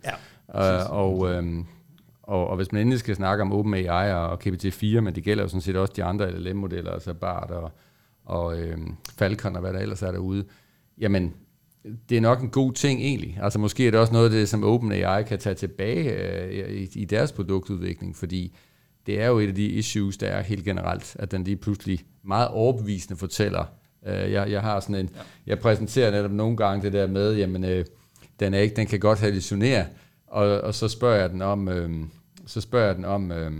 Ja, 0.54 0.80
øh, 0.80 0.90
og, 0.90 1.30
øh, 1.30 1.44
og, 2.22 2.48
og 2.48 2.56
hvis 2.56 2.72
man 2.72 2.80
endelig 2.80 2.98
skal 2.98 3.16
snakke 3.16 3.42
om 3.42 3.52
OpenAI 3.52 4.12
og 4.12 4.40
GPT-4, 4.46 5.00
men 5.00 5.14
det 5.14 5.24
gælder 5.24 5.42
jo 5.42 5.48
sådan 5.48 5.60
set 5.60 5.76
også 5.76 5.92
de 5.96 6.04
andre 6.04 6.30
LLM-modeller, 6.30 6.90
altså 6.90 7.14
BART 7.14 7.50
og 7.50 7.72
og 8.24 8.60
øh, 8.60 8.78
Falcon 9.18 9.54
og 9.54 9.60
hvad 9.60 9.72
der 9.72 9.78
ellers 9.78 10.02
er 10.02 10.12
derude, 10.12 10.44
jamen 10.98 11.34
det 12.08 12.16
er 12.16 12.20
nok 12.20 12.42
en 12.42 12.50
god 12.50 12.72
ting 12.72 13.00
egentlig. 13.00 13.38
Altså 13.42 13.58
måske 13.58 13.86
er 13.86 13.90
det 13.90 14.00
også 14.00 14.12
noget 14.12 14.24
af 14.24 14.30
det, 14.30 14.48
som 14.48 14.64
OpenAI 14.64 15.22
kan 15.22 15.38
tage 15.38 15.54
tilbage 15.54 16.12
øh, 16.12 16.70
i, 16.70 16.88
i 16.94 17.04
deres 17.04 17.32
produktudvikling, 17.32 18.16
fordi 18.16 18.56
det 19.06 19.20
er 19.20 19.26
jo 19.26 19.38
et 19.38 19.48
af 19.48 19.54
de 19.54 19.66
issues, 19.66 20.16
der 20.16 20.26
er 20.26 20.42
helt 20.42 20.64
generelt, 20.64 21.16
at 21.18 21.30
den 21.30 21.44
lige 21.44 21.56
pludselig 21.56 22.00
meget 22.22 22.48
overbevisende 22.48 23.18
fortæller. 23.18 23.64
Øh, 24.06 24.32
jeg, 24.32 24.50
jeg 24.50 24.60
har 24.60 24.80
sådan 24.80 24.94
en, 24.94 25.10
ja. 25.14 25.20
jeg 25.46 25.58
præsenterer 25.58 26.10
netop 26.10 26.30
nogle 26.30 26.56
gange 26.56 26.82
det 26.82 26.92
der 26.92 27.06
med, 27.06 27.36
jamen 27.36 27.64
øh, 27.64 27.84
den 28.40 28.54
er 28.54 28.58
ikke, 28.58 28.76
den 28.76 28.86
kan 28.86 29.00
godt 29.00 29.20
hallucinere, 29.20 29.86
og, 30.26 30.60
og 30.60 30.74
så 30.74 30.88
spørger 30.88 31.20
jeg 31.20 31.30
den 31.30 31.42
om, 31.42 31.68
øh, 31.68 31.90
så 32.46 32.60
spørger 32.60 32.86
jeg 32.86 32.96
den 32.96 33.04
om 33.04 33.32
øh, 33.32 33.52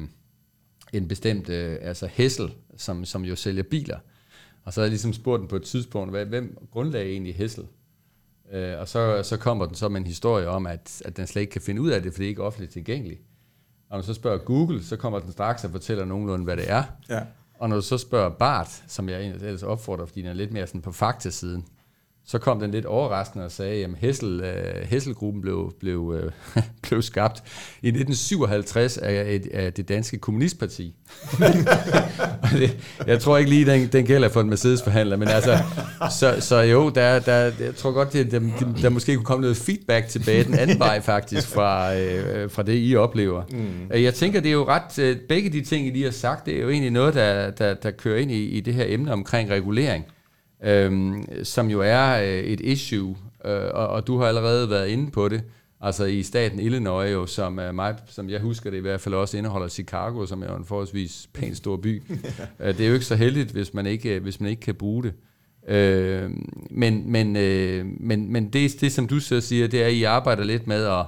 en 0.92 1.09
bestemt, 1.09 1.49
øh, 1.49 1.79
altså 1.81 2.09
Hessel, 2.12 2.53
som, 2.77 3.05
som 3.05 3.25
jo 3.25 3.37
sælger 3.37 3.62
biler. 3.62 3.99
Og 4.64 4.73
så 4.73 4.81
havde 4.81 4.87
jeg 4.87 4.90
ligesom 4.90 5.12
spurgt 5.12 5.40
den 5.40 5.49
på 5.49 5.57
et 5.57 5.62
tidspunkt, 5.62 6.11
hvad, 6.11 6.27
hvem 6.27 6.59
grundlagde 6.73 7.11
egentlig 7.11 7.35
Hessel? 7.35 7.66
Øh, 8.53 8.79
og 8.79 8.88
så, 8.88 9.23
så 9.23 9.37
kommer 9.37 9.66
den 9.66 9.75
så 9.75 9.88
med 9.88 10.01
en 10.01 10.07
historie 10.07 10.49
om, 10.49 10.66
at, 10.66 11.03
at 11.05 11.16
den 11.16 11.27
slet 11.27 11.40
ikke 11.40 11.53
kan 11.53 11.62
finde 11.62 11.83
ud 11.83 11.90
af 11.90 12.03
det, 12.03 12.12
fordi 12.12 12.25
det 12.25 12.29
ikke 12.29 12.42
er 12.42 12.46
offentligt 12.46 12.73
tilgængeligt. 12.73 13.20
Og 13.88 13.96
når 13.96 14.01
du 14.01 14.07
så 14.07 14.14
spørger 14.14 14.38
Google, 14.38 14.85
så 14.85 14.96
kommer 14.96 15.18
den 15.18 15.33
straks 15.33 15.64
og 15.64 15.70
fortæller 15.70 16.05
nogenlunde, 16.05 16.44
hvad 16.44 16.57
det 16.57 16.70
er. 16.70 16.85
Ja. 17.09 17.20
Og 17.59 17.68
når 17.68 17.77
du 17.77 17.83
så 17.83 17.99
spørger 17.99 18.29
Bart, 18.29 18.83
som 18.87 19.09
jeg 19.09 19.27
ellers 19.27 19.62
opfordrer, 19.62 20.07
fordi 20.07 20.20
den 20.20 20.29
er 20.29 20.35
lidt 20.35 20.53
mere 20.53 20.66
sådan 20.66 20.83
på 20.83 20.92
faktasiden, 20.92 21.66
så 22.31 22.38
kom 22.38 22.61
den 22.61 22.71
lidt 22.71 22.87
overraskende 22.87 23.45
og 23.45 23.53
sagde, 23.53 23.85
at 23.85 23.90
Hessel, 23.99 24.40
uh, 24.40 24.88
Hesselgruppen 24.88 25.43
blev, 25.43 25.73
blev, 25.81 25.99
uh, 25.99 26.62
blev 26.88 27.03
skabt 27.03 27.43
i 27.83 27.88
1957 27.88 28.99
af, 28.99 29.40
af 29.53 29.73
det 29.73 29.88
danske 29.88 30.19
kommunistparti. 30.19 30.95
det, 32.53 32.79
jeg 33.07 33.21
tror 33.21 33.38
ikke 33.38 33.51
lige, 33.51 33.66
den, 33.66 33.87
den 33.87 34.07
gælder 34.07 34.29
for 34.29 34.40
en 34.40 34.49
Mercedes-forhandler, 34.49 35.16
men 35.16 35.29
altså, 35.29 35.59
så, 36.21 36.37
så 36.40 36.57
jo, 36.57 36.88
der, 36.88 37.19
der, 37.19 37.53
jeg 37.61 37.77
tror 37.77 37.93
godt, 37.93 38.12
der, 38.12 38.25
der, 38.25 38.40
der 38.83 38.88
måske 38.88 39.14
kunne 39.14 39.25
komme 39.25 39.43
noget 39.43 39.57
feedback 39.57 40.09
tilbage 40.09 40.45
den 40.45 40.55
anden 40.55 40.79
vej 40.79 41.01
faktisk 41.01 41.49
fra, 41.49 41.93
uh, 41.93 42.51
fra 42.51 42.62
det, 42.62 42.79
I 42.90 42.97
oplever. 42.97 43.43
Mm. 43.51 44.01
Jeg 44.01 44.14
tænker, 44.14 44.40
det 44.40 44.49
er 44.49 44.53
jo 44.53 44.66
ret, 44.69 45.19
begge 45.29 45.51
de 45.51 45.61
ting, 45.61 45.87
I 45.87 45.90
lige 45.90 46.05
har 46.05 46.12
sagt, 46.12 46.47
det 46.47 46.57
er 46.57 46.62
jo 46.62 46.71
egentlig 46.71 46.90
noget, 46.90 47.14
der, 47.14 47.51
der, 47.51 47.75
der 47.75 47.90
kører 47.90 48.19
ind 48.19 48.31
i, 48.31 48.45
i 48.45 48.61
det 48.61 48.75
her 48.75 48.85
emne 48.88 49.12
omkring 49.12 49.51
regulering 49.51 50.05
øhm, 50.64 51.44
som 51.44 51.70
jo 51.70 51.81
er 51.81 52.23
øh, 52.23 52.44
et 52.44 52.61
issue, 52.61 53.16
øh, 53.44 53.70
og, 53.75 53.88
og 53.88 54.07
du 54.07 54.18
har 54.18 54.27
allerede 54.27 54.70
været 54.70 54.88
inde 54.88 55.11
på 55.11 55.29
det, 55.29 55.42
altså 55.81 56.05
i 56.05 56.23
staten 56.23 56.61
Illinois, 56.61 57.12
jo, 57.12 57.27
som, 57.27 57.59
er 57.59 57.73
mig, 57.73 57.96
som 58.07 58.31
jeg 58.31 58.40
husker 58.40 58.70
det 58.70 58.77
i 58.77 58.81
hvert 58.81 59.01
fald 59.01 59.14
også 59.14 59.38
indeholder 59.38 59.68
Chicago, 59.68 60.27
som 60.27 60.42
er 60.42 60.57
en 60.57 60.64
forholdsvis 60.64 61.29
pæn 61.33 61.55
stor 61.55 61.77
by. 61.77 62.03
Øh, 62.61 62.79
det 62.79 62.81
er 62.81 62.88
jo 62.88 62.94
ikke 62.94 63.07
så 63.07 63.16
heldigt, 63.16 63.51
hvis 63.51 63.75
man 63.75 63.87
ikke, 63.87 64.18
hvis 64.18 64.40
man 64.40 64.51
ikke 64.51 64.62
kan 64.62 64.75
bruge 64.75 65.03
det. 65.03 65.12
Øh, 65.68 66.31
men, 66.70 67.12
men, 67.12 67.37
øh, 67.37 67.87
men, 68.01 68.33
men 68.33 68.49
det, 68.49 68.81
det, 68.81 68.92
som 68.92 69.09
du 69.09 69.20
så 69.20 69.40
siger, 69.40 69.68
det 69.68 69.83
er, 69.83 69.87
at 69.87 69.92
I 69.92 70.03
arbejder 70.03 70.44
lidt 70.44 70.66
med 70.66 70.85
at, 70.85 71.07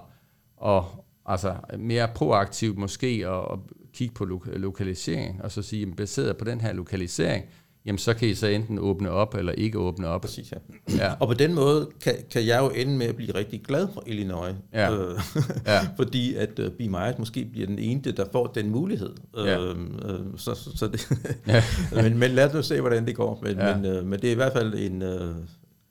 at 0.66 0.82
altså 1.26 1.54
mere 1.78 2.08
proaktivt 2.14 2.78
måske 2.78 3.24
at, 3.26 3.52
at 3.52 3.58
kigge 3.92 4.14
på 4.14 4.24
lo- 4.24 4.42
lokalisering, 4.56 5.42
og 5.42 5.52
så 5.52 5.62
sige, 5.62 5.94
baseret 5.96 6.36
på 6.36 6.44
den 6.44 6.60
her 6.60 6.72
lokalisering, 6.72 7.44
jamen 7.86 7.98
så 7.98 8.14
kan 8.14 8.28
I 8.28 8.34
så 8.34 8.46
enten 8.46 8.78
åbne 8.78 9.10
op 9.10 9.34
eller 9.34 9.52
ikke 9.52 9.78
åbne 9.78 10.08
op. 10.08 10.20
Præcis, 10.20 10.52
ja. 10.52 10.56
ja. 10.96 11.12
Og 11.20 11.28
på 11.28 11.34
den 11.34 11.54
måde 11.54 11.88
kan, 12.00 12.14
kan 12.30 12.46
jeg 12.46 12.60
jo 12.60 12.68
ende 12.68 12.96
med 12.96 13.06
at 13.06 13.16
blive 13.16 13.34
rigtig 13.34 13.62
glad 13.62 13.88
for 13.94 14.02
Illinois, 14.06 14.54
ja. 14.72 14.92
Øh, 14.92 15.20
ja. 15.66 15.80
fordi 15.96 16.34
at 16.34 16.58
uh, 16.58 16.66
Be 16.72 16.88
Myers 16.88 17.18
måske 17.18 17.44
bliver 17.44 17.66
den 17.66 17.78
eneste, 17.78 18.12
der 18.12 18.24
får 18.32 18.46
den 18.46 18.70
mulighed. 18.70 19.10
Ja. 19.36 19.64
Øh, 19.64 19.76
øh, 20.04 20.20
så, 20.36 20.54
så, 20.54 20.76
så 20.76 20.88
det 20.88 21.08
ja. 21.46 21.62
men, 22.02 22.18
men 22.18 22.30
lad 22.30 22.54
os 22.54 22.66
se, 22.66 22.80
hvordan 22.80 23.06
det 23.06 23.16
går. 23.16 23.40
Men, 23.42 23.56
ja. 23.56 23.76
men, 23.76 23.84
øh, 23.84 24.06
men 24.06 24.20
det 24.20 24.28
er 24.28 24.32
i 24.32 24.36
hvert 24.36 24.52
fald 24.52 24.74
en... 24.74 25.02
Øh, 25.02 25.34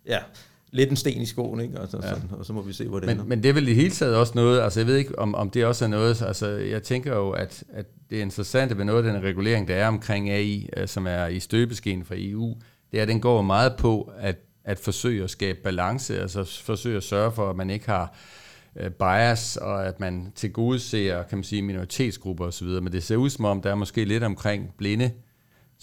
ja, 0.08 0.20
lidt 0.72 0.90
en 0.90 0.96
sten 0.96 1.22
i 1.22 1.26
skoen, 1.26 1.60
ikke? 1.60 1.80
Altså, 1.80 2.00
ja. 2.04 2.10
sådan, 2.10 2.30
og 2.32 2.46
så 2.46 2.54
må 2.54 2.62
vi 2.62 2.74
se, 2.74 2.88
hvor 2.88 3.00
det 3.00 3.06
men, 3.06 3.16
ender. 3.16 3.26
Men 3.26 3.44
det 3.44 3.50
er 3.50 3.54
vel 3.54 3.68
i 3.68 3.74
hele 3.74 3.92
taget 3.92 4.16
også 4.16 4.34
noget, 4.36 4.62
altså 4.62 4.80
jeg 4.80 4.88
ved 4.88 4.96
ikke, 4.96 5.20
om, 5.20 5.36
om 5.36 5.50
det 5.50 5.66
også 5.66 5.86
er 5.86 5.90
noget, 5.90 6.22
altså 6.22 6.48
jeg 6.48 6.84
tænker 6.84 7.16
jo, 7.16 7.30
at, 7.30 7.64
at 7.74 7.86
det 8.10 8.18
er 8.18 8.22
interessant 8.22 8.78
ved 8.78 8.86
noget 8.86 9.06
af 9.06 9.14
den 9.14 9.24
regulering, 9.24 9.68
der 9.68 9.76
er 9.76 9.88
omkring 9.88 10.30
AI, 10.30 10.70
øh, 10.78 10.88
som 10.88 11.08
er 11.08 11.28
i 11.28 11.40
støbeskeen 11.40 12.06
fra 12.06 12.16
EU, 12.18 12.56
det 12.92 12.98
er, 12.98 13.02
at 13.02 13.08
den 13.08 13.22
går 13.22 13.42
meget 13.42 13.76
på 13.78 14.12
at, 14.20 14.36
at 14.66 14.80
forsøge 14.80 15.24
at 15.24 15.30
skabe 15.30 15.60
balance, 15.64 16.22
altså 16.22 16.62
forsøge 16.64 16.98
at 16.98 17.04
sørge 17.04 17.32
for, 17.32 17.50
at 17.50 17.56
man 17.56 17.70
ikke 17.70 17.86
har 17.86 18.16
øh, 18.76 18.92
bias, 18.92 19.58
og 19.58 19.88
at 19.88 20.00
man 20.00 20.32
til 20.36 20.52
gode 20.52 20.80
ser, 20.80 21.24
kan 21.24 21.38
man 21.38 21.44
sige, 21.44 21.62
minoritetsgrupper 21.62 22.46
osv., 22.46 22.68
men 22.68 22.92
det 22.92 23.04
ser 23.04 23.16
ud 23.16 23.30
som 23.30 23.46
om, 23.46 23.62
der 23.62 23.72
er 23.72 23.76
måske 23.76 24.06
lidt 24.06 24.24
omkring 24.24 24.74
blinde, 24.78 25.12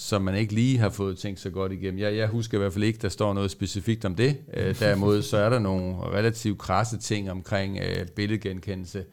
som 0.00 0.22
man 0.22 0.34
ikke 0.34 0.54
lige 0.54 0.78
har 0.78 0.90
fået 0.90 1.18
tænkt 1.18 1.40
så 1.40 1.50
godt 1.50 1.72
igennem. 1.72 2.00
Jeg, 2.00 2.16
jeg 2.16 2.28
husker 2.28 2.58
i 2.58 2.60
hvert 2.60 2.72
fald 2.72 2.84
ikke, 2.84 2.98
der 3.02 3.08
står 3.08 3.34
noget 3.34 3.50
specifikt 3.50 4.04
om 4.04 4.14
det. 4.14 4.36
Øh, 4.54 4.78
derimod 4.80 5.22
så 5.22 5.36
er 5.36 5.50
der 5.50 5.58
nogle 5.58 5.96
relativt 5.96 6.58
krasse 6.58 6.98
ting 6.98 7.30
omkring 7.30 7.78
øh, 7.78 8.06
billedgenkendelse, 8.06 9.04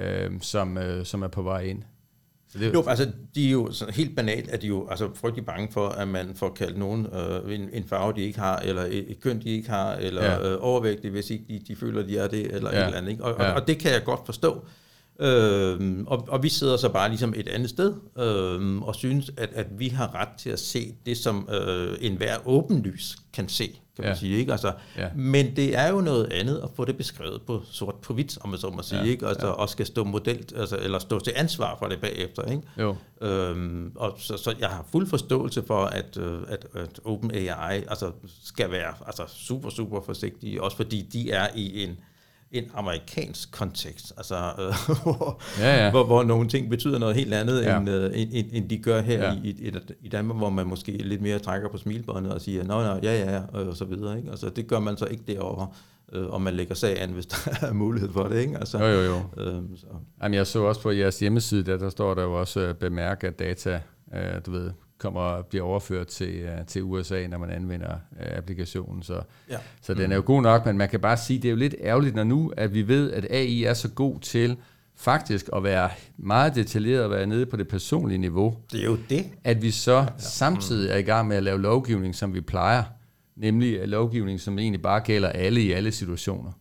øh, 0.00 0.30
som, 0.40 0.78
øh, 0.78 1.04
som 1.04 1.22
er 1.22 1.28
på 1.28 1.42
vej 1.42 1.60
ind. 1.60 1.82
Så 2.48 2.58
det 2.58 2.66
er 2.66 2.72
jo, 2.72 2.84
altså, 2.86 3.12
de 3.34 3.46
er 3.46 3.50
jo 3.50 3.72
sådan, 3.72 3.94
helt 3.94 4.16
banalt, 4.16 4.50
at 4.50 4.62
de 4.62 4.66
jo 4.66 4.88
altså, 4.88 5.10
frygtelig 5.14 5.46
bange 5.46 5.72
for, 5.72 5.88
at 5.88 6.08
man 6.08 6.34
får 6.34 6.50
kaldt 6.50 6.78
nogen 6.78 7.06
øh, 7.06 7.54
en, 7.54 7.68
en 7.72 7.84
farve, 7.84 8.12
de 8.16 8.20
ikke 8.20 8.38
har, 8.38 8.58
eller 8.58 8.82
et, 8.82 9.10
et 9.10 9.20
køn, 9.20 9.42
de 9.42 9.48
ikke 9.48 9.70
har, 9.70 9.94
eller 9.94 10.24
ja. 10.24 10.50
øh, 10.50 10.58
overvægtige, 10.60 11.10
hvis 11.10 11.30
ikke 11.30 11.44
de, 11.48 11.60
de 11.68 11.76
føler, 11.76 12.02
de 12.02 12.18
er 12.18 12.28
det, 12.28 12.54
eller 12.54 12.70
ja. 12.72 12.80
et 12.80 12.84
eller 12.84 12.98
andet. 12.98 13.10
Ikke? 13.10 13.24
Og, 13.24 13.36
ja. 13.38 13.50
og, 13.50 13.60
og 13.60 13.68
det 13.68 13.78
kan 13.78 13.92
jeg 13.92 14.04
godt 14.04 14.20
forstå. 14.26 14.64
Øh, 15.20 16.04
og, 16.06 16.28
og 16.28 16.42
vi 16.42 16.48
sidder 16.48 16.76
så 16.76 16.88
bare 16.88 17.08
ligesom 17.08 17.34
et 17.36 17.48
andet 17.48 17.70
sted 17.70 17.94
øh, 18.18 18.82
og 18.82 18.94
synes, 18.94 19.30
at, 19.36 19.50
at 19.54 19.66
vi 19.78 19.88
har 19.88 20.14
ret 20.14 20.28
til 20.38 20.50
at 20.50 20.58
se 20.58 20.94
det, 21.06 21.16
som 21.16 21.48
øh, 21.52 21.96
enhver 22.00 22.36
åbenlys 22.48 23.16
kan 23.32 23.48
se, 23.48 23.66
kan 23.66 24.04
man 24.04 24.08
ja. 24.08 24.14
sige. 24.14 24.38
Ikke? 24.38 24.52
Altså, 24.52 24.72
ja. 24.96 25.08
Men 25.14 25.56
det 25.56 25.76
er 25.78 25.88
jo 25.88 26.00
noget 26.00 26.32
andet 26.32 26.60
at 26.64 26.68
få 26.76 26.84
det 26.84 26.96
beskrevet 26.96 27.42
på 27.42 27.62
sort 27.70 27.94
på 27.94 28.14
hvidt, 28.14 28.38
om 28.40 28.48
man 28.48 28.58
så 28.58 28.70
må 28.70 28.82
sige, 28.82 29.00
ja. 29.00 29.10
ikke? 29.10 29.26
Altså, 29.26 29.46
ja. 29.46 29.52
og 29.52 29.68
skal 29.68 29.86
stå 29.86 30.04
model, 30.04 30.44
altså, 30.56 30.76
eller 30.76 30.98
stå 30.98 31.18
til 31.18 31.32
ansvar 31.36 31.76
for 31.78 31.86
det 31.86 32.00
bagefter. 32.00 32.42
Ikke? 32.42 32.62
Jo. 32.78 32.96
Øhm, 33.20 33.92
og 33.96 34.14
så, 34.18 34.36
så 34.36 34.54
jeg 34.60 34.68
har 34.68 34.86
fuld 34.92 35.06
forståelse 35.06 35.62
for, 35.66 35.84
at, 35.84 36.16
øh, 36.16 36.38
at, 36.48 36.66
at 36.74 37.00
OpenAI 37.04 37.76
altså, 37.88 38.12
skal 38.44 38.70
være 38.70 38.94
altså, 39.06 39.22
super, 39.26 39.70
super 39.70 40.00
forsigtige, 40.00 40.62
også 40.62 40.76
fordi 40.76 41.02
de 41.12 41.30
er 41.30 41.46
i 41.54 41.84
en 41.84 41.98
en 42.52 42.64
amerikansk 42.74 43.52
kontekst, 43.52 44.12
altså 44.16 44.34
øh, 44.36 44.96
hvor, 45.02 45.42
ja, 45.58 45.84
ja. 45.84 45.90
Hvor, 45.90 46.04
hvor 46.04 46.22
nogle 46.22 46.48
ting 46.48 46.70
betyder 46.70 46.98
noget 46.98 47.16
helt 47.16 47.34
andet, 47.34 47.62
ja. 47.62 47.78
end, 47.78 47.90
øh, 47.90 48.10
end, 48.14 48.46
end 48.52 48.68
de 48.68 48.78
gør 48.78 49.00
her 49.00 49.24
ja. 49.24 49.34
i, 49.44 49.48
i, 49.48 49.72
i 50.00 50.08
Danmark, 50.08 50.38
hvor 50.38 50.50
man 50.50 50.66
måske 50.66 50.92
lidt 50.92 51.22
mere 51.22 51.38
trækker 51.38 51.68
på 51.68 51.78
smilbåndet 51.78 52.32
og 52.32 52.40
siger, 52.40 52.64
nå, 52.64 52.82
nå, 52.82 52.98
ja, 53.02 53.32
ja, 53.32 53.40
og 53.52 53.76
så 53.76 53.84
videre. 53.84 54.18
Ikke? 54.18 54.30
Altså, 54.30 54.48
det 54.48 54.66
gør 54.66 54.78
man 54.78 54.96
så 54.96 55.06
ikke 55.06 55.22
derovre, 55.26 55.68
øh, 56.12 56.26
og 56.26 56.42
man 56.42 56.54
lægger 56.54 56.74
sag 56.74 57.02
an, 57.02 57.10
hvis 57.10 57.26
der 57.32 57.36
er 57.62 57.72
mulighed 57.72 58.12
for 58.12 58.22
det. 58.22 58.40
Ikke? 58.40 58.58
Altså, 58.58 58.78
jo, 58.78 58.86
jo, 58.86 59.02
jo. 59.02 59.42
Øh, 59.42 59.62
så. 59.76 59.86
Jamen, 60.22 60.34
jeg 60.34 60.46
så 60.46 60.62
også 60.62 60.82
på 60.82 60.90
jeres 60.90 61.18
hjemmeside, 61.18 61.62
der, 61.62 61.78
der 61.78 61.90
står 61.90 62.14
der 62.14 62.22
jo 62.22 62.40
også 62.40 62.60
øh, 62.60 62.74
bemærke, 62.74 63.26
at 63.26 63.38
data, 63.38 63.80
øh, 64.14 64.40
du 64.46 64.50
ved, 64.50 64.70
kommer 65.00 65.42
bliver 65.42 65.64
overført 65.64 66.06
til, 66.06 66.44
uh, 66.44 66.66
til 66.66 66.82
USA, 66.82 67.26
når 67.26 67.38
man 67.38 67.50
anvender 67.50 67.94
uh, 68.12 68.36
applikationen. 68.36 69.02
Så, 69.02 69.20
ja. 69.50 69.56
så 69.82 69.94
den 69.94 70.12
er 70.12 70.16
jo 70.16 70.22
god 70.26 70.42
nok, 70.42 70.66
men 70.66 70.78
man 70.78 70.88
kan 70.88 71.00
bare 71.00 71.16
sige, 71.16 71.38
det 71.38 71.48
er 71.48 71.50
jo 71.50 71.56
lidt 71.56 71.74
ærgerligt, 71.82 72.14
når 72.14 72.24
nu, 72.24 72.52
at 72.56 72.74
vi 72.74 72.88
ved, 72.88 73.12
at 73.12 73.26
AI 73.30 73.64
er 73.64 73.74
så 73.74 73.88
god 73.88 74.20
til 74.20 74.56
faktisk 74.96 75.48
at 75.56 75.62
være 75.62 75.90
meget 76.16 76.54
detaljeret 76.54 77.04
og 77.04 77.10
være 77.10 77.26
nede 77.26 77.46
på 77.46 77.56
det 77.56 77.68
personlige 77.68 78.18
niveau. 78.18 78.56
Det 78.72 78.80
er 78.80 78.84
jo 78.84 78.98
det. 79.10 79.26
At 79.44 79.62
vi 79.62 79.70
så 79.70 79.96
ja. 79.96 80.06
samtidig 80.18 80.90
er 80.90 80.96
i 80.96 81.02
gang 81.02 81.28
med 81.28 81.36
at 81.36 81.42
lave 81.42 81.60
lovgivning, 81.60 82.14
som 82.14 82.34
vi 82.34 82.40
plejer, 82.40 82.82
nemlig 83.36 83.88
lovgivning, 83.88 84.40
som 84.40 84.58
egentlig 84.58 84.82
bare 84.82 85.00
gælder 85.00 85.28
alle 85.28 85.62
i 85.62 85.72
alle 85.72 85.92
situationer. 85.92 86.52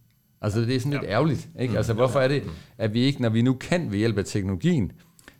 Altså 0.41 0.62
det 0.62 0.75
er 0.75 0.80
sådan 0.80 0.91
lidt 0.91 1.04
ja. 1.04 1.10
ærgerligt. 1.10 1.49
Ikke? 1.60 1.78
Altså 1.78 1.93
hvorfor 1.93 2.19
er 2.19 2.28
det, 2.28 2.43
at 2.78 2.93
vi 2.93 2.99
ikke, 2.99 3.21
når 3.21 3.30
vi 3.30 3.41
nu 3.41 3.54
kan 3.54 3.91
ved 3.91 3.97
hjælp 3.97 4.17
af 4.17 4.25
teknologien, 4.25 4.91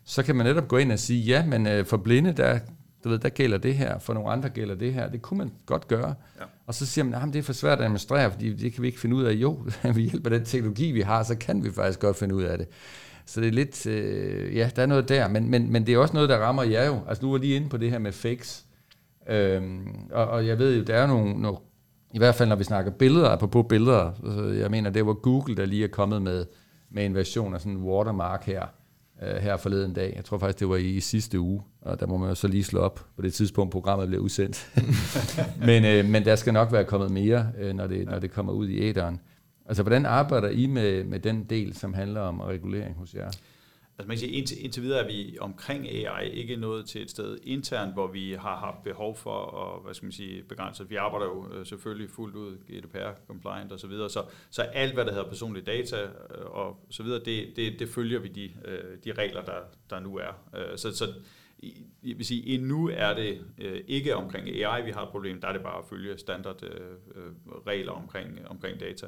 så 0.04 0.22
kan 0.22 0.36
man 0.36 0.46
netop 0.46 0.68
gå 0.68 0.76
ind 0.76 0.92
og 0.92 0.98
sige, 0.98 1.20
ja, 1.20 1.46
men 1.46 1.66
øh, 1.66 1.86
for 1.86 1.96
blinde, 1.96 2.32
der 2.32 2.58
du 3.04 3.08
ved, 3.08 3.18
der 3.18 3.28
gælder 3.28 3.58
det 3.58 3.74
her, 3.74 3.98
for 3.98 4.14
nogle 4.14 4.30
andre 4.30 4.48
gælder 4.48 4.74
det 4.74 4.94
her. 4.94 5.08
Det 5.10 5.22
kunne 5.22 5.38
man 5.38 5.52
godt 5.66 5.88
gøre. 5.88 6.14
Ja. 6.40 6.44
Og 6.66 6.74
så 6.74 6.86
siger 6.86 7.04
man, 7.04 7.14
at 7.14 7.32
det 7.32 7.38
er 7.38 7.42
for 7.42 7.52
svært 7.52 7.78
at 7.78 7.84
administrere, 7.84 8.30
fordi 8.30 8.54
det 8.54 8.72
kan 8.72 8.82
vi 8.82 8.86
ikke 8.86 9.00
finde 9.00 9.16
ud 9.16 9.24
af. 9.24 9.32
Jo, 9.32 9.52
ved 9.82 9.94
hjælp 9.94 10.26
af 10.26 10.30
den 10.30 10.44
teknologi, 10.44 10.92
vi 10.92 11.00
har, 11.00 11.22
så 11.22 11.34
kan 11.34 11.64
vi 11.64 11.70
faktisk 11.72 12.00
godt 12.00 12.16
finde 12.16 12.34
ud 12.34 12.42
af 12.42 12.58
det. 12.58 12.68
Så 13.26 13.40
det 13.40 13.48
er 13.48 13.52
lidt, 13.52 13.86
øh, 13.86 14.56
ja, 14.56 14.70
der 14.76 14.82
er 14.82 14.86
noget 14.86 15.08
der, 15.08 15.28
men, 15.28 15.50
men, 15.50 15.72
men 15.72 15.86
det 15.86 15.94
er 15.94 15.98
også 15.98 16.14
noget, 16.14 16.28
der 16.28 16.38
rammer 16.38 16.62
jer 16.62 16.86
jo. 16.86 17.00
Altså 17.08 17.26
nu 17.26 17.34
er 17.34 17.38
lige 17.38 17.56
inde 17.56 17.68
på 17.68 17.76
det 17.76 17.90
her 17.90 17.98
med 17.98 18.12
fakes. 18.12 18.64
Øhm, 19.28 19.88
og, 20.12 20.28
og 20.28 20.46
jeg 20.46 20.58
ved 20.58 20.76
jo, 20.76 20.82
der 20.82 20.94
er 20.94 21.06
nogle, 21.06 21.42
nogle, 21.42 21.58
i 22.14 22.18
hvert 22.18 22.34
fald 22.34 22.48
når 22.48 22.56
vi 22.56 22.64
snakker 22.64 22.90
billeder, 22.90 23.36
på 23.36 23.62
billeder, 23.62 24.12
jeg 24.58 24.70
mener, 24.70 24.90
det 24.90 25.06
var 25.06 25.12
Google, 25.12 25.56
der 25.56 25.66
lige 25.66 25.84
er 25.84 25.88
kommet 25.88 26.22
med, 26.22 26.46
med 26.90 27.06
en 27.06 27.14
version 27.14 27.54
af 27.54 27.60
sådan 27.60 27.72
en 27.72 27.82
watermark 27.82 28.44
her, 28.44 28.66
øh, 29.22 29.36
her 29.36 29.56
forleden 29.56 29.92
dag. 29.92 30.12
Jeg 30.16 30.24
tror 30.24 30.38
faktisk, 30.38 30.60
det 30.60 30.68
var 30.68 30.76
i, 30.76 30.88
i 30.90 31.00
sidste 31.00 31.40
uge, 31.40 31.62
og 31.80 32.00
der 32.00 32.06
må 32.06 32.16
man 32.16 32.28
jo 32.28 32.34
så 32.34 32.48
lige 32.48 32.64
slå 32.64 32.80
op 32.80 33.06
på 33.16 33.22
det 33.22 33.34
tidspunkt, 33.34 33.72
programmet 33.72 34.08
blev 34.08 34.20
udsendt. 34.20 34.72
men, 35.66 35.84
øh, 35.84 36.04
men 36.04 36.24
der 36.24 36.36
skal 36.36 36.52
nok 36.52 36.72
være 36.72 36.84
kommet 36.84 37.10
mere, 37.10 37.46
øh, 37.58 37.74
når, 37.74 37.86
det, 37.86 38.06
når 38.06 38.18
det 38.18 38.30
kommer 38.30 38.52
ud 38.52 38.68
i 38.68 38.80
æderen. 38.80 39.20
Altså, 39.66 39.82
hvordan 39.82 40.06
arbejder 40.06 40.48
I 40.48 40.66
med, 40.66 41.04
med 41.04 41.20
den 41.20 41.44
del, 41.44 41.74
som 41.74 41.94
handler 41.94 42.20
om 42.20 42.40
regulering 42.40 42.96
hos 42.96 43.14
jer? 43.14 43.30
Altså 44.00 44.08
man 44.08 44.16
kan 44.16 44.20
sige, 44.20 44.32
indtil, 44.32 44.64
indtil 44.64 44.82
videre 44.82 45.00
er 45.00 45.06
vi 45.06 45.36
omkring 45.40 45.88
AI 45.88 46.28
ikke 46.28 46.56
nået 46.56 46.86
til 46.86 47.02
et 47.02 47.10
sted 47.10 47.38
internt, 47.42 47.92
hvor 47.92 48.06
vi 48.06 48.32
har 48.32 48.56
haft 48.56 48.82
behov 48.82 49.16
for 49.16 49.64
at 49.64 49.82
hvad 49.84 49.94
skal 49.94 50.06
man 50.06 50.12
sige, 50.12 50.42
begrænse. 50.42 50.88
Vi 50.88 50.96
arbejder 50.96 51.26
jo 51.26 51.52
øh, 51.52 51.66
selvfølgelig 51.66 52.10
fuldt 52.10 52.36
ud 52.36 52.56
GDPR 52.56 53.26
compliant 53.26 53.72
og 53.72 53.80
så 53.80 53.86
videre, 53.86 54.10
så, 54.10 54.24
så 54.50 54.62
alt 54.62 54.94
hvad 54.94 55.04
der 55.04 55.10
hedder 55.10 55.28
personlige 55.28 55.64
data 55.64 56.02
øh, 56.02 56.44
og 56.44 56.86
så 56.90 57.02
videre, 57.02 57.20
det, 57.24 57.56
det, 57.56 57.78
det 57.78 57.88
følger 57.88 58.18
vi 58.18 58.28
de, 58.28 58.44
øh, 58.64 58.98
de 59.04 59.12
regler, 59.12 59.44
der, 59.44 59.60
der 59.90 60.00
nu 60.00 60.16
er. 60.16 60.76
Så, 60.76 60.96
så 60.96 61.04
jeg 62.04 62.18
vil 62.18 62.26
sige, 62.26 62.46
endnu 62.46 62.90
er 62.92 63.14
det 63.14 63.40
ikke 63.88 64.16
omkring 64.16 64.48
AI, 64.48 64.84
vi 64.84 64.90
har 64.90 65.02
et 65.02 65.08
problem, 65.08 65.40
der 65.40 65.48
er 65.48 65.52
det 65.52 65.62
bare 65.62 65.78
at 65.78 65.84
følge 65.90 66.18
standard 66.18 66.62
regler 67.66 67.92
omkring, 67.92 68.48
omkring 68.48 68.80
data. 68.80 69.06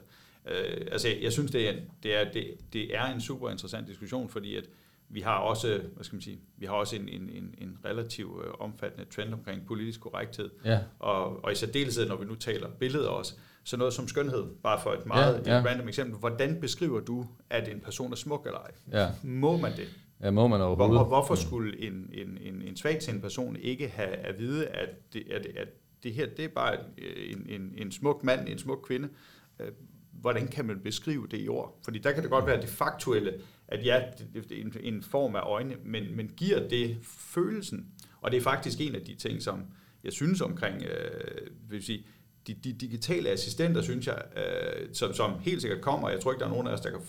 altså 0.92 1.08
jeg 1.22 1.32
synes, 1.32 1.50
det 1.50 1.68
er, 1.68 1.74
det, 2.02 2.16
er, 2.16 2.32
det, 2.32 2.56
det 2.72 2.96
er 2.96 3.04
en 3.04 3.20
super 3.20 3.50
interessant 3.50 3.88
diskussion, 3.88 4.28
fordi 4.28 4.56
at 4.56 4.64
vi 5.12 5.20
har 5.20 5.38
også, 5.38 5.80
hvad 5.94 6.04
skal 6.04 6.16
man 6.16 6.22
sige, 6.22 6.38
vi 6.56 6.66
har 6.66 6.74
også 6.74 6.96
en, 6.96 7.08
en, 7.08 7.30
en, 7.30 7.54
en 7.58 7.78
relativ 7.84 8.42
øh, 8.46 8.52
omfattende 8.58 9.10
trend 9.10 9.34
omkring 9.34 9.66
politisk 9.66 10.00
korrekthed. 10.00 10.50
Ja. 10.64 10.78
Og, 10.98 11.44
og 11.44 11.52
i 11.52 11.54
særdeleshed, 11.54 12.08
når 12.08 12.16
vi 12.16 12.24
nu 12.24 12.34
taler 12.34 12.68
billeder 12.70 13.08
også, 13.08 13.34
så 13.64 13.76
noget 13.76 13.92
som 13.92 14.08
skønhed, 14.08 14.44
bare 14.62 14.80
for 14.82 14.90
et 14.90 15.06
meget 15.06 15.42
ja, 15.46 15.56
ja. 15.56 15.64
random 15.64 15.88
eksempel. 15.88 16.18
Hvordan 16.18 16.60
beskriver 16.60 17.00
du, 17.00 17.26
at 17.50 17.68
en 17.68 17.80
person 17.80 18.12
er 18.12 18.16
smuk 18.16 18.46
eller 18.46 18.58
ej? 18.58 18.70
Ja. 18.92 19.08
Må 19.22 19.56
man 19.56 19.72
det? 19.72 19.88
Ja, 20.20 20.30
må 20.30 20.46
man 20.46 20.60
overhovedet. 20.60 20.98
Og 20.98 21.06
hvorfor 21.06 21.34
skulle 21.34 21.80
en, 21.80 22.10
en, 22.12 22.38
en, 22.40 22.62
en 22.62 22.76
svag 22.76 22.98
til 23.00 23.14
en 23.14 23.20
person 23.20 23.56
ikke 23.56 23.88
have 23.88 24.16
at 24.16 24.38
vide, 24.38 24.66
at 24.66 25.12
det, 25.12 25.24
at, 25.30 25.46
at 25.46 25.68
det 26.02 26.14
her 26.14 26.26
det 26.36 26.44
er 26.44 26.48
bare 26.48 26.76
en, 27.28 27.46
en, 27.48 27.74
en 27.76 27.92
smuk 27.92 28.24
mand, 28.24 28.48
en 28.48 28.58
smuk 28.58 28.84
kvinde? 28.86 29.08
Øh, 29.60 29.68
hvordan 30.12 30.48
kan 30.48 30.64
man 30.64 30.80
beskrive 30.80 31.26
det 31.30 31.44
i 31.44 31.48
ord? 31.48 31.78
Fordi 31.84 31.98
der 31.98 32.12
kan 32.12 32.22
det 32.22 32.30
godt 32.30 32.46
være 32.46 32.60
det 32.60 32.68
faktuelle, 32.68 33.34
at 33.68 33.84
ja, 33.84 34.02
det 34.34 34.52
er 34.52 34.62
en, 34.62 34.74
en 34.80 35.02
form 35.02 35.36
af 35.36 35.40
øjne, 35.40 35.76
men, 35.84 36.16
men 36.16 36.30
giver 36.36 36.68
det 36.68 36.96
følelsen? 37.02 37.86
Og 38.20 38.30
det 38.30 38.36
er 38.36 38.42
faktisk 38.42 38.80
en 38.80 38.94
af 38.94 39.02
de 39.02 39.14
ting, 39.14 39.42
som 39.42 39.64
jeg 40.04 40.12
synes 40.12 40.40
omkring, 40.40 40.82
øh, 40.82 41.70
vil 41.70 41.82
sige, 41.82 42.06
de, 42.46 42.54
de 42.54 42.72
digitale 42.72 43.28
assistenter, 43.28 43.82
synes 43.82 44.06
jeg, 44.06 44.22
øh, 44.36 44.88
som, 44.92 45.14
som 45.14 45.38
helt 45.40 45.60
sikkert 45.60 45.80
kommer, 45.80 46.10
jeg 46.10 46.20
tror 46.20 46.32
ikke, 46.32 46.40
der 46.40 46.46
er 46.46 46.50
nogen 46.50 46.66
af 46.66 46.72
os, 46.72 46.80
der 46.80 46.90
kan 46.90 47.00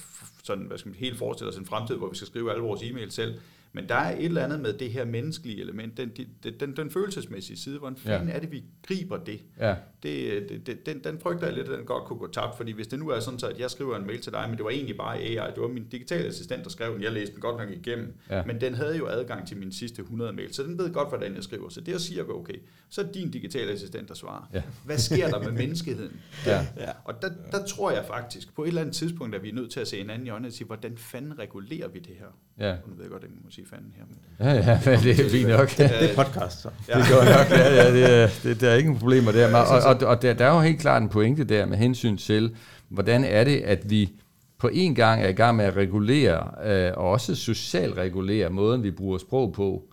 sådan, 0.43 0.63
hvad 0.63 0.77
skal 0.77 0.89
man, 0.89 0.95
helt 0.99 1.17
forestille 1.17 1.51
os 1.51 1.57
en 1.57 1.65
fremtid, 1.65 1.95
hvor 1.95 2.09
vi 2.09 2.15
skal 2.15 2.27
skrive 2.27 2.51
alle 2.51 2.63
vores 2.63 2.81
e-mails 2.81 3.09
selv, 3.09 3.39
men 3.75 3.89
der 3.89 3.95
er 3.95 4.17
et 4.17 4.25
eller 4.25 4.43
andet 4.43 4.59
med 4.59 4.73
det 4.73 4.91
her 4.91 5.05
menneskelige 5.05 5.61
element, 5.61 5.97
den, 5.97 6.11
den, 6.43 6.53
den, 6.59 6.77
den 6.77 6.91
følelsesmæssige 6.91 7.57
side. 7.57 7.79
Hvordan 7.79 7.97
fanden 7.97 8.29
ja. 8.29 8.35
er 8.35 8.39
det, 8.39 8.51
vi 8.51 8.63
griber 8.87 9.17
det? 9.17 9.41
Ja. 9.59 9.75
det, 10.03 10.49
det, 10.49 10.67
det 10.67 10.85
den, 10.85 11.03
den 11.03 11.19
frygter 11.19 11.47
jeg 11.47 11.55
lidt, 11.55 11.69
at 11.69 11.77
den 11.77 11.85
godt 11.85 12.03
kunne 12.03 12.19
gå 12.19 12.27
tabt, 12.27 12.57
fordi 12.57 12.71
hvis 12.71 12.87
det 12.87 12.99
nu 12.99 13.09
er 13.09 13.19
sådan, 13.19 13.39
så 13.39 13.47
at 13.47 13.59
jeg 13.59 13.71
skriver 13.71 13.97
en 13.97 14.07
mail 14.07 14.21
til 14.21 14.33
dig, 14.33 14.45
men 14.49 14.57
det 14.57 14.63
var 14.65 14.69
egentlig 14.69 14.97
bare 14.97 15.17
AI, 15.17 15.51
det 15.55 15.61
var 15.61 15.67
min 15.67 15.83
digitale 15.83 16.27
assistent, 16.27 16.63
der 16.63 16.69
skrev 16.69 16.93
den, 16.93 17.03
jeg 17.03 17.11
læste 17.11 17.33
den 17.33 17.41
godt 17.41 17.57
nok 17.57 17.69
igennem, 17.69 18.13
ja. 18.29 18.45
men 18.45 18.61
den 18.61 18.75
havde 18.75 18.97
jo 18.97 19.07
adgang 19.07 19.47
til 19.47 19.57
mine 19.57 19.73
sidste 19.73 20.01
100 20.01 20.33
mail, 20.33 20.53
så 20.53 20.63
den 20.63 20.77
ved 20.77 20.93
godt, 20.93 21.09
hvordan 21.09 21.35
jeg 21.35 21.43
skriver. 21.43 21.69
Så 21.69 21.81
det 21.81 21.93
at 21.93 22.01
sige, 22.01 22.29
okay, 22.29 22.59
så 22.89 23.01
er 23.01 23.05
din 23.05 23.31
digitale 23.31 23.71
assistent, 23.71 24.09
der 24.09 24.15
svarer. 24.15 24.49
Ja. 24.53 24.61
Hvad 24.85 24.97
sker 24.97 25.29
der 25.29 25.39
med 25.39 25.51
menneskeheden? 25.51 26.19
Ja. 26.45 26.67
Ja. 26.77 26.91
Og 27.03 27.21
der, 27.21 27.29
der 27.51 27.65
tror 27.65 27.91
jeg 27.91 28.05
faktisk, 28.05 28.55
på 28.55 28.63
et 28.63 28.67
eller 28.67 28.81
andet 28.81 28.95
tidspunkt, 28.95 29.35
at 29.35 29.43
vi 29.43 29.49
er 29.49 29.53
nødt 29.53 29.71
til 29.71 29.79
at 29.79 29.87
se 29.87 29.99
en 29.99 30.09
anden 30.09 30.27
i 30.27 30.29
øjnene 30.29 30.47
og 30.47 30.53
sige, 30.53 30.67
hvordan 30.67 30.97
fanden 30.97 31.39
regulerer 31.39 31.87
vi 31.87 31.99
det 31.99 32.15
her? 32.19 32.25
Ja. 32.57 32.77
Nu 32.87 32.93
ved 32.93 33.01
jeg 33.01 33.11
godt, 33.11 33.23
jeg 33.23 33.31
må 33.43 33.49
sige 33.49 33.62
fanden 33.69 33.93
her. 33.97 34.03
Men... 34.09 34.17
Ja, 34.39 34.53
ja, 34.53 34.79
men 34.85 34.99
det 34.99 35.19
er 35.19 35.29
fint 35.29 35.49
nok. 35.49 35.77
det 35.77 36.11
er 36.11 36.15
podcast, 36.15 36.61
så. 36.61 36.69
Ja. 36.87 36.97
Det 36.97 37.05
går 37.09 37.23
nok, 37.23 37.49
ja, 37.49 37.75
ja 37.75 37.93
det, 37.93 38.23
er, 38.23 38.29
det, 38.43 38.61
der 38.61 38.69
er 38.69 38.77
ingen 38.77 38.97
problemer 38.99 39.31
der. 39.31 39.55
Og, 39.55 39.81
og, 39.81 40.07
og 40.07 40.21
der, 40.21 40.33
der 40.33 40.45
er 40.45 40.55
jo 40.55 40.61
helt 40.61 40.79
klart 40.79 41.01
en 41.01 41.09
pointe 41.09 41.43
der 41.43 41.65
med 41.65 41.77
hensyn 41.77 42.17
til, 42.17 42.55
hvordan 42.89 43.23
er 43.23 43.43
det, 43.43 43.57
at 43.57 43.89
vi 43.89 44.11
på 44.57 44.67
en 44.67 44.95
gang 44.95 45.23
er 45.23 45.27
i 45.27 45.33
gang 45.33 45.57
med 45.57 45.65
at 45.65 45.75
regulere, 45.75 46.51
øh, 46.65 46.91
og 46.97 47.09
også 47.09 47.35
socialt 47.35 47.97
regulere 47.97 48.49
måden, 48.49 48.83
vi 48.83 48.91
bruger 48.91 49.17
sprog 49.17 49.53
på. 49.53 49.83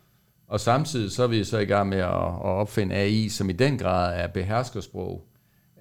Og 0.48 0.61
samtidig 0.61 1.11
så 1.11 1.22
er 1.22 1.26
vi 1.26 1.44
så 1.44 1.59
i 1.59 1.64
gang 1.64 1.88
med 1.88 1.98
at, 1.98 2.04
at 2.04 2.44
opfinde 2.44 2.94
AI, 2.94 3.28
som 3.28 3.50
i 3.50 3.52
den 3.52 3.78
grad 3.78 4.20
er 4.20 4.26
beherskersprog. 4.26 5.26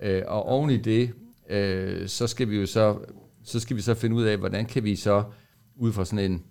Øh, 0.01 0.21
og 0.27 0.45
oven 0.45 0.69
i 0.69 0.77
det, 0.77 1.11
øh, 1.49 2.07
så 2.07 2.27
skal 2.27 2.49
vi 2.49 2.59
jo 2.59 2.65
så, 2.65 2.97
så 3.43 3.59
skal 3.59 3.75
vi 3.75 3.81
så 3.81 3.93
finde 3.93 4.15
ud 4.15 4.23
af, 4.23 4.37
hvordan 4.37 4.65
kan 4.65 4.83
vi 4.83 4.95
så 4.95 5.23
ud 5.75 5.93
fra 5.93 6.05
sådan 6.05 6.31
en 6.31 6.43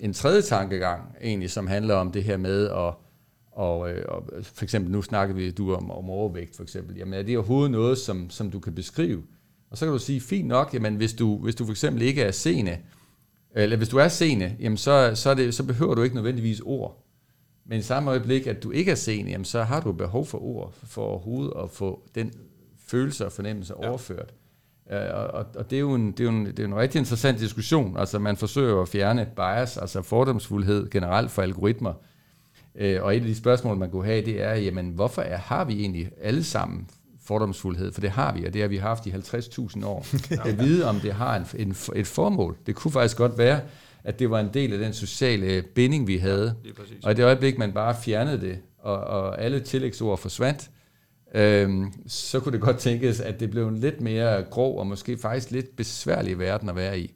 en 0.00 0.12
tredje 0.12 0.42
tankegang, 0.42 1.16
egentlig, 1.22 1.50
som 1.50 1.66
handler 1.66 1.94
om 1.94 2.12
det 2.12 2.24
her 2.24 2.36
med 2.36 2.68
at 2.68 2.94
og, 3.52 3.90
øh, 3.90 4.04
og 4.08 4.24
for 4.42 4.64
eksempel, 4.64 4.92
nu 4.92 5.02
snakker 5.02 5.34
vi 5.34 5.50
du 5.50 5.74
om, 5.74 5.90
om 5.90 6.10
overvægt, 6.10 6.56
for 6.56 6.62
eksempel. 6.62 6.96
Jamen, 6.96 7.14
er 7.14 7.22
det 7.22 7.36
overhovedet 7.36 7.70
noget, 7.70 7.98
som, 7.98 8.30
som 8.30 8.50
du 8.50 8.60
kan 8.60 8.74
beskrive? 8.74 9.22
Og 9.70 9.78
så 9.78 9.84
kan 9.84 9.92
du 9.92 9.98
sige, 9.98 10.20
fint 10.20 10.48
nok, 10.48 10.74
jamen, 10.74 10.96
hvis 10.96 11.12
du, 11.12 11.38
hvis 11.38 11.54
du 11.54 11.64
for 11.64 11.70
eksempel 11.70 12.02
ikke 12.02 12.22
er 12.22 12.30
seende, 12.30 12.78
eller 13.54 13.76
hvis 13.76 13.88
du 13.88 13.96
er 13.96 14.08
seende, 14.08 14.56
jamen, 14.60 14.76
så, 14.76 15.12
så, 15.14 15.30
er 15.30 15.34
det, 15.34 15.54
så 15.54 15.64
behøver 15.64 15.94
du 15.94 16.02
ikke 16.02 16.14
nødvendigvis 16.14 16.60
ord. 16.60 17.04
Men 17.66 17.78
i 17.78 17.82
samme 17.82 18.10
øjeblik, 18.10 18.46
at 18.46 18.62
du 18.62 18.70
ikke 18.70 18.90
er 18.90 18.94
seende, 18.94 19.30
jamen, 19.30 19.44
så 19.44 19.62
har 19.62 19.80
du 19.80 19.92
behov 19.92 20.26
for 20.26 20.42
ord, 20.42 20.74
for 20.74 21.02
overhovedet 21.02 21.52
at 21.62 21.70
få 21.70 22.02
den 22.14 22.32
følelse 22.78 23.26
og 23.26 23.32
fornemmelse 23.32 23.74
ja. 23.82 23.88
overført. 23.88 24.34
Og, 24.90 25.46
og 25.56 25.70
det, 25.70 25.76
er 25.76 25.80
jo 25.80 25.94
en, 25.94 26.12
det, 26.12 26.20
er 26.20 26.24
jo 26.24 26.30
en, 26.30 26.46
det 26.46 26.58
er 26.58 26.64
en 26.64 26.76
rigtig 26.76 26.98
interessant 26.98 27.38
diskussion. 27.40 27.96
Altså 27.98 28.18
man 28.18 28.36
forsøger 28.36 28.82
at 28.82 28.88
fjerne 28.88 29.28
bias, 29.36 29.76
altså 29.76 30.02
fordomsfuldhed 30.02 30.90
generelt 30.90 31.30
for 31.30 31.42
algoritmer. 31.42 31.92
Øh, 32.74 33.02
og 33.02 33.16
et 33.16 33.20
af 33.20 33.26
de 33.26 33.34
spørgsmål, 33.34 33.76
man 33.76 33.90
kunne 33.90 34.04
have, 34.04 34.24
det 34.24 34.42
er, 34.42 34.54
jamen 34.54 34.88
hvorfor 34.88 35.22
er, 35.22 35.36
har 35.36 35.64
vi 35.64 35.80
egentlig 35.80 36.10
alle 36.22 36.44
sammen 36.44 36.88
fordomsfuldhed? 37.24 37.92
For 37.92 38.00
det 38.00 38.10
har 38.10 38.34
vi, 38.34 38.44
og 38.44 38.52
det 38.52 38.60
har 38.60 38.68
vi 38.68 38.76
haft 38.76 39.06
i 39.06 39.10
50.000 39.10 39.86
år. 39.86 40.06
At 40.48 40.58
vide, 40.58 40.84
om 40.84 41.00
det 41.00 41.12
har 41.12 41.36
en, 41.36 41.46
en, 41.56 41.76
et 41.96 42.06
formål. 42.06 42.56
Det 42.66 42.74
kunne 42.74 42.92
faktisk 42.92 43.16
godt 43.16 43.38
være, 43.38 43.60
at 44.04 44.18
det 44.18 44.30
var 44.30 44.40
en 44.40 44.50
del 44.54 44.72
af 44.72 44.78
den 44.78 44.92
sociale 44.92 45.62
binding, 45.62 46.06
vi 46.06 46.16
havde. 46.16 46.54
Ja, 46.64 46.70
og 47.02 47.12
i 47.12 47.14
det 47.14 47.24
øjeblik, 47.24 47.58
man 47.58 47.72
bare 47.72 47.96
fjernede 48.02 48.40
det, 48.40 48.58
og, 48.78 48.96
og 48.96 49.42
alle 49.42 49.60
tillægsord 49.60 50.18
forsvandt, 50.18 50.70
øhm, 51.34 51.92
så 52.06 52.40
kunne 52.40 52.52
det 52.52 52.60
godt 52.60 52.78
tænkes, 52.78 53.20
at 53.20 53.40
det 53.40 53.50
blev 53.50 53.68
en 53.68 53.78
lidt 53.78 54.00
mere 54.00 54.42
grov 54.42 54.78
og 54.78 54.86
måske 54.86 55.18
faktisk 55.18 55.50
lidt 55.50 55.76
besværlig 55.76 56.38
verden 56.38 56.68
at 56.68 56.76
være 56.76 57.00
i. 57.00 57.14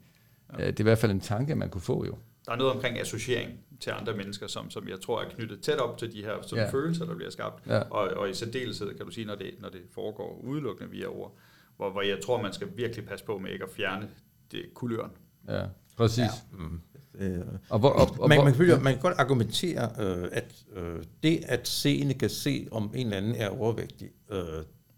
Ja. 0.58 0.66
Det 0.66 0.80
er 0.80 0.80
i 0.80 0.82
hvert 0.82 0.98
fald 0.98 1.12
en 1.12 1.20
tanke, 1.20 1.54
man 1.54 1.70
kunne 1.70 1.80
få 1.80 2.04
jo. 2.06 2.18
Der 2.46 2.52
er 2.52 2.56
noget 2.56 2.72
omkring 2.72 3.00
associering 3.00 3.50
til 3.80 3.90
andre 3.90 4.16
mennesker, 4.16 4.46
som, 4.46 4.70
som 4.70 4.88
jeg 4.88 5.00
tror 5.00 5.22
er 5.22 5.28
knyttet 5.28 5.60
tæt 5.60 5.78
op 5.78 5.98
til 5.98 6.12
de 6.12 6.22
her 6.22 6.42
som 6.42 6.58
ja. 6.58 6.70
følelser, 6.70 7.04
der 7.04 7.14
bliver 7.14 7.30
skabt. 7.30 7.66
Ja. 7.66 7.80
Og, 7.80 8.08
og 8.08 8.30
i 8.30 8.34
særdeleshed 8.34 8.96
kan 8.96 9.06
du 9.06 9.12
sige, 9.12 9.26
når 9.26 9.34
det, 9.34 9.54
når 9.60 9.68
det 9.68 9.80
foregår 9.92 10.40
udelukkende 10.44 10.90
via 10.90 11.06
ord, 11.06 11.36
hvor, 11.76 11.90
hvor 11.90 12.02
jeg 12.02 12.18
tror, 12.24 12.42
man 12.42 12.52
skal 12.52 12.68
virkelig 12.76 13.06
passe 13.06 13.24
på 13.24 13.38
med 13.38 13.50
ikke 13.50 13.64
at 13.64 13.70
fjerne 13.70 14.08
det 14.52 14.64
kuløren. 14.74 15.10
Ja, 15.48 15.64
præcis. 15.96 16.18
Ja. 16.18 16.28
Mm. 16.58 16.80
Øh, 17.18 17.40
og 17.70 17.78
hvor, 17.78 17.88
og, 17.88 18.16
og, 18.20 18.28
man, 18.28 18.44
man, 18.44 18.54
kan, 18.54 18.82
man 18.82 18.92
kan 18.92 19.02
godt 19.02 19.14
argumentere, 19.18 19.90
øh, 19.98 20.28
at 20.32 20.54
øh, 20.76 21.02
det, 21.22 21.44
at 21.48 21.68
seende 21.68 22.14
kan 22.14 22.30
se, 22.30 22.68
om 22.70 22.90
en 22.94 23.06
eller 23.06 23.16
anden 23.16 23.34
er 23.34 23.48
overvægtig, 23.48 24.10
øh, 24.30 24.38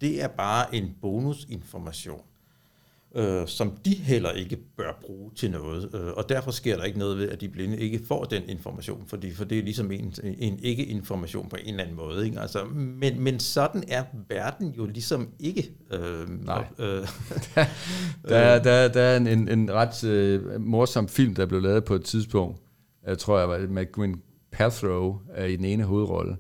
det 0.00 0.22
er 0.22 0.28
bare 0.28 0.74
en 0.74 0.94
bonusinformation 1.00 2.22
øh, 3.16 3.46
som 3.46 3.72
de 3.84 3.94
heller 3.94 4.30
ikke 4.30 4.56
bør 4.76 4.98
bruge 5.02 5.30
til 5.36 5.50
noget. 5.50 5.90
Øh, 5.94 6.12
og 6.16 6.28
derfor 6.28 6.50
sker 6.50 6.76
der 6.76 6.84
ikke 6.84 6.98
noget 6.98 7.18
ved, 7.18 7.28
at 7.28 7.40
de 7.40 7.48
blinde 7.48 7.76
ikke 7.78 8.00
får 8.08 8.24
den 8.24 8.42
information, 8.48 9.04
fordi, 9.06 9.32
for 9.32 9.44
det 9.44 9.58
er 9.58 9.62
ligesom 9.62 9.92
en, 9.92 10.14
en 10.22 10.58
ikke-information 10.58 11.48
på 11.48 11.56
en 11.56 11.68
eller 11.68 11.82
anden 11.82 11.96
måde. 11.96 12.24
Ikke? 12.26 12.40
Altså, 12.40 12.64
men, 12.74 13.20
men 13.20 13.40
sådan 13.40 13.84
er 13.88 14.04
verden 14.28 14.70
jo 14.70 14.86
ligesom 14.86 15.28
ikke. 15.38 15.70
Øh, 15.90 16.44
Nej. 16.44 16.64
Øh, 16.78 17.06
der, 18.28 18.62
der, 18.62 18.88
der 18.88 19.00
er 19.00 19.16
en, 19.16 19.26
en, 19.26 19.48
en 19.48 19.72
ret 19.72 20.04
øh, 20.04 20.60
morsom 20.60 21.08
film, 21.08 21.34
der 21.34 21.46
blev 21.46 21.62
lavet 21.62 21.84
på 21.84 21.94
et 21.94 22.04
tidspunkt, 22.04 22.58
jeg 23.06 23.18
tror 23.18 23.38
jeg 23.38 23.48
var 23.48 23.58
med 23.58 23.92
Gwyn 23.92 24.16
Paltrow 24.52 25.18
øh, 25.38 25.48
i 25.48 25.56
den 25.56 25.64
ene 25.64 25.84
hovedrolle, 25.84 26.36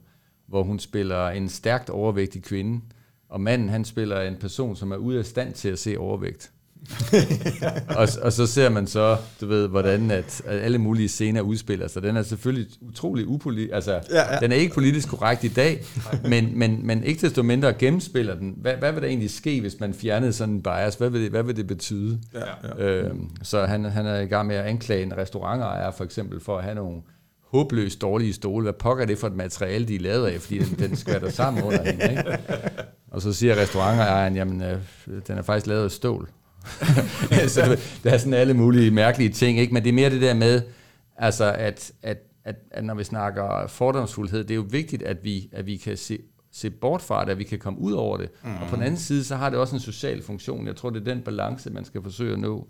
hvor 0.48 0.62
hun 0.62 0.78
spiller 0.78 1.28
en 1.28 1.48
stærkt 1.48 1.90
overvægtig 1.90 2.42
kvinde, 2.42 2.80
og 3.28 3.40
manden 3.40 3.68
han 3.68 3.84
spiller 3.84 4.20
en 4.20 4.36
person, 4.36 4.76
som 4.76 4.92
er 4.92 4.96
ude 4.96 5.18
af 5.18 5.24
stand 5.24 5.52
til 5.52 5.68
at 5.68 5.78
se 5.78 5.98
overvægt. 5.98 6.52
og, 7.98 8.08
og 8.22 8.32
så 8.32 8.46
ser 8.46 8.68
man 8.68 8.86
så, 8.86 9.16
du 9.40 9.46
ved, 9.46 9.68
hvordan 9.68 10.10
at, 10.10 10.42
at 10.44 10.60
alle 10.60 10.78
mulige 10.78 11.08
scener 11.08 11.40
udspiller 11.40 11.88
sig. 11.88 12.02
Den 12.02 12.16
er 12.16 12.22
selvfølgelig 12.22 12.66
utrolig 12.80 13.26
upolitisk, 13.26 13.74
altså, 13.74 13.92
ja, 13.92 14.34
ja. 14.34 14.38
den 14.40 14.52
er 14.52 14.56
ikke 14.56 14.74
politisk 14.74 15.08
korrekt 15.08 15.44
i 15.44 15.48
dag, 15.48 15.84
men, 16.28 16.58
men, 16.58 16.86
men 16.86 17.04
ikke 17.04 17.20
desto 17.20 17.42
mindre 17.42 17.72
gennemspiller 17.72 18.34
den. 18.34 18.54
Hvad, 18.56 18.74
hvad 18.74 18.92
vil 18.92 19.02
der 19.02 19.08
egentlig 19.08 19.30
ske, 19.30 19.60
hvis 19.60 19.80
man 19.80 19.94
fjernede 19.94 20.32
sådan 20.32 20.54
en 20.54 20.62
bias? 20.62 20.94
Hvad 20.94 21.10
vil 21.10 21.20
det, 21.22 21.30
hvad 21.30 21.42
vil 21.42 21.56
det 21.56 21.66
betyde? 21.66 22.20
Ja, 22.34 22.40
ja. 22.78 22.84
Øhm, 22.84 23.30
så 23.42 23.66
han, 23.66 23.84
han 23.84 24.06
er 24.06 24.20
i 24.20 24.26
gang 24.26 24.46
med 24.46 24.56
at 24.56 24.64
anklage 24.64 25.02
en 25.02 25.16
restaurantejer 25.16 25.90
for 25.90 26.04
eksempel 26.04 26.40
for 26.40 26.58
at 26.58 26.64
have 26.64 26.74
nogle 26.74 27.02
håbløst 27.50 28.00
dårlige 28.00 28.32
stole. 28.32 28.62
Hvad 28.62 28.72
pokker 28.72 29.02
er 29.02 29.06
det 29.06 29.18
for 29.18 29.26
et 29.26 29.36
materiale, 29.36 29.88
de 29.88 29.94
er 29.94 30.00
lavet 30.00 30.26
af, 30.26 30.40
fordi 30.40 30.58
den, 30.58 30.78
den 30.78 30.96
skvatter 30.96 31.30
sammen 31.30 31.64
under 31.64 31.82
hende, 31.82 32.10
ikke? 32.10 32.38
Og 33.10 33.22
så 33.22 33.32
siger 33.32 33.56
restaurantejeren, 33.56 34.36
jamen, 34.36 34.62
øh, 34.62 34.78
den 35.26 35.38
er 35.38 35.42
faktisk 35.42 35.66
lavet 35.66 35.84
af 35.84 35.90
stål. 35.90 36.28
så 37.48 37.60
det, 37.70 38.00
der 38.04 38.10
er 38.10 38.18
sådan 38.18 38.34
alle 38.34 38.54
mulige 38.54 38.90
mærkelige 38.90 39.30
ting, 39.30 39.58
ikke? 39.58 39.74
Men 39.74 39.82
det 39.82 39.88
er 39.88 39.92
mere 39.92 40.10
det 40.10 40.22
der 40.22 40.34
med, 40.34 40.62
altså, 41.16 41.52
at, 41.52 41.92
at, 42.02 42.18
at, 42.44 42.56
at 42.70 42.84
når 42.84 42.94
vi 42.94 43.04
snakker 43.04 43.66
fordomsfuldhed, 43.68 44.44
det 44.44 44.50
er 44.50 44.54
jo 44.54 44.66
vigtigt, 44.70 45.02
at 45.02 45.24
vi, 45.24 45.48
at 45.52 45.66
vi 45.66 45.76
kan 45.76 45.96
se, 45.96 46.18
se 46.52 46.70
bort 46.70 47.02
fra 47.02 47.24
det, 47.24 47.30
at 47.30 47.38
vi 47.38 47.44
kan 47.44 47.58
komme 47.58 47.78
ud 47.78 47.92
over 47.92 48.16
det. 48.16 48.28
Mm. 48.44 48.50
Og 48.60 48.68
på 48.68 48.76
den 48.76 48.82
anden 48.82 49.00
side, 49.00 49.24
så 49.24 49.36
har 49.36 49.50
det 49.50 49.58
også 49.58 49.76
en 49.76 49.80
social 49.80 50.22
funktion. 50.22 50.66
Jeg 50.66 50.76
tror, 50.76 50.90
det 50.90 51.00
er 51.00 51.14
den 51.14 51.22
balance, 51.22 51.70
man 51.70 51.84
skal 51.84 52.02
forsøge 52.02 52.32
at 52.32 52.38
nå. 52.38 52.66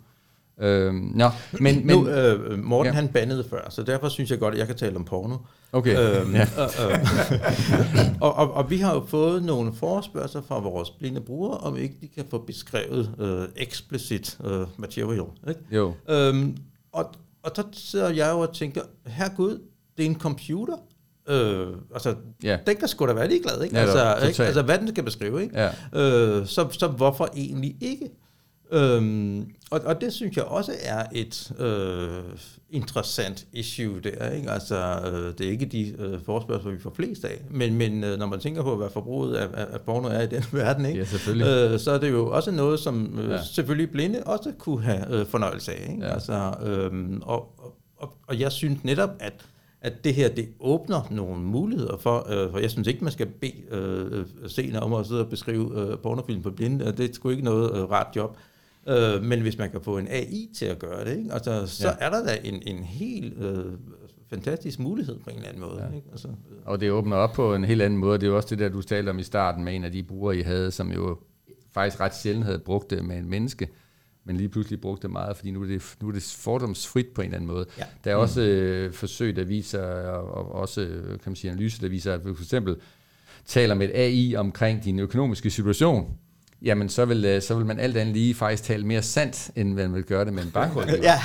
Øhm, 0.61 1.13
nå, 1.15 1.31
men, 1.61 1.87
men, 1.87 1.97
nu, 1.97 2.09
øh, 2.09 2.59
Morten 2.59 2.93
ja. 2.93 2.97
han 2.97 3.09
bandede 3.09 3.45
før, 3.51 3.71
så 3.71 3.83
derfor 3.83 4.09
synes 4.09 4.31
jeg 4.31 4.39
godt, 4.39 4.55
at 4.55 4.59
jeg 4.61 4.67
kan 4.67 4.77
tale 4.77 4.97
om 4.97 5.05
porno. 5.05 5.37
Okay. 5.77 6.21
Øhm, 6.21 6.35
ja. 6.35 6.43
øh, 6.43 6.91
øh. 6.91 8.07
og, 8.21 8.35
og, 8.35 8.53
og 8.53 8.71
vi 8.71 8.77
har 8.77 8.95
jo 8.95 9.05
fået 9.09 9.43
nogle 9.43 9.73
forespørgseler 9.75 10.45
fra 10.45 10.59
vores 10.59 10.91
blinde 10.91 11.21
brugere, 11.21 11.59
om 11.59 11.77
ikke 11.77 11.95
de 12.01 12.09
kan 12.09 12.25
få 12.31 12.39
beskrevet 12.39 13.11
øh, 13.19 13.49
explicit 13.57 14.39
øh, 14.45 14.67
material. 14.77 15.27
Ikke? 15.49 15.61
Jo. 15.71 15.95
Øhm, 16.09 16.57
og, 16.93 17.05
og 17.43 17.51
så 17.55 17.63
sidder 17.73 18.09
jeg 18.09 18.31
jo 18.33 18.41
og 18.41 18.55
tænker, 18.55 18.83
her 19.07 19.29
Gud, 19.37 19.61
det 19.97 20.07
er 20.07 20.11
en 20.11 20.21
computer. 20.21 20.77
Øh, 21.29 21.67
altså, 21.95 22.15
ja. 22.43 22.59
den 22.67 22.77
kan 22.77 22.89
sgu 22.89 23.07
da 23.07 23.13
være 23.13 23.29
ligeglad, 23.29 23.63
ikke? 23.63 23.77
Ja, 23.77 23.83
altså, 23.83 24.27
ikke? 24.27 24.45
altså, 24.45 24.63
hvad 24.63 24.79
den 24.79 24.89
skal 24.89 25.05
beskrive, 25.05 25.43
ikke? 25.43 25.61
Ja. 25.61 25.71
Øh, 25.93 26.47
så, 26.47 26.69
så 26.71 26.89
hvorfor 26.89 27.29
egentlig 27.37 27.77
ikke? 27.81 28.11
Øhm, 28.71 29.51
og, 29.71 29.81
og 29.85 30.01
det 30.01 30.13
synes 30.13 30.37
jeg 30.37 30.45
også 30.45 30.73
er 30.83 31.05
et 31.13 31.53
øh, 31.59 32.39
interessant 32.71 33.47
issue 33.53 34.01
der. 34.01 34.31
Ikke? 34.31 34.51
Altså, 34.51 34.77
øh, 34.77 35.39
det 35.39 35.47
er 35.47 35.51
ikke 35.51 35.67
de 35.67 35.95
øh, 35.99 36.21
forspørgsler, 36.25 36.73
vi 36.73 36.79
får 36.79 36.93
flest 36.97 37.25
af, 37.25 37.43
men, 37.51 37.75
men 37.75 38.05
øh, 38.05 38.19
når 38.19 38.27
man 38.27 38.41
tænker 38.41 38.63
på, 38.63 38.77
hvad 38.77 38.89
forbruget 38.93 39.37
af, 39.37 39.49
af, 39.55 39.67
af 39.73 39.81
porno 39.81 40.09
er 40.09 40.21
i 40.21 40.27
den 40.27 40.45
verden, 40.53 40.87
ikke? 40.87 41.07
Ja. 41.27 41.73
Øh, 41.73 41.79
så 41.81 41.91
er 41.91 41.99
det 41.99 42.11
jo 42.11 42.31
også 42.31 42.51
noget, 42.51 42.81
som 42.81 43.19
øh, 43.19 43.31
ja. 43.31 43.43
selvfølgelig 43.43 43.91
blinde 43.91 44.23
også 44.23 44.53
kunne 44.59 44.83
have 44.83 45.21
øh, 45.21 45.27
fornøjelse 45.27 45.73
af. 45.73 45.91
Ikke? 45.91 46.07
Ja. 46.07 46.13
Altså, 46.13 46.55
øh, 46.63 47.21
og, 47.23 47.53
og, 47.97 48.13
og 48.27 48.41
jeg 48.41 48.53
synes 48.53 48.85
netop, 48.85 49.11
at 49.21 49.33
at 49.81 50.05
det 50.05 50.15
her, 50.15 50.29
det 50.29 50.49
åbner 50.61 51.01
nogle 51.11 51.43
muligheder 51.43 51.97
for, 51.97 52.27
øh, 52.33 52.51
for 52.51 52.59
jeg 52.59 52.71
synes 52.71 52.89
ikke, 52.89 53.05
man 53.05 53.13
skal 53.13 53.27
bede 53.27 53.53
øh, 53.71 54.25
sener 54.47 54.81
om 54.81 54.93
at 54.93 55.07
sidde 55.07 55.21
og 55.21 55.29
beskrive 55.29 55.81
øh, 55.81 55.99
pornofilm 55.99 56.43
på 56.43 56.51
blinde, 56.51 56.93
det 56.93 57.11
er 57.11 57.15
sgu 57.15 57.31
ikke 57.31 57.45
noget 57.45 57.77
øh, 57.77 57.91
rart 57.91 58.17
job. 58.17 58.37
Øh, 58.89 59.23
men 59.23 59.41
hvis 59.41 59.59
man 59.59 59.71
kan 59.71 59.81
få 59.81 59.99
en 59.99 60.09
AI 60.09 60.49
til 60.57 60.67
at 60.67 60.79
gøre 60.79 61.05
det, 61.05 61.19
ikke? 61.19 61.33
Altså, 61.33 61.67
så 61.67 61.89
ja. 61.89 61.95
er 62.01 62.11
der 62.11 62.25
da 62.25 62.39
en, 62.45 62.63
en 62.67 62.85
helt 62.85 63.45
øh, 63.45 63.65
fantastisk 64.31 64.79
mulighed 64.79 65.19
på 65.19 65.31
en 65.31 65.37
eller 65.37 65.49
anden 65.49 65.63
måde. 65.63 65.89
Ja. 65.91 65.97
Ikke? 65.97 66.09
Altså, 66.11 66.29
øh. 66.29 66.35
Og 66.65 66.81
det 66.81 66.91
åbner 66.91 67.17
op 67.17 67.33
på 67.33 67.55
en 67.55 67.65
helt 67.65 67.83
anden 67.83 67.99
måde. 67.99 68.19
Det 68.19 68.27
er 68.27 68.31
jo 68.31 68.37
også 68.37 68.49
det 68.51 68.59
der, 68.59 68.69
du 68.69 68.83
talte 68.83 69.11
om 69.11 69.19
i 69.19 69.23
starten 69.23 69.65
med 69.65 69.75
en 69.75 69.85
af 69.85 69.93
de 69.93 70.03
brugere, 70.03 70.37
I 70.37 70.43
havde, 70.43 70.71
som 70.71 70.93
jo 70.93 71.19
faktisk 71.73 72.01
ret 72.01 72.17
sjældent 72.17 72.45
havde 72.45 72.59
brugt 72.59 72.91
det 72.91 73.05
med 73.05 73.19
en 73.19 73.31
menneske, 73.31 73.69
men 74.25 74.37
lige 74.37 74.49
pludselig 74.49 74.81
brugte 74.81 75.03
det 75.03 75.11
meget, 75.11 75.37
fordi 75.37 75.51
nu 75.51 75.63
er 75.63 75.67
det, 75.67 75.97
nu 76.03 76.09
er 76.09 76.13
det 76.13 76.23
fordomsfrit 76.23 77.07
på 77.07 77.21
en 77.21 77.25
eller 77.25 77.37
anden 77.37 77.49
måde. 77.49 77.67
Ja. 77.79 77.85
Der 78.05 78.11
er 78.11 78.17
mm. 78.17 78.23
også 78.23 78.43
øh, 78.43 78.93
forsøg, 78.93 79.37
der 79.37 79.45
viser, 79.45 79.83
og, 79.83 80.25
og 80.35 80.53
også 80.53 80.81
kan 81.09 81.19
man 81.27 81.37
sige, 81.37 81.51
analyser, 81.51 81.81
der 81.81 81.89
viser, 81.89 82.15
at 82.15 82.21
for 82.23 82.43
eksempel 82.43 82.77
taler 83.45 83.75
med 83.75 83.89
AI 83.95 84.35
omkring 84.37 84.85
din 84.85 84.99
økonomiske 84.99 85.51
situation, 85.51 86.19
jamen 86.63 86.89
så 86.89 87.05
vil, 87.05 87.25
øh, 87.25 87.43
så 87.43 87.55
vil 87.55 87.67
man 87.67 87.81
alt 87.81 87.97
andet 87.97 88.15
lige 88.15 88.35
faktisk 88.35 88.63
tale 88.63 88.87
mere 88.87 89.03
sandt, 89.03 89.51
end 89.57 89.75
man 89.75 89.95
vil 89.95 90.05
gøre 90.05 90.25
det 90.25 90.33
med 90.33 90.43
en 90.43 90.51
bankrådgiver. 90.51 91.03
ja. 91.03 91.21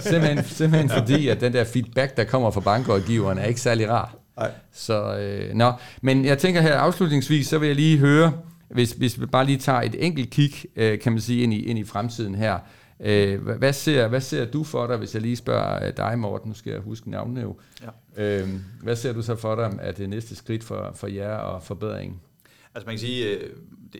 simpelthen, 0.00 0.44
simpelthen 0.44 0.90
fordi, 0.90 1.28
at 1.28 1.40
den 1.40 1.52
der 1.52 1.64
feedback, 1.64 2.16
der 2.16 2.24
kommer 2.24 2.50
fra 2.50 2.60
bankrådgiveren, 2.60 3.38
er 3.38 3.44
ikke 3.44 3.60
særlig 3.60 3.90
rar. 3.90 4.16
Nej. 4.36 4.50
Så, 4.72 5.18
øh, 5.18 5.54
nå. 5.54 5.72
Men 6.02 6.24
jeg 6.24 6.38
tænker 6.38 6.60
her 6.60 6.76
afslutningsvis, 6.76 7.46
så 7.46 7.58
vil 7.58 7.66
jeg 7.66 7.76
lige 7.76 7.98
høre, 7.98 8.32
hvis, 8.68 8.92
hvis 8.92 9.20
vi 9.20 9.26
bare 9.26 9.44
lige 9.44 9.58
tager 9.58 9.80
et 9.80 9.94
enkelt 9.98 10.30
kig, 10.30 10.52
øh, 10.76 10.98
kan 10.98 11.12
man 11.12 11.20
sige, 11.20 11.42
ind 11.42 11.52
i, 11.52 11.64
ind 11.64 11.78
i 11.78 11.84
fremtiden 11.84 12.34
her. 12.34 12.58
Øh, 13.00 13.48
hvad, 13.58 13.72
ser, 13.72 14.08
hvad 14.08 14.20
ser 14.20 14.44
du 14.44 14.64
for 14.64 14.86
dig, 14.86 14.96
hvis 14.96 15.14
jeg 15.14 15.22
lige 15.22 15.36
spørger 15.36 15.86
øh, 15.86 15.92
dig, 15.96 16.18
Morten, 16.18 16.48
nu 16.48 16.54
skal 16.54 16.72
jeg 16.72 16.80
huske 16.80 17.10
navnet 17.10 17.42
jo. 17.42 17.56
Ja. 18.16 18.40
Øh, 18.40 18.48
hvad 18.82 18.96
ser 18.96 19.12
du 19.12 19.22
så 19.22 19.36
for 19.36 19.54
dig, 19.54 19.78
at 19.80 19.98
det 19.98 20.08
næste 20.08 20.36
skridt 20.36 20.64
for, 20.64 20.92
for 20.94 21.06
jer 21.06 21.34
og 21.34 21.62
forbedringen? 21.62 22.20
Altså 22.76 22.86
man 22.86 22.92
kan 22.92 22.98
sige, 22.98 23.38
øh, 23.38 23.50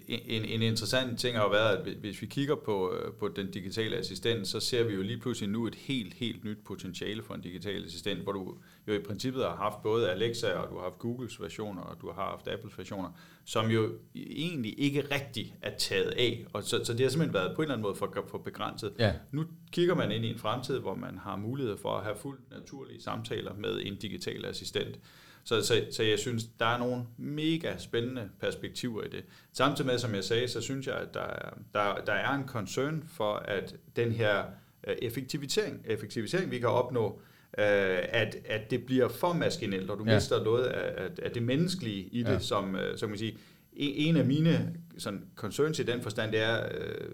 en, 0.09 0.45
en 0.45 0.62
interessant 0.62 1.18
ting 1.18 1.37
har 1.37 1.45
jo 1.45 1.51
været, 1.51 1.77
at 1.77 1.93
hvis 1.93 2.22
vi 2.22 2.27
kigger 2.27 2.55
på, 2.55 2.93
øh, 2.93 3.12
på 3.12 3.29
den 3.29 3.51
digitale 3.51 3.97
assistent, 3.97 4.49
så 4.49 4.61
ser 4.61 4.83
vi 4.83 4.95
jo 4.95 5.03
lige 5.03 5.18
pludselig 5.18 5.51
nu 5.51 5.66
et 5.66 5.74
helt, 5.74 6.14
helt 6.14 6.45
nyt 6.45 6.59
potentiale 6.64 7.22
for 7.22 7.35
en 7.35 7.41
digital 7.41 7.85
assistent, 7.85 8.20
hvor 8.20 8.33
du 8.33 8.55
jo 8.89 8.93
i 8.93 8.99
princippet 8.99 9.45
har 9.45 9.57
haft 9.57 9.83
både 9.83 10.11
Alexa, 10.11 10.53
og 10.53 10.70
du 10.70 10.74
har 10.74 10.83
haft 10.83 10.99
Googles 10.99 11.41
versioner, 11.41 11.83
og 11.83 12.01
du 12.01 12.07
har 12.07 12.22
haft 12.22 12.49
Apples 12.49 12.79
versioner, 12.79 13.11
som 13.45 13.70
jo 13.70 13.91
egentlig 14.14 14.81
ikke 14.81 15.05
rigtig 15.11 15.57
er 15.62 15.77
taget 15.79 16.11
af. 16.11 16.47
Og 16.53 16.62
så, 16.62 16.85
så 16.85 16.93
det 16.93 17.01
har 17.01 17.11
simpelthen 17.11 17.35
været 17.35 17.57
på 17.57 17.62
en 17.62 17.64
eller 17.64 17.74
anden 17.74 17.83
måde 17.83 17.95
for, 17.95 18.27
for 18.31 18.39
begrænset. 18.39 18.93
Ja. 18.99 19.12
Nu 19.33 19.45
kigger 19.72 19.95
man 19.95 20.12
ind 20.12 20.24
i 20.24 20.29
en 20.29 20.39
fremtid, 20.39 20.79
hvor 20.79 20.95
man 20.95 21.18
har 21.18 21.37
mulighed 21.37 21.77
for 21.77 21.97
at 21.97 22.05
have 22.05 22.16
fuldt 22.16 22.51
naturlige 22.51 23.03
samtaler 23.03 23.55
med 23.55 23.81
en 23.85 23.97
digital 23.97 24.45
assistent. 24.45 24.99
Så, 25.47 25.63
så, 25.63 25.87
så 25.91 26.03
jeg 26.03 26.19
synes, 26.19 26.45
der 26.59 26.67
er 26.67 26.79
nogle 26.79 27.03
mega 27.17 27.79
spændende 27.79 28.29
perspektiver 28.41 29.03
i 29.03 29.09
det. 29.09 29.25
Samtidig 29.53 29.87
med, 29.91 29.99
som 29.99 30.15
jeg 30.15 30.25
sagde, 30.25 30.49
så 30.49 30.61
synes 30.61 30.87
jeg, 30.87 30.95
at 30.95 31.15
der 31.15 31.21
er, 31.21 31.51
der, 31.75 31.95
der 32.07 32.13
er 32.13 32.35
en 32.35 32.49
concern 32.49 33.05
for, 33.13 33.35
at 33.35 33.75
den 33.97 34.13
her 34.13 34.45
øh, 34.87 34.95
effektivisering, 35.03 35.83
effektivisering 35.85 36.51
vi 36.51 36.59
kan 36.59 36.69
opnå, 36.69 37.21
øh, 37.59 37.99
at, 38.09 38.37
at 38.45 38.71
det 38.71 38.87
bliver 38.87 39.09
for 39.09 39.33
maskinelt, 39.33 39.91
og 39.91 39.99
du 39.99 40.05
ja. 40.05 40.15
mister 40.15 40.45
noget 40.45 40.65
af, 40.65 41.05
af, 41.05 41.11
af 41.23 41.31
det 41.31 41.43
menneskelige 41.43 42.03
i 42.13 42.23
det, 42.23 42.31
ja. 42.31 42.39
som, 42.39 42.77
øh, 42.77 42.99
som 42.99 43.09
man 43.09 43.19
sige, 43.19 43.39
en 43.73 44.17
af 44.17 44.25
mine 44.25 44.75
sådan, 44.99 45.25
concerns 45.37 45.79
i 45.79 45.83
den 45.83 46.03
forstand, 46.03 46.33
det 46.33 46.41
er, 46.41 46.69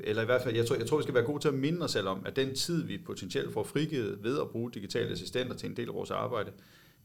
eller 0.05 0.23
i 0.23 0.27
hvert 0.27 0.43
fald, 0.43 0.57
jeg 0.57 0.67
tror, 0.67 0.77
jeg 0.77 0.87
tror, 0.87 0.97
vi 0.97 1.03
skal 1.03 1.15
være 1.15 1.25
gode 1.25 1.43
til 1.43 1.49
at 1.49 1.55
minde 1.55 1.85
os 1.85 1.91
selv 1.91 2.09
om, 2.09 2.23
at 2.27 2.37
den 2.37 2.55
tid, 2.55 2.85
vi 2.85 2.99
potentielt 2.99 3.53
får 3.53 3.65
frigivet 3.65 4.19
ved 4.23 4.41
at 4.41 4.49
bruge 4.49 4.71
digitale 4.73 5.11
assistenter 5.11 5.57
til 5.57 5.69
en 5.69 5.77
del 5.77 5.89
af 5.89 5.95
vores 5.95 6.11
arbejde, 6.11 6.51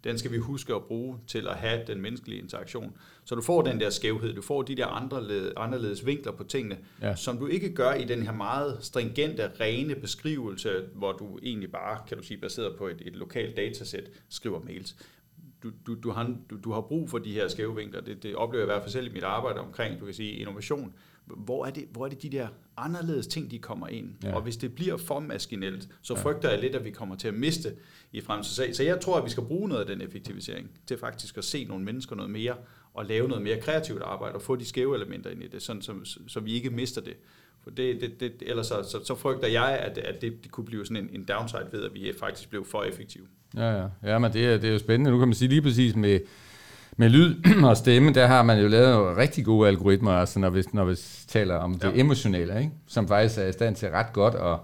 den 0.03 0.17
skal 0.17 0.31
vi 0.31 0.37
huske 0.37 0.73
at 0.73 0.83
bruge 0.83 1.17
til 1.27 1.47
at 1.47 1.55
have 1.55 1.83
den 1.87 2.01
menneskelige 2.01 2.41
interaktion. 2.41 2.97
Så 3.25 3.35
du 3.35 3.41
får 3.41 3.61
den 3.61 3.79
der 3.79 3.89
skævhed, 3.89 4.33
du 4.33 4.41
får 4.41 4.61
de 4.61 4.75
der 4.75 4.87
andre, 4.87 5.17
anderledes 5.57 6.05
vinkler 6.05 6.31
på 6.31 6.43
tingene, 6.43 6.77
ja. 7.01 7.15
som 7.15 7.37
du 7.37 7.47
ikke 7.47 7.73
gør 7.73 7.93
i 7.93 8.03
den 8.03 8.23
her 8.23 8.31
meget 8.31 8.77
stringente, 8.81 9.51
rene 9.59 9.95
beskrivelse, 9.95 10.69
hvor 10.95 11.11
du 11.11 11.39
egentlig 11.43 11.71
bare, 11.71 11.99
kan 12.07 12.17
du 12.17 12.23
sige, 12.23 12.37
baseret 12.37 12.77
på 12.77 12.87
et, 12.87 13.01
et 13.05 13.15
lokalt 13.15 13.57
datasæt, 13.57 14.09
skriver 14.29 14.59
mails. 14.63 14.95
Du, 15.63 15.71
du, 15.87 15.95
du, 16.03 16.11
har, 16.11 16.35
du, 16.49 16.57
du 16.63 16.71
har 16.71 16.81
brug 16.81 17.09
for 17.09 17.17
de 17.17 17.33
her 17.33 17.47
skæve 17.47 17.75
vinkler. 17.75 18.01
Det, 18.01 18.23
det 18.23 18.35
oplever 18.35 18.63
jeg 18.63 18.65
i 18.65 18.73
hvert 18.73 18.81
fald 18.83 18.91
selv 18.91 19.07
i 19.07 19.13
mit 19.13 19.23
arbejde 19.23 19.59
omkring, 19.59 19.99
du 19.99 20.05
kan 20.05 20.13
sige, 20.13 20.31
innovation 20.31 20.93
hvor 21.35 21.65
er, 21.65 21.69
det, 21.69 21.85
hvor 21.91 22.05
er 22.05 22.09
det 22.09 22.23
de 22.23 22.29
der 22.29 22.47
anderledes 22.77 23.27
ting, 23.27 23.51
de 23.51 23.59
kommer 23.59 23.87
ind? 23.87 24.09
Ja. 24.23 24.35
Og 24.35 24.41
hvis 24.41 24.57
det 24.57 24.75
bliver 24.75 24.97
for 24.97 25.19
maskinelt, 25.19 25.89
så 26.01 26.15
frygter 26.15 26.49
jeg 26.49 26.59
lidt, 26.59 26.75
at 26.75 26.85
vi 26.85 26.91
kommer 26.91 27.15
til 27.15 27.27
at 27.27 27.33
miste 27.33 27.75
i 28.11 28.21
fremtiden. 28.21 28.73
Så 28.73 28.83
jeg 28.83 28.99
tror, 28.99 29.17
at 29.17 29.25
vi 29.25 29.29
skal 29.29 29.43
bruge 29.43 29.69
noget 29.69 29.81
af 29.81 29.87
den 29.87 30.01
effektivisering 30.01 30.69
til 30.87 30.97
faktisk 30.97 31.37
at 31.37 31.43
se 31.43 31.65
nogle 31.65 31.85
mennesker 31.85 32.15
noget 32.15 32.31
mere, 32.31 32.55
og 32.93 33.05
lave 33.05 33.27
noget 33.27 33.43
mere 33.43 33.61
kreativt 33.61 34.01
arbejde, 34.01 34.35
og 34.35 34.41
få 34.41 34.55
de 34.55 34.65
skæve 34.65 34.95
elementer 34.95 35.29
ind 35.29 35.43
i 35.43 35.47
det, 35.47 35.61
sådan, 35.61 35.81
så, 35.81 35.93
så 36.27 36.39
vi 36.39 36.53
ikke 36.53 36.69
mister 36.69 37.01
det. 37.01 37.13
For 37.63 37.69
det, 37.69 38.01
det, 38.01 38.19
det, 38.19 38.33
ellers 38.41 38.67
så, 38.67 38.83
så, 38.83 39.05
så 39.05 39.15
frygter 39.15 39.47
jeg, 39.47 39.79
at, 39.79 39.97
at 39.97 40.21
det, 40.21 40.43
det 40.43 40.51
kunne 40.51 40.65
blive 40.65 40.85
sådan 40.85 41.03
en, 41.03 41.09
en 41.13 41.23
downside 41.23 41.67
ved, 41.71 41.83
at 41.83 41.93
vi 41.93 42.13
faktisk 42.19 42.49
blev 42.49 42.65
for 42.65 42.83
effektive. 42.83 43.25
Ja, 43.55 43.81
ja. 43.81 43.87
ja 44.03 44.19
men 44.19 44.33
det 44.33 44.45
er, 44.45 44.57
det 44.57 44.67
er 44.67 44.73
jo 44.73 44.79
spændende. 44.79 45.11
Nu 45.11 45.19
kan 45.19 45.27
man 45.27 45.35
sige 45.35 45.49
lige 45.49 45.61
præcis 45.61 45.95
med 45.95 46.19
med 46.97 47.09
lyd 47.09 47.35
og 47.69 47.77
stemme, 47.77 48.13
der 48.13 48.27
har 48.27 48.43
man 48.43 48.59
jo 48.61 48.67
lavet 48.67 49.17
rigtig 49.17 49.45
gode 49.45 49.67
algoritmer, 49.67 50.11
altså 50.11 50.39
når 50.39 50.49
vi, 50.49 50.63
når 50.73 50.85
vi 50.85 50.95
taler 51.27 51.55
om 51.55 51.73
det 51.73 51.87
ja. 51.87 51.99
emotionelle, 51.99 52.59
ikke? 52.59 52.71
som 52.87 53.07
faktisk 53.07 53.39
er 53.39 53.45
i 53.45 53.51
stand 53.51 53.75
til 53.75 53.89
ret 53.89 54.13
godt 54.13 54.35
at, 54.35 54.59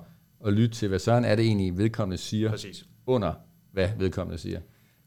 at 0.48 0.54
lytte 0.54 0.76
til, 0.76 0.88
hvad 0.88 1.00
sådan 1.00 1.26
er 1.26 1.36
det 1.36 1.46
egentlig, 1.46 1.78
vedkommende 1.78 2.18
siger, 2.18 2.50
Præcis. 2.50 2.86
under 3.06 3.34
hvad 3.72 3.90
vedkommende 4.00 4.42
siger. 4.42 4.60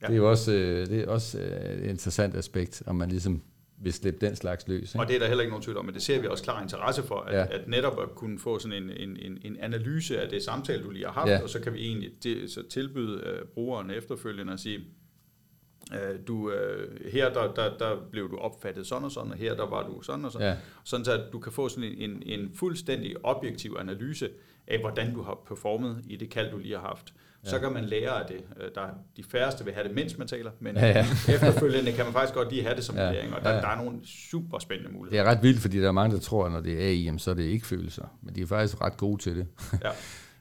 Ja. 0.03 0.07
Det 0.07 0.13
er 0.13 0.17
jo 0.17 0.31
også, 0.31 0.53
øh, 0.53 0.87
det 0.87 1.01
er 1.01 1.09
også 1.09 1.39
øh, 1.39 1.85
et 1.85 1.91
interessant 1.91 2.35
aspekt, 2.35 2.83
om 2.87 2.97
man 2.97 3.09
ligesom 3.09 3.43
vil 3.83 3.93
slippe 3.93 4.27
den 4.27 4.37
slags 4.37 4.69
løs. 4.69 4.95
Ikke? 4.95 5.03
Og 5.03 5.09
det 5.09 5.17
er 5.17 5.21
der 5.21 5.27
heller 5.27 5.43
ikke 5.43 5.51
nogen 5.51 5.63
tvivl 5.63 5.79
om, 5.79 5.85
men 5.85 5.95
det 5.95 6.03
ser 6.03 6.21
vi 6.21 6.27
også 6.27 6.45
klar 6.45 6.63
interesse 6.63 7.03
for, 7.03 7.21
at, 7.21 7.35
ja. 7.35 7.47
at 7.51 7.69
netop 7.69 8.01
at 8.03 8.15
kunne 8.15 8.39
få 8.39 8.59
sådan 8.59 8.83
en, 8.83 8.91
en, 8.91 9.17
en, 9.17 9.39
en 9.43 9.57
analyse 9.61 10.21
af 10.21 10.29
det 10.29 10.43
samtale, 10.43 10.83
du 10.85 10.91
lige 10.91 11.05
har 11.05 11.13
haft, 11.13 11.31
ja. 11.31 11.43
og 11.43 11.49
så 11.49 11.61
kan 11.61 11.75
vi 11.75 11.87
egentlig 11.87 12.11
det, 12.23 12.51
så 12.51 12.63
tilbyde 12.71 13.15
uh, 13.15 13.49
brugeren 13.55 13.91
efterfølgende 13.91 14.53
at 14.53 14.61
sige, 14.61 14.81
Øh, 15.93 16.19
du, 16.27 16.51
øh, 16.51 17.11
her 17.13 17.33
der, 17.33 17.55
der, 17.55 17.79
der 17.79 17.97
blev 18.11 18.31
du 18.31 18.37
opfattet 18.37 18.87
sådan 18.87 19.05
og 19.05 19.11
sådan, 19.11 19.33
og 19.33 19.39
her 19.39 19.55
der 19.55 19.67
var 19.67 19.87
du 19.87 20.03
sådan 20.03 20.25
og 20.25 20.33
sådan. 20.33 20.47
Ja. 20.47 20.57
Sådan 20.85 21.05
så 21.05 21.13
at 21.13 21.33
du 21.33 21.39
kan 21.39 21.53
få 21.53 21.69
sådan 21.69 21.95
en, 21.99 22.23
en 22.27 22.51
fuldstændig 22.55 23.15
objektiv 23.25 23.77
analyse 23.79 24.31
af, 24.67 24.81
hvordan 24.81 25.15
du 25.15 25.23
har 25.23 25.39
performet 25.49 26.03
i 26.07 26.17
det 26.17 26.31
kald, 26.31 26.51
du 26.51 26.59
lige 26.59 26.75
har 26.75 26.89
haft. 26.89 27.15
Ja. 27.45 27.51
Så 27.51 27.59
kan 27.59 27.73
man 27.73 27.85
lære 27.85 28.23
af 28.23 28.27
det. 28.29 28.37
Øh, 28.61 28.71
der, 28.75 28.83
de 29.17 29.25
færreste 29.25 29.65
vil 29.65 29.75
have 29.75 29.89
det, 29.89 29.95
mens 29.95 30.19
man 30.19 30.29
taler, 30.29 30.51
men 30.61 30.77
ja, 30.77 30.87
ja. 30.87 31.07
efterfølgende 31.35 31.93
kan 31.93 32.05
man 32.05 32.13
faktisk 32.13 32.35
godt 32.35 32.51
lige 32.51 32.63
have 32.63 32.77
det 32.77 32.85
som 32.85 32.97
ja. 32.97 33.13
læring, 33.13 33.35
og 33.35 33.43
der, 33.43 33.51
ja, 33.51 33.57
ja. 33.57 33.63
der 33.63 33.69
er 33.69 33.77
nogle 33.77 33.99
super 34.05 34.59
spændende 34.59 34.93
muligheder. 34.93 35.23
Det 35.23 35.31
er 35.31 35.37
ret 35.37 35.43
vildt, 35.43 35.61
fordi 35.61 35.81
der 35.81 35.89
er 35.89 35.93
mange, 35.93 36.17
der 36.17 36.23
tror, 36.23 36.47
at 36.47 36.53
når 36.53 36.61
det 36.61 36.73
er 36.73 36.87
AI, 36.87 37.19
så 37.19 37.31
er 37.31 37.35
det 37.35 37.43
ikke 37.43 37.67
følelser, 37.67 38.05
men 38.23 38.35
de 38.35 38.43
er 38.43 38.47
faktisk 38.47 38.81
ret 38.81 38.97
gode 38.97 39.23
til 39.23 39.37
det. 39.37 39.47
Ja. 39.83 39.91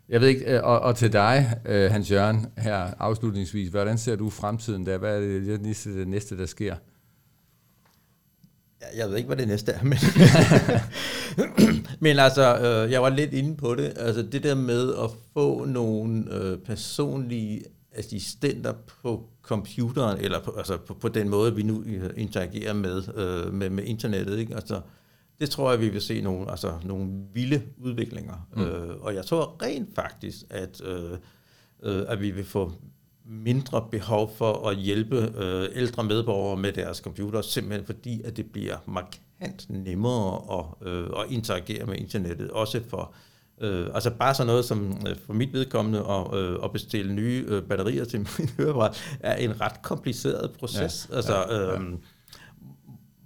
Jeg 0.09 0.21
ved 0.21 0.27
ikke, 0.27 0.45
øh, 0.45 0.63
og, 0.63 0.79
og 0.79 0.95
til 0.95 1.13
dig, 1.13 1.59
øh, 1.65 1.91
Hans 1.91 2.11
Jørgen, 2.11 2.47
her 2.57 2.75
afslutningsvis, 2.99 3.69
hvordan 3.69 3.97
ser 3.97 4.15
du 4.15 4.29
fremtiden 4.29 4.85
der? 4.85 4.97
Hvad 4.97 5.15
er 5.15 5.19
det, 5.19 5.45
det 5.45 5.61
næste, 5.61 5.99
det 5.99 6.07
næste, 6.07 6.37
der 6.37 6.45
sker? 6.45 6.75
Jeg 8.95 9.09
ved 9.09 9.17
ikke, 9.17 9.27
hvad 9.27 9.37
det 9.37 9.47
næste 9.47 9.71
er, 9.71 9.83
men, 9.83 9.97
men 12.05 12.19
altså, 12.19 12.57
øh, 12.57 12.91
jeg 12.91 13.01
var 13.01 13.09
lidt 13.09 13.33
inde 13.33 13.57
på 13.57 13.75
det. 13.75 13.93
Altså 13.95 14.21
det 14.21 14.43
der 14.43 14.55
med 14.55 14.93
at 15.03 15.09
få 15.33 15.65
nogle 15.65 16.33
øh, 16.33 16.57
personlige 16.57 17.63
assistenter 17.95 18.73
på 19.03 19.29
computeren, 19.41 20.19
eller 20.19 20.41
på, 20.41 20.51
altså 20.57 20.77
på, 20.77 20.93
på 20.93 21.07
den 21.07 21.29
måde, 21.29 21.55
vi 21.55 21.63
nu 21.63 21.83
øh, 21.85 22.09
interagerer 22.17 22.73
med, 22.73 23.03
øh, 23.15 23.53
med, 23.53 23.69
med 23.69 23.83
internettet. 23.83 24.39
Ikke? 24.39 24.55
Altså, 24.55 24.81
det 25.39 25.49
tror 25.49 25.71
jeg, 25.71 25.81
vi 25.81 25.89
vil 25.89 26.01
se 26.01 26.21
nogle, 26.21 26.51
altså, 26.51 26.73
nogle 26.83 27.07
vilde 27.33 27.61
udviklinger. 27.77 28.47
Mm. 28.55 28.61
Øh, 28.61 28.95
og 29.01 29.15
jeg 29.15 29.25
tror 29.25 29.55
rent 29.61 29.95
faktisk, 29.95 30.37
at, 30.49 30.81
øh, 30.85 31.11
øh, 31.83 32.03
at 32.07 32.21
vi 32.21 32.31
vil 32.31 32.45
få 32.45 32.71
mindre 33.25 33.87
behov 33.91 34.31
for 34.37 34.69
at 34.69 34.77
hjælpe 34.77 35.33
øh, 35.37 35.69
ældre 35.75 36.03
medborgere 36.03 36.57
med 36.57 36.73
deres 36.73 36.97
computer, 36.97 37.41
simpelthen 37.41 37.85
fordi, 37.85 38.21
at 38.21 38.37
det 38.37 38.51
bliver 38.51 38.77
markant 38.85 39.69
nemmere 39.69 40.59
at, 40.59 40.87
øh, 40.87 41.09
at 41.19 41.31
interagere 41.31 41.85
med 41.85 41.97
internettet, 41.97 42.51
også 42.51 42.81
for 42.89 43.13
Øh, 43.61 43.87
altså 43.93 44.11
bare 44.11 44.33
sådan 44.33 44.47
noget 44.47 44.65
som 44.65 44.97
øh, 45.07 45.15
for 45.25 45.33
mit 45.33 45.53
vedkommende 45.53 45.99
at, 45.99 46.39
øh, 46.39 46.59
at 46.63 46.71
bestille 46.71 47.13
nye 47.13 47.45
øh, 47.47 47.63
batterier 47.63 48.05
til 48.05 48.19
min 48.19 48.49
hørebræt, 48.57 49.17
er 49.19 49.35
en 49.35 49.61
ret 49.61 49.81
kompliceret 49.81 50.51
proces. 50.51 51.07
Ja, 51.11 51.15
altså, 51.15 51.35
ja, 51.35 51.57
ja. 51.57 51.73
Øh, 51.73 51.93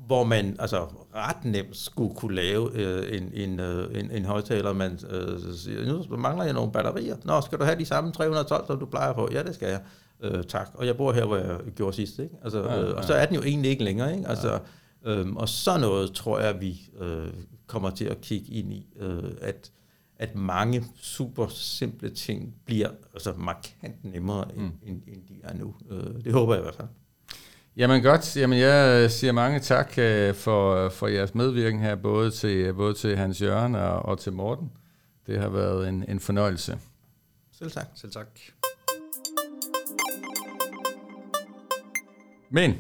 hvor 0.10 0.24
man 0.24 0.56
altså 0.60 0.88
ret 1.16 1.46
nemt 1.46 1.78
skulle 1.78 2.16
kunne 2.16 2.36
lave 2.36 2.72
øh, 2.74 3.18
en, 3.18 3.32
en, 3.34 3.60
øh, 3.60 4.00
en, 4.00 4.12
en 4.12 4.26
højtaler, 4.26 4.74
man 4.74 5.00
øh, 5.10 5.54
siger, 5.56 5.94
nu 6.10 6.18
mangler 6.18 6.46
jeg 6.46 6.54
nogle 6.54 6.72
batterier. 6.72 7.16
Nå, 7.26 7.42
skal 7.42 7.60
du 7.60 7.64
have 7.64 7.80
de 7.80 7.86
samme 7.86 8.12
312, 8.12 8.68
som 8.68 8.80
du 8.80 8.86
plejer 8.86 9.14
på? 9.14 9.30
Ja, 9.32 9.44
det 9.44 9.56
skal 9.56 9.70
jeg. 9.70 9.82
Øh, 10.24 10.44
tak. 10.44 10.70
Og 10.74 10.86
jeg 10.86 10.98
bor 10.98 11.12
her, 11.12 11.26
hvor 11.26 11.38
jeg 11.38 11.60
gjorde 11.76 11.96
sidst. 11.96 12.20
Ikke? 12.20 12.36
Altså, 12.44 12.64
ja, 12.64 12.74
ja. 12.74 12.82
Øh, 12.82 12.96
og 12.96 13.04
så 13.04 13.14
er 13.14 13.26
den 13.26 13.36
jo 13.36 13.42
egentlig 13.42 13.72
ikke 13.72 13.84
længere. 13.84 14.16
Ikke? 14.16 14.28
Altså, 14.28 14.60
ja. 15.06 15.12
øh, 15.12 15.34
og 15.36 15.50
så 15.50 15.78
noget 15.78 16.12
tror 16.12 16.40
jeg, 16.40 16.62
vi 16.62 16.82
øh, 17.00 17.28
kommer 17.68 17.90
til 17.90 18.06
at 18.06 18.22
kigge 18.22 18.52
ind 18.52 18.74
i, 18.74 18.88
øh, 19.00 19.24
at 19.42 19.72
at 20.16 20.36
mange 20.36 20.86
super 20.96 21.48
simple 21.48 22.10
ting 22.10 22.56
bliver 22.66 22.90
altså 23.14 23.34
markant 23.38 24.04
nemmere, 24.04 24.56
end, 24.56 24.64
mm. 24.64 24.72
end, 24.84 25.02
end 25.08 25.22
de 25.30 25.40
er 25.44 25.54
nu. 25.54 25.76
Øh, 25.90 26.24
det 26.24 26.34
håber 26.34 26.54
jeg 26.54 26.62
i 26.62 26.64
hvert 26.64 26.76
fald. 26.76 26.88
Jamen 27.80 28.04
godt, 28.04 28.38
jamen 28.38 28.60
jeg 28.60 29.12
siger 29.12 29.32
mange 29.32 29.60
tak 29.60 29.94
øh, 29.98 30.34
for, 30.34 30.90
for 30.90 31.08
jeres 31.08 31.36
medvirken 31.36 31.80
her, 31.80 31.96
både 31.96 32.32
til, 32.32 32.74
både 32.74 32.94
til 32.94 33.18
Hans 33.18 33.42
Jørgen 33.42 33.76
og, 33.76 34.06
og 34.06 34.20
til 34.20 34.34
Morten. 34.34 34.72
Det 35.28 35.40
har 35.40 35.50
været 35.50 35.90
en, 35.90 36.06
en 36.08 36.20
fornøjelse. 36.20 36.78
Selv 37.58 37.72
tak. 37.72 37.86
Selv 37.96 38.12
tak. 38.12 38.28
Men 42.50 42.78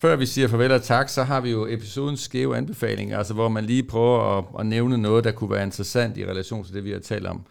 før 0.00 0.16
vi 0.16 0.26
siger 0.26 0.48
farvel 0.48 0.72
og 0.72 0.82
tak, 0.82 1.08
så 1.08 1.22
har 1.22 1.40
vi 1.40 1.50
jo 1.50 1.66
episodens 1.66 2.20
skæve 2.20 2.56
anbefaling, 2.56 3.12
altså 3.12 3.34
hvor 3.34 3.48
man 3.48 3.64
lige 3.64 3.82
prøver 3.82 4.38
at, 4.38 4.44
at 4.58 4.66
nævne 4.66 4.98
noget, 4.98 5.24
der 5.24 5.32
kunne 5.32 5.50
være 5.50 5.64
interessant 5.64 6.16
i 6.16 6.26
relation 6.26 6.64
til 6.64 6.74
det, 6.74 6.84
vi 6.84 6.90
har 6.90 7.00
talt 7.00 7.26
om. 7.26 7.46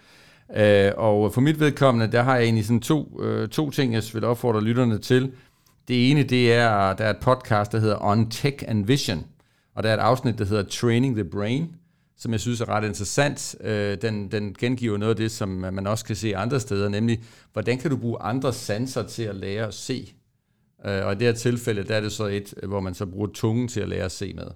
Uh, 0.49 0.97
og 0.97 1.33
for 1.33 1.41
mit 1.41 1.59
vedkommende, 1.59 2.11
der 2.11 2.21
har 2.21 2.35
jeg 2.35 2.43
egentlig 2.43 2.65
sådan 2.65 2.81
to, 2.81 3.19
uh, 3.19 3.47
to 3.47 3.71
ting, 3.71 3.93
jeg 3.93 4.03
vil 4.13 4.23
opfordre 4.23 4.63
lytterne 4.63 4.97
til. 4.97 5.31
Det 5.88 6.11
ene, 6.11 6.23
det 6.23 6.53
er, 6.53 6.93
der 6.93 7.05
er 7.05 7.09
et 7.09 7.17
podcast, 7.21 7.71
der 7.71 7.79
hedder 7.79 7.97
On 8.01 8.29
Tech 8.29 8.63
and 8.67 8.85
Vision, 8.85 9.25
og 9.75 9.83
der 9.83 9.89
er 9.89 9.93
et 9.93 9.99
afsnit, 9.99 10.38
der 10.38 10.45
hedder 10.45 10.63
Training 10.63 11.15
the 11.15 11.23
Brain, 11.23 11.75
som 12.17 12.31
jeg 12.31 12.39
synes 12.39 12.61
er 12.61 12.69
ret 12.69 12.85
interessant. 12.85 13.55
Uh, 13.59 13.69
den, 13.69 14.31
den 14.31 14.55
gengiver 14.59 14.97
noget 14.97 15.09
af 15.09 15.15
det, 15.15 15.31
som 15.31 15.49
man 15.49 15.88
også 15.88 16.05
kan 16.05 16.15
se 16.15 16.35
andre 16.35 16.59
steder, 16.59 16.89
nemlig, 16.89 17.23
hvordan 17.53 17.77
kan 17.77 17.91
du 17.91 17.97
bruge 17.97 18.21
andre 18.21 18.53
sanser 18.53 19.03
til 19.03 19.23
at 19.23 19.35
lære 19.35 19.67
at 19.67 19.73
se 19.73 20.13
Øh, 20.85 21.05
og 21.05 21.11
i 21.13 21.15
det 21.15 21.27
her 21.27 21.33
tilfælde, 21.33 21.83
der 21.83 21.95
er 21.95 22.01
det 22.01 22.11
så 22.11 22.25
et, 22.25 22.53
hvor 22.63 22.79
man 22.79 22.93
så 22.93 23.05
bruger 23.05 23.27
tungen 23.33 23.67
til 23.67 23.79
at 23.79 23.89
lære 23.89 24.05
at 24.05 24.11
se 24.11 24.33
med. 24.33 24.47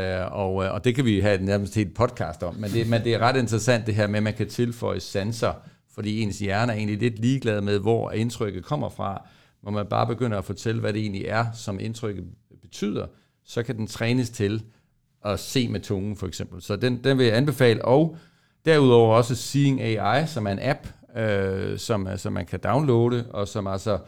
Øh, 0.00 0.32
og, 0.32 0.64
øh, 0.64 0.74
og 0.74 0.84
det 0.84 0.94
kan 0.94 1.04
vi 1.04 1.20
have 1.20 1.44
nærmest 1.44 1.74
helt 1.74 1.94
podcast 1.94 2.42
om, 2.42 2.54
men 2.54 2.70
det, 2.70 2.88
men 2.88 3.04
det 3.04 3.14
er 3.14 3.18
ret 3.18 3.36
interessant 3.36 3.86
det 3.86 3.94
her 3.94 4.06
med, 4.06 4.16
at 4.16 4.22
man 4.22 4.34
kan 4.34 4.48
tilføje 4.48 5.00
sanser, 5.00 5.52
fordi 5.94 6.20
ens 6.20 6.38
hjerne 6.38 6.72
er 6.72 6.76
egentlig 6.76 6.98
lidt 6.98 7.18
ligeglad 7.18 7.60
med, 7.60 7.78
hvor 7.78 8.10
indtrykket 8.10 8.64
kommer 8.64 8.88
fra. 8.88 9.28
Hvor 9.62 9.70
man 9.70 9.86
bare 9.86 10.06
begynder 10.06 10.38
at 10.38 10.44
fortælle, 10.44 10.80
hvad 10.80 10.92
det 10.92 11.00
egentlig 11.00 11.24
er, 11.24 11.46
som 11.52 11.80
indtrykket 11.80 12.24
betyder, 12.62 13.06
så 13.44 13.62
kan 13.62 13.76
den 13.76 13.86
trænes 13.86 14.30
til 14.30 14.62
at 15.24 15.40
se 15.40 15.68
med 15.68 15.80
tungen, 15.80 16.16
for 16.16 16.26
eksempel. 16.26 16.62
Så 16.62 16.76
den, 16.76 17.04
den 17.04 17.18
vil 17.18 17.26
jeg 17.26 17.36
anbefale. 17.36 17.84
Og 17.84 18.16
derudover 18.64 19.16
også 19.16 19.34
Seeing 19.34 19.80
AI, 19.80 20.26
som 20.26 20.46
er 20.46 20.50
en 20.50 20.58
app, 20.62 20.86
øh, 21.16 21.78
som, 21.78 22.08
som 22.16 22.32
man 22.32 22.46
kan 22.46 22.60
downloade, 22.60 23.26
og 23.30 23.48
som 23.48 23.66
altså 23.66 23.98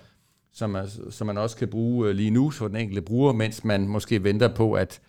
som, 0.55 0.77
altså, 0.77 1.11
som 1.11 1.27
man 1.27 1.39
også 1.39 1.57
kan 1.57 1.69
bruge 1.69 2.09
øh, 2.09 2.15
lige 2.15 2.31
nu 2.31 2.51
for 2.51 2.69
den 2.69 2.77
enkelte 2.77 3.03
bruger, 3.03 3.33
mens 3.33 3.65
man 3.65 3.89
måske 3.89 4.25
venter 4.25 4.55
på, 4.55 4.73
at, 4.73 5.01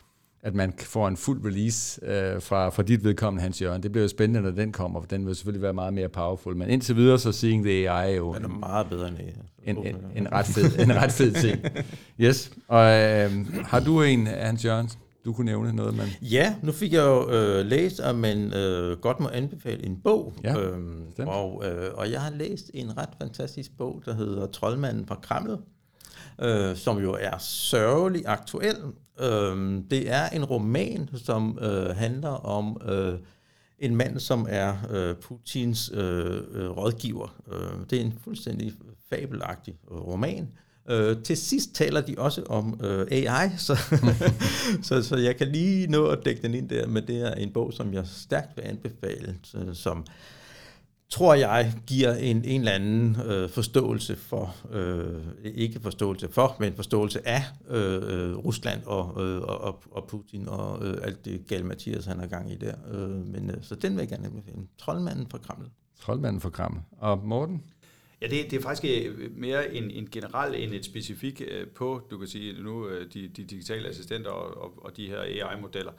at 0.46 0.56
man 0.56 0.74
får 0.80 1.08
en 1.08 1.18
fuld 1.18 1.46
release 1.46 2.06
øh, 2.06 2.42
fra, 2.42 2.70
fra 2.70 2.84
dit 2.84 3.04
vedkommende, 3.04 3.42
Hans 3.42 3.62
Jørgen. 3.62 3.84
Det 3.84 3.92
bliver 3.92 4.04
jo 4.04 4.08
spændende, 4.08 4.42
når 4.42 4.52
den 4.52 4.72
kommer, 4.72 5.02
for 5.02 5.08
den 5.08 5.28
vil 5.28 5.36
selvfølgelig 5.36 5.62
være 5.62 5.74
meget 5.74 5.94
mere 5.94 6.10
powerful. 6.10 6.56
Men 6.56 6.70
indtil 6.70 6.96
videre, 6.96 7.20
så 7.20 7.32
Seeing 7.32 7.64
the 7.64 7.90
AI 7.90 8.12
er 8.12 8.16
jo... 8.16 8.34
Den 8.34 8.44
er 8.44 8.48
meget 8.48 8.88
bedre 8.90 9.08
end 9.08 9.18
en, 9.64 9.78
en, 9.78 9.96
en, 10.16 10.32
ret 10.32 10.46
fed, 10.46 10.80
en 10.80 10.96
ret 10.96 11.12
fed 11.12 11.32
ting. 11.32 11.60
Yes. 12.22 12.52
Og 12.68 12.86
øh, 12.86 13.32
har 13.64 13.80
du 13.80 14.02
en, 14.02 14.28
Hans 14.28 14.66
Jørgen? 14.66 14.90
du 15.26 15.34
kunne 15.34 15.46
nævne 15.46 15.74
noget, 15.74 15.98
man... 15.98 16.08
Ja, 16.22 16.56
nu 16.64 16.72
fik 16.72 16.94
jeg 16.94 17.04
jo 17.04 17.32
øh, 17.32 17.66
læst, 17.66 18.00
at 18.00 18.16
man 18.16 18.54
øh, 18.54 18.98
godt 18.98 19.20
må 19.20 19.30
anbefale 19.34 19.86
en 19.86 20.02
bog. 20.04 20.34
Ja, 20.44 20.60
øhm, 20.60 21.06
og, 21.20 21.64
øh, 21.66 21.92
og 21.94 22.12
jeg 22.12 22.22
har 22.22 22.32
læst 22.32 22.72
en 22.74 22.98
ret 22.98 23.10
fantastisk 23.22 23.78
bog, 23.78 24.02
der 24.06 24.16
hedder 24.16 24.48
Troldmanden 24.48 25.08
fra 25.08 25.16
Kreml, 25.16 25.58
øh, 26.42 26.76
som 26.76 26.98
jo 26.98 27.18
er 27.20 27.38
sørgelig 27.38 28.24
aktuel. 28.26 28.76
Øh, 29.20 29.82
det 29.90 30.12
er 30.12 30.30
en 30.30 30.46
roman, 30.46 31.10
som 31.14 31.60
øh, 31.62 31.96
handler 31.96 32.46
om... 32.46 32.82
Øh, 32.90 33.20
en 33.80 33.96
mand, 33.96 34.20
som 34.20 34.48
er 34.50 34.76
øh, 34.92 35.16
Putins 35.16 35.92
øh, 35.94 36.42
øh, 36.52 36.70
rådgiver. 36.70 37.36
Øh, 37.52 37.90
det 37.90 38.02
er 38.02 38.06
en 38.06 38.14
fuldstændig 38.24 38.74
fabelagtig 39.10 39.76
øh, 39.92 39.98
roman, 39.98 40.48
Øh, 40.90 41.24
til 41.24 41.38
sidst 41.38 41.76
taler 41.76 42.02
de 42.02 42.16
også 42.18 42.44
om 42.44 42.80
øh, 42.84 43.08
AI, 43.12 43.50
så, 43.58 43.76
så, 44.88 45.04
så 45.04 45.16
jeg 45.16 45.36
kan 45.38 45.48
lige 45.48 45.88
nå 45.88 46.06
at 46.06 46.26
dække 46.26 46.42
den 46.42 46.54
ind 46.54 46.70
der, 46.70 46.88
men 46.88 47.08
det 47.08 47.22
er 47.22 47.34
en 47.34 47.54
bog, 47.54 47.74
som 47.74 47.94
jeg 47.94 48.08
stærkt 48.08 48.58
vil 48.58 48.64
anbefale, 48.64 49.36
øh, 49.56 49.76
som 49.76 50.06
tror 51.16 51.34
jeg 51.34 51.74
giver 51.88 52.14
en, 52.14 52.46
en 52.46 52.62
eller 52.62 52.72
anden 52.72 53.18
øh, 53.26 53.50
forståelse 53.50 54.16
for, 54.16 54.56
øh, 54.72 55.22
ikke 55.56 55.80
forståelse 55.80 56.32
for, 56.32 56.56
men 56.60 56.76
forståelse 56.76 57.28
af 57.28 57.44
øh, 57.70 57.96
øh 57.96 58.38
Rusland 58.38 58.84
og, 58.86 59.24
øh, 59.24 59.42
og, 59.42 59.84
og 59.92 60.08
Putin 60.08 60.48
og 60.48 60.86
øh, 60.86 60.98
alt 61.02 61.26
det 61.26 61.48
gale 61.48 61.64
Mathias, 61.64 62.06
han 62.06 62.20
har 62.20 62.28
gang 62.28 62.52
i 62.52 62.56
der. 62.56 62.76
Øh, 62.94 63.10
men, 63.10 63.50
øh, 63.50 63.58
så 63.62 63.76
den 63.76 63.92
vil 63.92 64.00
jeg 64.00 64.10
gerne 64.10 64.26
anbefale. 64.26 64.58
Troldmanden 64.78 65.28
fra 65.28 65.38
Kreml. 65.38 65.70
Troldmanden 66.00 66.42
fra 66.42 66.50
Kreml. 66.50 66.80
Og 66.92 67.28
Morten? 67.28 67.64
Ja, 68.22 68.28
det, 68.28 68.52
det 68.52 68.58
er 68.58 68.62
faktisk 68.62 69.08
øh, 69.08 69.38
mere 69.38 69.76
en, 69.76 69.92
en 69.92 70.08
general 70.12 70.56
end 70.56 70.74
et 70.74 70.86
specifikt 70.86 71.42
øh, 71.42 71.68
på, 71.68 72.02
du 72.12 72.18
kan 72.18 72.28
sige 72.28 72.64
nu, 72.64 72.90
de, 73.14 73.28
de 73.28 73.44
digitale 73.44 73.88
assistenter 73.88 74.30
og, 74.30 74.64
og, 74.64 74.86
og 74.86 74.98
de 74.98 75.08
her 75.08 75.20
AI-modeller. 75.22 75.92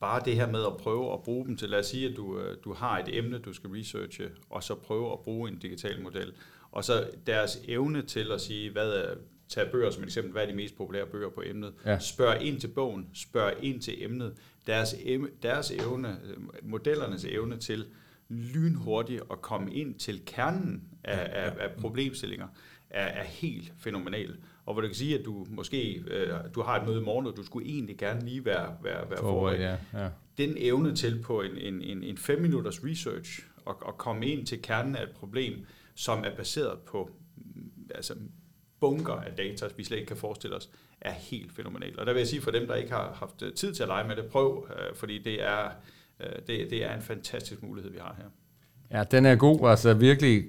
Bare 0.00 0.22
det 0.24 0.34
her 0.34 0.50
med 0.50 0.66
at 0.66 0.76
prøve 0.76 1.12
at 1.12 1.22
bruge 1.22 1.46
dem 1.46 1.56
til, 1.56 1.68
lad 1.68 1.78
os 1.78 1.86
sige, 1.86 2.08
at 2.08 2.16
du, 2.16 2.40
du 2.64 2.72
har 2.72 2.98
et 2.98 3.16
emne, 3.18 3.38
du 3.38 3.52
skal 3.52 3.70
researche, 3.70 4.28
og 4.50 4.62
så 4.62 4.74
prøve 4.74 5.12
at 5.12 5.20
bruge 5.20 5.50
en 5.50 5.58
digital 5.58 6.02
model. 6.02 6.32
Og 6.72 6.84
så 6.84 7.10
deres 7.26 7.58
evne 7.68 8.02
til 8.02 8.32
at 8.32 8.40
sige, 8.40 8.70
hvad 8.70 8.92
er, 8.92 9.14
tage 9.48 9.70
bøger 9.72 9.90
som 9.90 10.02
et 10.02 10.06
eksempel, 10.06 10.32
hvad 10.32 10.42
er 10.42 10.46
de 10.46 10.56
mest 10.56 10.76
populære 10.76 11.06
bøger 11.06 11.30
på 11.30 11.42
emnet, 11.46 11.72
ja. 11.86 11.98
spørg 11.98 12.42
ind 12.42 12.60
til 12.60 12.68
bogen, 12.68 13.08
spørg 13.14 13.52
ind 13.62 13.80
til 13.80 14.04
emnet, 14.04 14.34
deres, 14.66 14.94
deres 15.42 15.70
evne, 15.70 16.18
modellernes 16.62 17.24
evne 17.24 17.56
til 17.56 17.86
lynhurtigt 18.28 19.22
at 19.30 19.42
komme 19.42 19.74
ind 19.74 19.94
til 19.94 20.22
kernen 20.26 20.82
af, 21.04 21.44
af, 21.44 21.52
af 21.58 21.70
problemstillinger, 21.80 22.48
er, 22.90 23.06
er 23.06 23.24
helt 23.24 23.72
fænomenal. 23.78 24.36
Og 24.70 24.74
hvor 24.74 24.80
du 24.80 24.88
kan 24.88 24.94
sige, 24.94 25.18
at 25.18 25.24
du 25.24 25.46
måske 25.48 26.04
øh, 26.06 26.28
du 26.54 26.62
har 26.62 26.80
et 26.80 26.88
møde 26.88 27.00
i 27.00 27.04
morgen, 27.04 27.26
og 27.26 27.36
du 27.36 27.44
skulle 27.44 27.68
egentlig 27.68 27.98
gerne 27.98 28.24
lige 28.24 28.44
være, 28.44 28.76
være, 28.82 29.10
være 29.10 29.18
forberedt. 29.18 29.60
Ja, 29.60 29.76
ja. 29.94 30.08
Den 30.38 30.54
evne 30.56 30.96
til 30.96 31.22
på 31.22 31.42
en, 31.42 31.58
en, 31.58 31.82
en, 31.82 32.02
en 32.02 32.16
fem 32.16 32.40
minutters 32.40 32.84
research 32.84 33.40
og, 33.64 33.82
og 33.82 33.98
komme 33.98 34.26
ind 34.26 34.46
til 34.46 34.62
kernen 34.62 34.96
af 34.96 35.02
et 35.02 35.10
problem, 35.10 35.66
som 35.94 36.24
er 36.24 36.36
baseret 36.36 36.78
på 36.78 37.10
altså, 37.94 38.14
bunker 38.80 39.12
af 39.12 39.32
data, 39.32 39.68
vi 39.76 39.84
slet 39.84 39.96
ikke 39.96 40.08
kan 40.08 40.16
forestille 40.16 40.56
os, 40.56 40.70
er 41.00 41.12
helt 41.12 41.52
fænomenal. 41.52 42.00
Og 42.00 42.06
der 42.06 42.12
vil 42.12 42.20
jeg 42.20 42.28
sige 42.28 42.42
for 42.42 42.50
dem, 42.50 42.66
der 42.66 42.74
ikke 42.74 42.92
har 42.92 43.12
haft 43.12 43.56
tid 43.56 43.74
til 43.74 43.82
at 43.82 43.88
lege 43.88 44.08
med 44.08 44.16
det, 44.16 44.24
prøv, 44.24 44.68
øh, 44.70 44.96
fordi 44.96 45.18
det 45.18 45.42
er, 45.42 45.70
øh, 46.20 46.32
det, 46.46 46.70
det 46.70 46.84
er 46.84 46.94
en 46.94 47.02
fantastisk 47.02 47.62
mulighed, 47.62 47.92
vi 47.92 47.98
har 47.98 48.14
her. 48.18 48.24
Ja, 48.98 49.04
den 49.04 49.26
er 49.26 49.36
god. 49.36 49.70
Altså 49.70 49.94
virkelig 49.94 50.44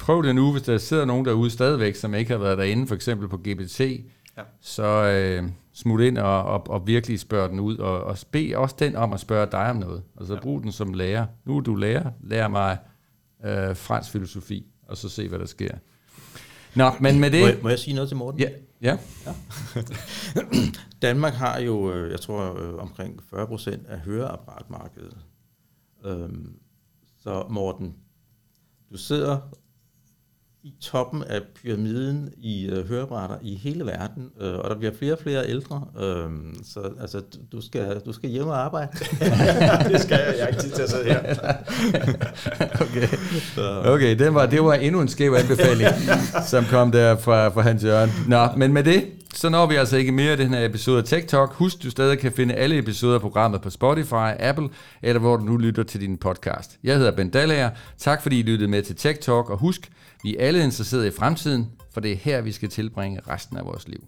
prøv 0.00 0.22
det 0.22 0.34
nu, 0.34 0.52
hvis 0.52 0.62
der 0.62 0.78
sidder 0.78 1.04
nogen 1.04 1.24
derude 1.24 1.50
stadigvæk, 1.50 1.94
som 1.94 2.14
ikke 2.14 2.30
har 2.30 2.38
været 2.38 2.58
derinde, 2.58 2.86
for 2.86 2.94
eksempel 2.94 3.28
på 3.28 3.36
GPT, 3.36 3.80
ja. 3.80 4.42
så 4.60 4.84
øh, 5.04 5.48
smut 5.72 6.00
ind 6.00 6.18
og, 6.18 6.42
og, 6.42 6.70
og 6.70 6.86
virkelig 6.86 7.20
spørg 7.20 7.50
den 7.50 7.60
ud, 7.60 7.76
og, 7.76 8.04
og 8.04 8.18
bed 8.30 8.54
også 8.54 8.76
den 8.78 8.96
om 8.96 9.12
at 9.12 9.20
spørge 9.20 9.48
dig 9.52 9.70
om 9.70 9.76
noget. 9.76 10.02
Altså 10.18 10.34
ja. 10.34 10.40
brug 10.40 10.62
den 10.62 10.72
som 10.72 10.94
lærer. 10.94 11.26
Nu 11.44 11.56
er 11.56 11.60
du 11.60 11.74
lærer, 11.74 12.10
lær 12.20 12.48
mig 12.48 12.78
øh, 13.44 13.76
fransk 13.76 14.10
filosofi, 14.10 14.66
og 14.88 14.96
så 14.96 15.08
se, 15.08 15.28
hvad 15.28 15.38
der 15.38 15.46
sker. 15.46 15.74
Nå, 16.74 16.90
men 17.00 17.20
med 17.20 17.30
det... 17.30 17.40
Må 17.40 17.46
jeg, 17.46 17.58
må 17.62 17.68
jeg 17.68 17.78
sige 17.78 17.94
noget 17.94 18.08
til 18.08 18.16
Morten? 18.16 18.40
Ja, 18.40 18.48
ja. 18.82 18.98
Danmark 21.02 21.32
har 21.32 21.58
jo, 21.58 21.92
øh, 21.92 22.10
jeg 22.10 22.20
tror, 22.20 22.62
øh, 22.62 22.74
omkring 22.74 23.22
40 23.30 23.46
procent 23.46 23.86
af 23.86 23.98
høreapparatmarkedet. 23.98 25.16
Øhm, 26.04 26.52
så 27.22 27.46
Morten, 27.50 27.94
du 28.90 28.96
sidder 28.96 29.38
i 30.62 30.72
toppen 30.80 31.24
af 31.24 31.40
pyramiden 31.62 32.28
i 32.38 32.66
øh, 32.66 32.88
høreapparater 32.88 33.34
i 33.42 33.54
hele 33.54 33.86
verden, 33.86 34.30
øh, 34.40 34.58
og 34.58 34.70
der 34.70 34.76
bliver 34.76 34.92
flere 34.98 35.12
og 35.12 35.18
flere 35.22 35.48
ældre, 35.48 35.84
øh, 36.00 36.30
så 36.64 36.80
altså, 37.00 37.22
du, 37.52 37.60
skal, 37.60 38.00
du 38.06 38.12
skal 38.12 38.30
hjem 38.30 38.46
og 38.46 38.64
arbejde. 38.64 38.88
det 39.92 40.00
skal 40.00 40.18
jeg. 40.18 40.34
Jeg 40.38 40.44
har 40.44 40.46
ikke 40.46 40.60
tid 40.60 40.70
til 40.70 40.82
at 40.82 40.90
sidde 40.90 41.04
her. 41.04 41.20
okay. 42.84 43.08
Okay, 43.86 44.18
det 44.18 44.34
var, 44.34 44.46
det 44.46 44.64
var 44.64 44.74
endnu 44.74 45.00
en 45.00 45.08
skæv 45.08 45.32
anbefaling, 45.32 45.88
som 46.50 46.64
kom 46.64 46.92
der 46.92 47.16
fra, 47.16 47.48
fra 47.48 47.60
Hans 47.60 47.84
Jørgen. 47.84 48.10
Nå, 48.28 48.48
men 48.56 48.72
med 48.72 48.84
det, 48.84 49.04
så 49.34 49.48
når 49.48 49.66
vi 49.66 49.74
altså 49.74 49.96
ikke 49.96 50.12
mere 50.12 50.32
i 50.32 50.36
den 50.36 50.54
her 50.54 50.64
episode 50.64 50.98
af 50.98 51.04
Tech 51.04 51.26
Talk. 51.26 51.52
Husk, 51.52 51.82
du 51.82 51.90
stadig 51.90 52.18
kan 52.18 52.32
finde 52.32 52.54
alle 52.54 52.78
episoder 52.78 53.14
af 53.14 53.20
programmet 53.20 53.60
på 53.60 53.70
Spotify, 53.70 54.32
Apple, 54.38 54.68
eller 55.02 55.20
hvor 55.20 55.36
du 55.36 55.44
nu 55.44 55.56
lytter 55.56 55.82
til 55.82 56.00
din 56.00 56.16
podcast. 56.16 56.78
Jeg 56.84 56.96
hedder 56.96 57.10
Ben 57.10 57.30
Dallager. 57.30 57.70
Tak 57.98 58.22
fordi 58.22 58.38
I 58.38 58.42
lyttede 58.42 58.70
med 58.70 58.82
til 58.82 58.96
Tech 58.96 59.20
Talk, 59.20 59.50
og 59.50 59.58
husk, 59.58 59.90
vi 60.22 60.36
er 60.36 60.46
alle 60.46 60.64
interesserede 60.64 61.08
i 61.08 61.10
fremtiden, 61.10 61.70
for 61.92 62.00
det 62.00 62.12
er 62.12 62.16
her, 62.16 62.40
vi 62.40 62.52
skal 62.52 62.68
tilbringe 62.68 63.20
resten 63.28 63.56
af 63.56 63.64
vores 63.64 63.88
liv. 63.88 64.00